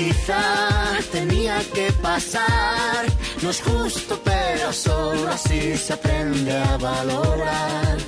[0.00, 3.04] Quizá tenía que pasar,
[3.42, 7.98] no es justo, pero solo así se aprende a valorar.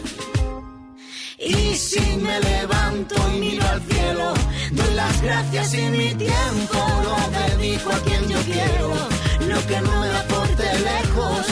[1.39, 4.33] Y si me levanto y miro al cielo,
[4.71, 8.89] doy las gracias y mi tiempo lo dedico a quien yo quiero.
[9.51, 11.52] Lo que no me aporte lejos.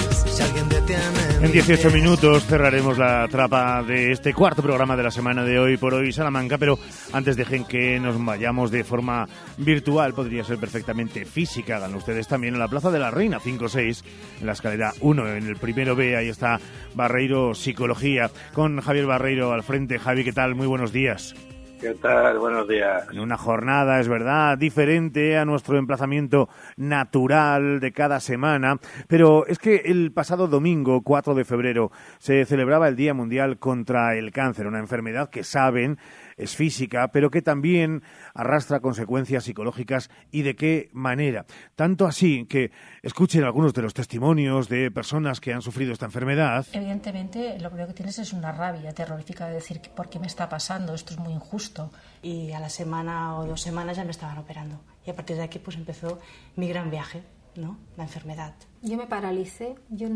[1.43, 5.77] En 18 minutos cerraremos la trapa de este cuarto programa de la semana de hoy
[5.77, 6.79] por hoy Salamanca, pero
[7.13, 9.27] antes dejen que nos vayamos de forma
[9.57, 14.05] virtual, podría ser perfectamente física, hagan ustedes también en la Plaza de la Reina 5-6,
[14.41, 16.61] en la escalera 1, en el primero B, ahí está
[16.95, 19.99] Barreiro Psicología, con Javier Barreiro al frente.
[19.99, 20.55] Javi, ¿qué tal?
[20.55, 21.35] Muy buenos días.
[21.81, 22.39] ¿Qué tal?
[22.39, 23.09] Buenos días.
[23.19, 28.79] Una jornada, es verdad, diferente a nuestro emplazamiento natural de cada semana,
[29.09, 34.15] pero es que el pasado domingo, 4 de febrero, se celebraba el Día Mundial contra
[34.15, 35.97] el Cáncer, una enfermedad que saben
[36.41, 38.03] es física, pero que también
[38.35, 41.47] arrastra consecuencias psicológicas y de qué manera.
[41.77, 42.71] Tanto así que
[43.03, 46.67] escuchen algunos de los testimonios de personas que han sufrido esta enfermedad.
[46.73, 50.49] Evidentemente, lo primero que tienes es una rabia terrorífica de decir por qué me está
[50.49, 51.91] pasando, esto es muy injusto.
[52.23, 54.81] Y a la semana o dos semanas ya me estaban operando.
[55.07, 56.19] Y a partir de aquí pues empezó
[56.57, 57.23] mi gran viaje,
[57.57, 57.79] ¿no?
[57.97, 58.55] La enfermedad.
[58.83, 60.09] Yo me paralicé, yo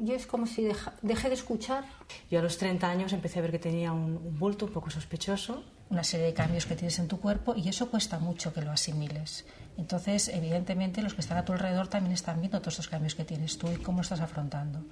[0.00, 1.84] yo es como si deja, dejé de escuchar.
[2.30, 4.90] Yo a los 30 años empecé a ver que tenía un, un, bulto un poco
[4.90, 5.64] sospechoso.
[5.88, 8.72] Una serie de cambios que tienes en tu cuerpo y eso cuesta mucho que lo
[8.72, 9.44] asimiles.
[9.76, 13.24] Entonces, evidentemente, los que están a tu alrededor también están viendo todos estos cambios que
[13.24, 14.84] tienes tú y cómo estás afrontando.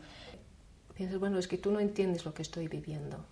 [0.95, 3.25] Piensas, bueno, es que tú no entiendes lo que estoy viviendo.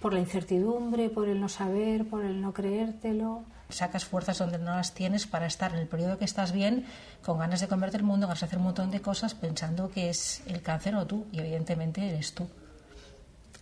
[0.00, 3.44] Por la incertidumbre, por el no saber, por el no creértelo.
[3.68, 6.86] Sacas fuerzas donde no las tienes para estar en el periodo que estás bien,
[7.22, 10.08] con ganas de comerte el mundo, ganas de hacer un montón de cosas pensando que
[10.10, 12.48] es el cáncer o tú, y evidentemente eres tú.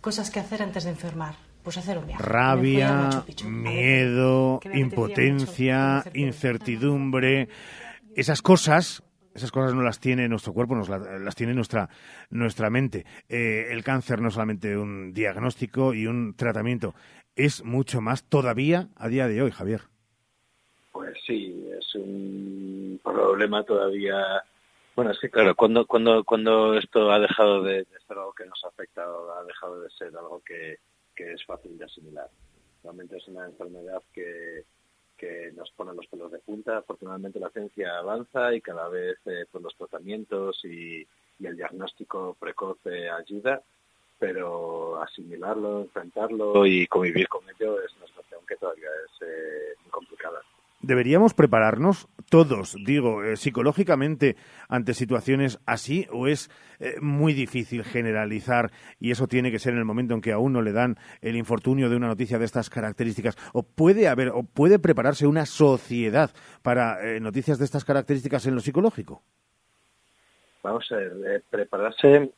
[0.01, 1.35] Cosas que hacer antes de enfermar.
[1.63, 2.21] Pues hacer un viaje.
[2.21, 7.49] Rabia, miedo, impotencia, incertidumbre.
[8.15, 9.01] Esas cosas
[9.35, 11.89] esas cosas no las tiene nuestro cuerpo, nos la, las tiene nuestra,
[12.29, 13.05] nuestra mente.
[13.27, 16.95] Eh, el cáncer no es solamente un diagnóstico y un tratamiento,
[17.35, 19.81] es mucho más todavía a día de hoy, Javier.
[20.95, 24.41] Pues sí, es un problema todavía.
[24.95, 28.63] Bueno, es que claro, cuando, cuando, cuando esto ha dejado de, ser algo que nos
[28.63, 30.77] afecta, ha dejado de ser algo que,
[31.13, 32.29] que es fácil de asimilar.
[32.81, 34.63] Realmente es una enfermedad que,
[35.17, 36.77] que nos pone los pelos de punta.
[36.77, 41.05] Afortunadamente la ciencia avanza y cada vez eh, pues los tratamientos y,
[41.39, 43.61] y, el diagnóstico precoz eh, ayuda,
[44.17, 49.75] pero asimilarlo, enfrentarlo y convivir con ello es una situación que todavía es, eh,
[50.85, 54.35] ¿Deberíamos prepararnos todos, digo, eh, psicológicamente
[54.69, 59.79] ante situaciones así o es eh, muy difícil generalizar y eso tiene que ser en
[59.79, 62.69] el momento en que a uno le dan el infortunio de una noticia de estas
[62.69, 63.35] características?
[63.53, 66.29] ¿O puede haber o puede prepararse una sociedad
[66.61, 69.23] para eh, noticias de estas características en lo psicológico?
[70.65, 72.31] Vamos a ver, prepararse,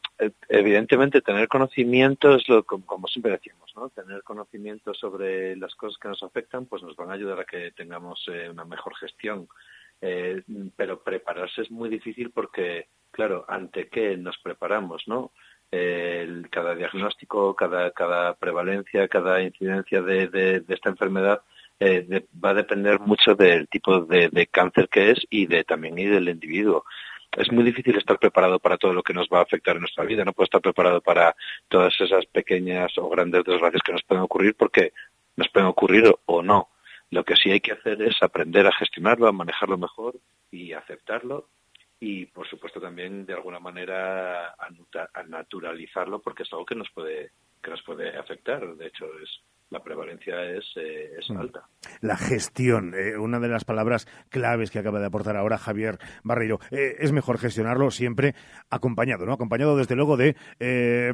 [0.49, 3.89] evidentemente tener conocimiento es lo como siempre decimos, ¿no?
[3.89, 7.71] Tener conocimiento sobre las cosas que nos afectan, pues nos van a ayudar a que
[7.71, 9.47] tengamos una mejor gestión
[10.01, 10.43] eh,
[10.75, 15.31] pero prepararse es muy difícil porque, claro, ante qué nos preparamos, ¿no?
[16.49, 21.41] cada diagnóstico, cada, cada prevalencia, cada incidencia de, de, esta enfermedad
[21.77, 25.99] eh, va a depender mucho del tipo de, de, cáncer que es y de también
[25.99, 26.85] y del individuo.
[27.37, 30.03] Es muy difícil estar preparado para todo lo que nos va a afectar en nuestra
[30.03, 30.25] vida.
[30.25, 31.35] No puedo estar preparado para
[31.67, 34.91] todas esas pequeñas o grandes desgracias que nos pueden ocurrir porque
[35.35, 36.69] nos pueden ocurrir o no.
[37.11, 40.15] Lo que sí hay que hacer es aprender a gestionarlo, a manejarlo mejor
[40.49, 41.47] y aceptarlo
[41.99, 47.31] y, por supuesto, también de alguna manera a naturalizarlo porque es algo que nos puede
[47.61, 48.65] que nos puede afectar.
[48.75, 51.37] De hecho, es la prevalencia es, eh, es mm.
[51.37, 51.67] alta.
[52.01, 56.59] La gestión, eh, una de las palabras claves que acaba de aportar ahora Javier Barreiro.
[56.71, 58.35] Eh, es mejor gestionarlo siempre
[58.69, 59.33] acompañado, ¿no?
[59.33, 60.35] Acompañado, desde luego, de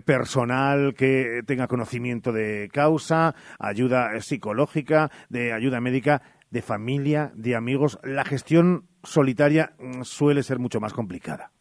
[0.05, 7.99] personal que tenga conocimiento de causa, ayuda psicológica, de ayuda médica, de familia, de amigos.
[8.03, 11.51] La gestión solitaria mm, suele ser mucho más complicada.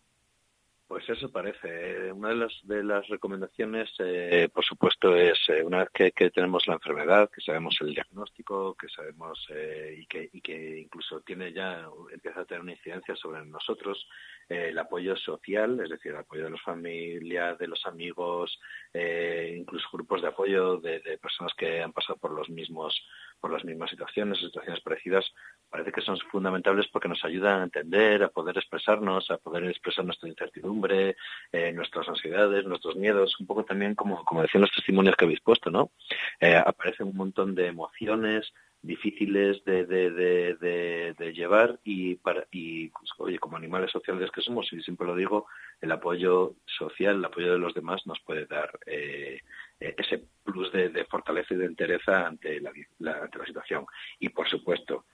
[0.92, 2.12] Pues eso parece.
[2.12, 6.66] Una de las, de las recomendaciones, eh, por supuesto, es eh, una vez que, tenemos
[6.66, 12.42] la enfermedad, que sabemos el diagnóstico, que sabemos eh, y, que, incluso tiene ya, empieza
[12.42, 14.06] a tener una incidencia sobre nosotros,
[14.50, 18.60] el apoyo social, es decir, el apoyo de la familia, de los amigos,
[18.92, 23.02] incluso grupos de apoyo de, de personas que han pasado por los mismos
[23.42, 25.26] por las mismas situaciones, situaciones parecidas,
[25.72, 30.04] parece que son fundamentales porque nos ayudan a entender, a poder expresarnos, a poder expresar
[30.04, 31.16] nuestra incertidumbre,
[31.50, 35.40] eh, nuestras ansiedades, nuestros miedos, un poco también como, como decían los testimonios que habéis
[35.40, 35.90] puesto, ¿no?
[36.38, 43.56] Eh, aparecen un montón de emociones difíciles de, llevar y, para, y pues, oye, como
[43.56, 45.46] animales sociales que somos, y siempre lo digo,
[45.80, 49.40] el apoyo social, el apoyo de los demás nos puede dar eh,
[49.80, 52.72] ese plus de, fortaleza y de entereza ante la,
[53.22, 53.86] ante la situación.
[54.18, 55.06] Y por supuesto,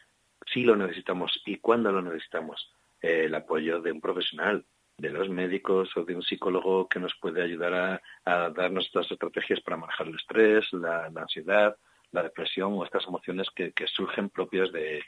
[0.52, 4.64] si lo necesitamos y cuando lo necesitamos, eh, el apoyo de un profesional,
[4.96, 9.60] de los médicos o de un psicólogo que nos puede ayudar a, darnos estas estrategias
[9.60, 11.76] para manejar el estrés, la, ansiedad,
[12.10, 15.00] la depresión o estas emociones que, surgen propias de,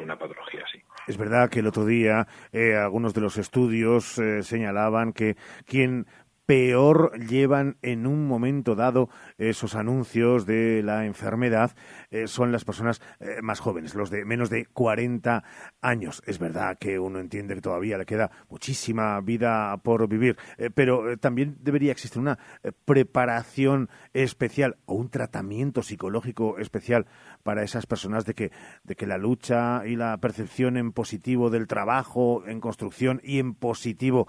[0.00, 0.82] una patología así.
[1.08, 6.06] Es verdad que el otro día eh, algunos de los estudios señalaban que quien
[6.46, 9.08] peor llevan en un momento dado
[9.38, 11.72] esos anuncios de la enfermedad
[12.10, 15.44] eh, son las personas eh, más jóvenes, los de menos de 40
[15.80, 16.22] años.
[16.26, 21.16] Es verdad que uno entiende que todavía le queda muchísima vida por vivir, eh, pero
[21.18, 22.38] también debería existir una
[22.84, 27.06] preparación especial o un tratamiento psicológico especial
[27.42, 28.52] para esas personas de que,
[28.84, 33.54] de que la lucha y la percepción en positivo del trabajo, en construcción y en
[33.54, 34.28] positivo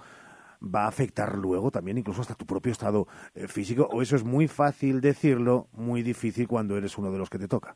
[0.64, 4.24] va a afectar luego también incluso hasta tu propio estado eh, físico, o eso es
[4.24, 7.76] muy fácil decirlo, muy difícil cuando eres uno de los que te toca.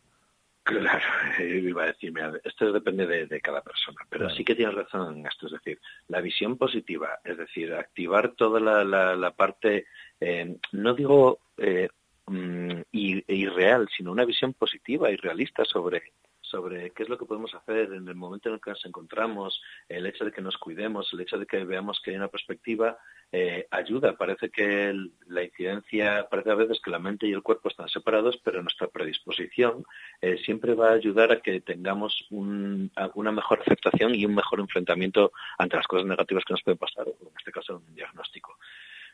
[0.64, 1.05] Claro,
[1.39, 5.45] iba a decir, esto depende de, cada persona, pero sí que tienes razón en esto,
[5.47, 9.85] es decir, la visión positiva, es decir, activar toda la, la, parte,
[10.19, 11.88] eh, no digo eh,
[12.26, 16.11] mm, irreal, sino una visión positiva y realista sobre
[16.49, 19.61] sobre qué es lo que podemos hacer en el momento en el que nos encontramos,
[19.88, 22.98] el hecho de que nos cuidemos, el hecho de que veamos que hay una perspectiva,
[23.32, 24.15] eh, ayuda.
[24.15, 24.94] Parece que
[25.28, 28.88] la incidencia, parece a veces que la mente y el cuerpo están separados, pero nuestra
[28.88, 29.84] predisposición
[30.22, 35.34] eh, siempre va a ayudar a que tengamos una mejor aceptación y un mejor enfrentamiento
[35.57, 38.57] ante las cosas negativas que nos pueden pasar, en este caso un diagnóstico.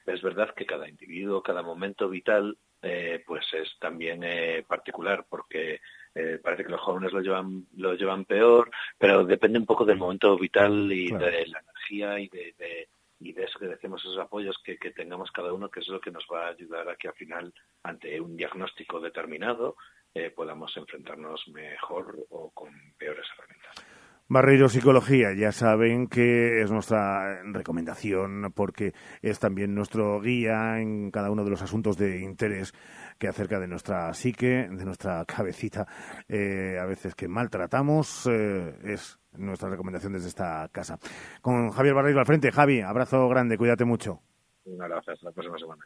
[0.06, 4.22] Es verdad que cada individuo, cada momento vital, eh, pues es también
[4.68, 5.80] particular, porque
[6.16, 9.98] eh, parece que los jóvenes lo llevan, lo llevan peor, pero depende un poco del
[9.98, 12.88] momento vital y de la energía y de,
[13.20, 16.00] y de eso que decimos, esos apoyos que, que, tengamos cada uno, que es lo
[16.00, 17.54] que nos va a ayudar a que al final,
[17.84, 19.76] ante un diagnóstico determinado,
[20.14, 23.93] eh, podamos enfrentarnos mejor o con peores herramientas.
[24.34, 31.30] Barreiro Psicología, ya saben que es nuestra recomendación porque es también nuestro guía en cada
[31.30, 32.74] uno de los asuntos de interés
[33.20, 35.86] que acerca de nuestra psique, de nuestra cabecita,
[36.28, 40.98] eh, a veces que maltratamos, eh, es nuestra recomendación desde esta casa.
[41.40, 42.52] Con Javier Barreiro al frente.
[42.52, 44.20] Javi, abrazo grande, cuídate mucho.
[44.66, 45.86] Un abrazo, hasta la próxima semana.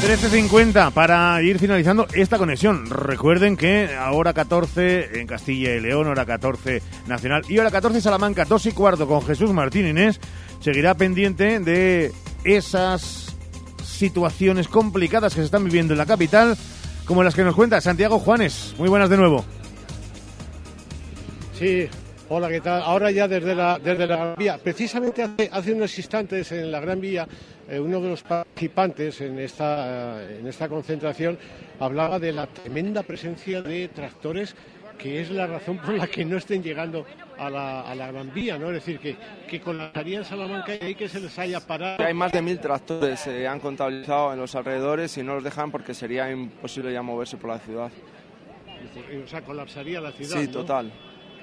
[0.00, 2.88] 13.50 para ir finalizando esta conexión.
[2.88, 8.46] Recuerden que ahora 14 en Castilla y León, hora 14 nacional y hora 14 Salamanca,
[8.46, 10.18] 2 y cuarto con Jesús Martín Inés.
[10.60, 12.12] Seguirá pendiente de
[12.44, 13.36] esas
[13.84, 16.56] situaciones complicadas que se están viviendo en la capital,
[17.04, 18.74] como las que nos cuenta Santiago Juanes.
[18.78, 19.44] Muy buenas de nuevo.
[21.58, 21.88] Sí,
[22.30, 22.82] hola, ¿qué tal?
[22.82, 24.58] Ahora ya desde la, desde la Gran Vía.
[24.62, 27.26] Precisamente hace, hace unos instantes en la Gran Vía,
[27.68, 31.36] eh, uno de los participantes en esta, eh, en esta concentración
[31.80, 34.54] hablaba de la tremenda presencia de tractores
[34.96, 37.06] que es la razón por la que no estén llegando
[37.38, 38.68] a la, a la Gran Vía, ¿no?
[38.68, 39.16] Es decir, que,
[39.48, 42.04] que colapsarían Salamanca y ahí que se les haya parado.
[42.04, 45.70] Hay más de mil tractores, se han contabilizado en los alrededores y no los dejan
[45.70, 47.90] porque sería imposible ya moverse por la ciudad.
[49.24, 50.38] O sea, colapsaría la ciudad.
[50.38, 50.52] Sí, ¿no?
[50.52, 50.92] total,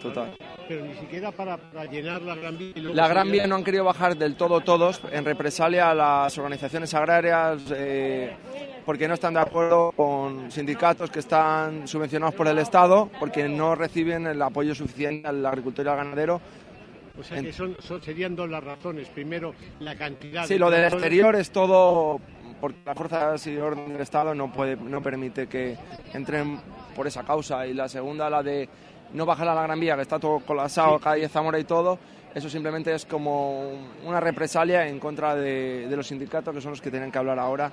[0.02, 0.36] total.
[0.68, 2.74] Pero ni siquiera para, para llenar la Gran Vía.
[2.76, 6.94] La Gran Vía no han querido bajar del todo todos en represalia a las organizaciones
[6.94, 8.36] agrarias eh,
[8.86, 13.76] porque no están de acuerdo con sindicatos que están subvencionados por el Estado porque no
[13.76, 16.42] reciben el apoyo suficiente al agricultor y al ganadero.
[17.20, 19.08] O sea, que son, son- serían dos las razones.
[19.10, 20.46] Primero, la cantidad.
[20.46, 22.20] Sí, de lo del exterior es todo
[22.62, 25.76] porque las fuerzas y orden del Estado no puede no permite que
[26.14, 26.60] entren
[26.96, 28.68] por esa causa y la segunda la de
[29.14, 31.98] no bajar a la Gran Vía que está todo colapsado, calle Zamora y todo.
[32.34, 33.72] Eso simplemente es como
[34.06, 37.40] una represalia en contra de, de los sindicatos que son los que tienen que hablar
[37.40, 37.72] ahora.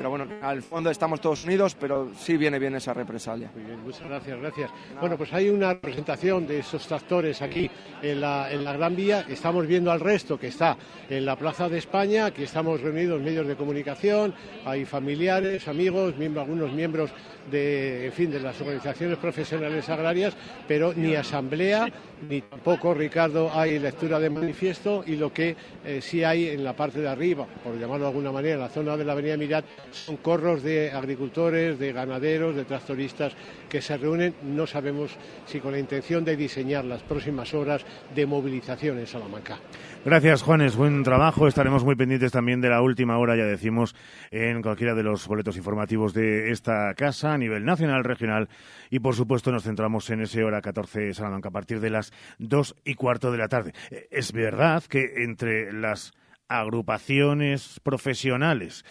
[0.00, 3.50] Pero bueno, al fondo estamos todos unidos, pero sí viene bien esa represalia.
[3.54, 4.70] Muy bien, muchas gracias, gracias.
[4.98, 7.70] Bueno, pues hay una presentación de esos tractores aquí
[8.00, 9.26] en la, Gran Vía.
[9.28, 12.24] Estamos viendo al resto que está en la Plaza de España.
[12.24, 14.32] Aquí estamos reunidos medios de comunicación,
[14.64, 17.10] hay familiares, amigos, miembros, algunos miembros
[17.50, 20.34] de, en fin, de las organizaciones profesionales agrarias,
[20.66, 21.92] pero ni asamblea
[22.28, 26.74] ni tampoco, Ricardo, hay lectura de manifiesto y lo que eh, sí hay en la
[26.74, 29.64] parte de arriba, por llamarlo de alguna manera, en la zona de la Avenida Mirat,
[29.90, 33.32] son corros de agricultores, de ganaderos, de tractoristas
[33.68, 35.12] que se reúnen, no sabemos
[35.46, 37.82] si con la intención de diseñar las próximas horas
[38.14, 39.58] de movilización en Salamanca.
[40.02, 40.76] Gracias, Juanes.
[40.76, 41.46] Buen trabajo.
[41.46, 43.94] Estaremos muy pendientes también de la última hora, ya decimos,
[44.30, 48.48] en cualquiera de los boletos informativos de esta casa a nivel nacional, regional
[48.88, 52.74] y, por supuesto, nos centramos en ese hora 14 Salamanca a partir de las dos
[52.82, 53.74] y cuarto de la tarde.
[54.10, 56.12] Es verdad que entre las
[56.48, 58.86] agrupaciones profesionales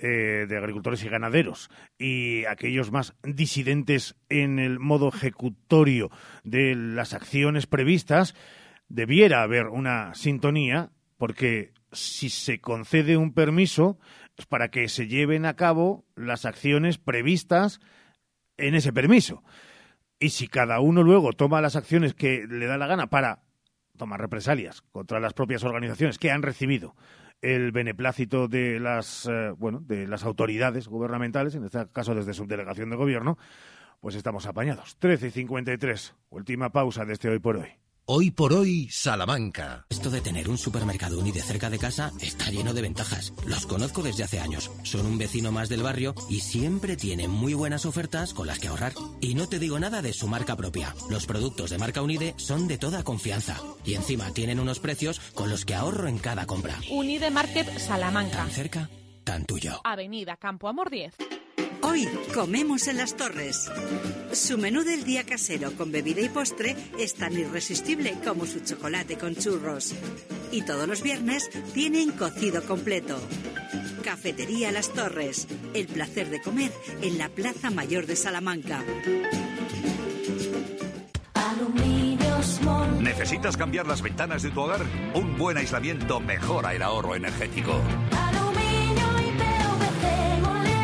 [0.00, 6.10] eh, de agricultores y ganaderos y aquellos más disidentes en el modo ejecutorio
[6.44, 8.36] de las acciones previstas,
[8.88, 13.98] debiera haber una sintonía porque si se concede un permiso
[14.36, 17.80] es para que se lleven a cabo las acciones previstas
[18.56, 19.42] en ese permiso.
[20.20, 23.42] Y si cada uno luego toma las acciones que le da la gana para
[23.96, 26.94] tomar represalias contra las propias organizaciones que han recibido
[27.40, 32.90] el beneplácito de las eh, bueno de las autoridades gubernamentales, en este caso desde subdelegación
[32.90, 33.38] de gobierno,
[34.00, 34.96] pues estamos apañados.
[34.98, 37.87] 13 y 53, última pausa de este hoy por hoy.
[38.10, 39.84] Hoy por hoy, Salamanca.
[39.90, 43.34] Esto de tener un supermercado Unide cerca de casa está lleno de ventajas.
[43.44, 44.70] Los conozco desde hace años.
[44.82, 48.68] Son un vecino más del barrio y siempre tienen muy buenas ofertas con las que
[48.68, 48.94] ahorrar.
[49.20, 50.94] Y no te digo nada de su marca propia.
[51.10, 53.60] Los productos de marca Unide son de toda confianza.
[53.84, 56.76] Y encima tienen unos precios con los que ahorro en cada compra.
[56.90, 58.38] Unide Market Salamanca.
[58.38, 58.88] Tan cerca,
[59.22, 59.82] tan tuyo.
[59.84, 61.14] Avenida Campo Amor 10.
[61.82, 63.70] Hoy comemos en las torres.
[64.32, 69.16] Su menú del día casero con bebida y postre es tan irresistible como su chocolate
[69.16, 69.94] con churros.
[70.50, 73.18] Y todos los viernes tienen cocido completo.
[74.02, 75.46] Cafetería Las Torres.
[75.74, 76.72] El placer de comer
[77.02, 78.82] en la Plaza Mayor de Salamanca.
[83.00, 84.80] ¿Necesitas cambiar las ventanas de tu hogar?
[85.14, 87.80] Un buen aislamiento mejora el ahorro energético.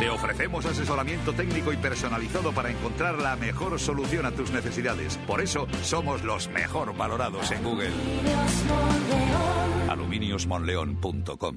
[0.04, 5.16] Te ofrecemos asesoramiento técnico y personalizado para encontrar la mejor solución a tus necesidades.
[5.26, 7.90] Por eso somos los mejor valorados en Google.
[9.88, 11.56] Aluminiosmonleón.com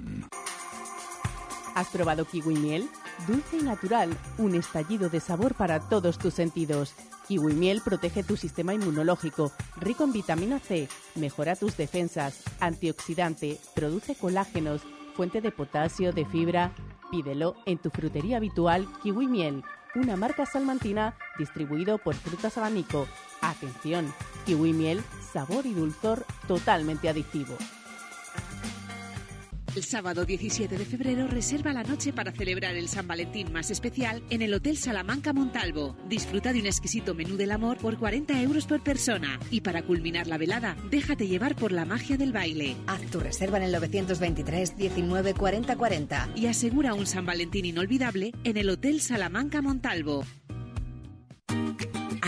[1.76, 2.90] ¿Has probado kiwi miel?
[3.28, 6.94] Dulce y natural, un estallido de sabor para todos tus sentidos.
[7.28, 14.16] Kiwi miel protege tu sistema inmunológico, rico en vitamina C, mejora tus defensas, antioxidante, produce
[14.16, 14.84] colágenos,
[15.18, 16.72] fuente de potasio, de fibra.
[17.10, 19.64] Pídelo en tu frutería habitual Kiwi Miel,
[19.96, 23.08] una marca salmantina distribuido por Frutas Abanico.
[23.42, 24.14] Atención,
[24.46, 25.02] Kiwi Miel,
[25.32, 27.56] sabor y dulzor totalmente adictivo.
[29.76, 34.24] El sábado 17 de febrero reserva la noche para celebrar el San Valentín más especial
[34.30, 35.96] en el Hotel Salamanca Montalvo.
[36.08, 39.40] Disfruta de un exquisito menú del amor por 40 euros por persona.
[39.52, 42.76] Y para culminar la velada, déjate llevar por la magia del baile.
[42.88, 46.30] Haz tu reserva en el 923 19 40 40.
[46.36, 50.24] Y asegura un San Valentín inolvidable en el Hotel Salamanca Montalvo.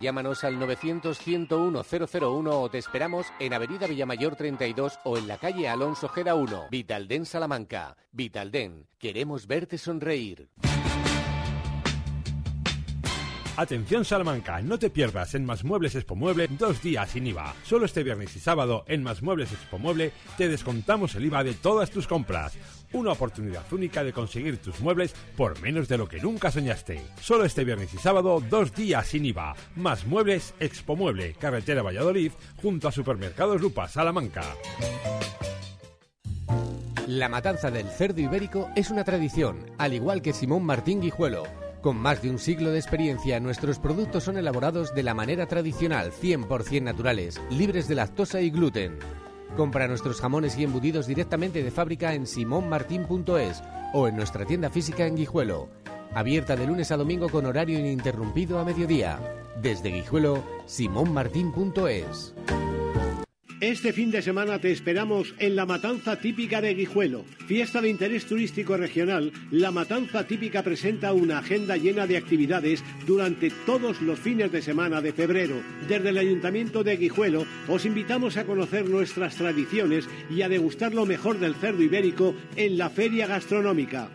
[0.00, 6.08] Llámanos al 900-101-001 o te esperamos en Avenida Villamayor 32 o en la calle Alonso
[6.08, 6.68] Gera 1.
[6.70, 7.98] Vitalden Salamanca.
[8.10, 8.86] Vitalden.
[8.98, 10.48] Queremos verte sonreír.
[13.56, 17.54] Atención Salamanca, no te pierdas en Más Muebles Expo Mueble dos días sin IVA.
[17.62, 21.52] Solo este viernes y sábado en Más Muebles Expo Mueble te descontamos el IVA de
[21.52, 22.56] todas tus compras.
[22.92, 27.00] Una oportunidad única de conseguir tus muebles por menos de lo que nunca soñaste.
[27.20, 29.54] Solo este viernes y sábado dos días sin IVA.
[29.76, 34.42] Más Muebles Expo Mueble, carretera Valladolid, junto a Supermercados Lupa, Salamanca.
[37.06, 41.44] La matanza del cerdo ibérico es una tradición, al igual que Simón Martín Guijuelo.
[41.80, 46.12] Con más de un siglo de experiencia, nuestros productos son elaborados de la manera tradicional,
[46.12, 48.98] 100% naturales, libres de lactosa y gluten.
[49.56, 53.62] Compra nuestros jamones y embutidos directamente de fábrica en simonmartin.es
[53.92, 55.68] o en nuestra tienda física en Guijuelo.
[56.14, 59.18] Abierta de lunes a domingo con horario ininterrumpido a mediodía.
[59.60, 62.34] Desde Guijuelo, simonmartin.es.
[63.60, 67.26] Este fin de semana te esperamos en la Matanza Típica de Guijuelo.
[67.46, 73.50] Fiesta de interés turístico regional, la Matanza Típica presenta una agenda llena de actividades durante
[73.66, 75.56] todos los fines de semana de febrero.
[75.86, 81.04] Desde el Ayuntamiento de Guijuelo os invitamos a conocer nuestras tradiciones y a degustar lo
[81.04, 84.08] mejor del cerdo ibérico en la feria gastronómica.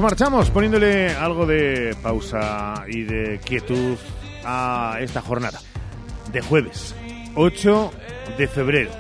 [0.06, 3.98] Marchamos poniéndole algo de pausa y de quietud
[4.44, 5.60] a esta jornada
[6.32, 6.96] de jueves
[7.34, 7.92] 8
[8.38, 8.92] de febrero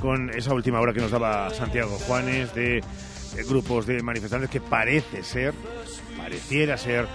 [0.00, 2.80] con esa última hora que nos daba Santiago Juanes de,
[3.48, 5.52] grupos de manifestantes que parece ser,
[6.16, 7.08] pareciera ser,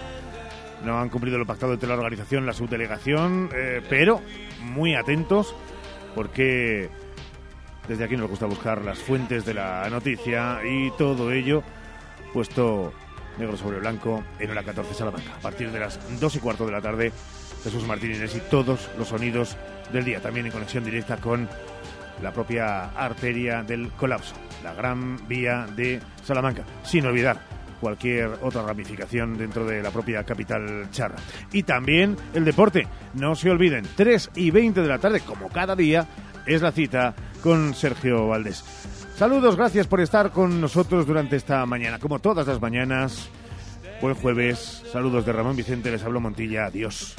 [0.84, 4.20] no han cumplido lo pactado entre la organización la subdelegación, eh, pero
[4.60, 5.56] muy atentos
[6.16, 6.90] porque
[7.88, 11.64] desde aquí nos gusta buscar las fuentes de la noticia y todo ello
[12.34, 12.92] puesto
[13.38, 15.36] negro sobre blanco en hora 14 Salamanca.
[15.36, 17.12] A partir de las 2 y cuarto de la tarde,
[17.64, 19.58] Jesús Martínez y todos los sonidos
[19.92, 21.48] del día, también en conexión directa con
[22.22, 27.40] la propia arteria del colapso, la gran vía de Salamanca, sin olvidar
[27.80, 31.18] cualquier otra ramificación dentro de la propia capital charra.
[31.52, 35.76] Y también el deporte, no se olviden, 3 y 20 de la tarde, como cada
[35.76, 36.08] día,
[36.46, 38.64] es la cita con Sergio Valdés.
[39.18, 43.30] Saludos, gracias por estar con nosotros durante esta mañana, como todas las mañanas.
[44.00, 47.16] Buen jueves, saludos de Ramón Vicente, les hablo Montilla, adiós.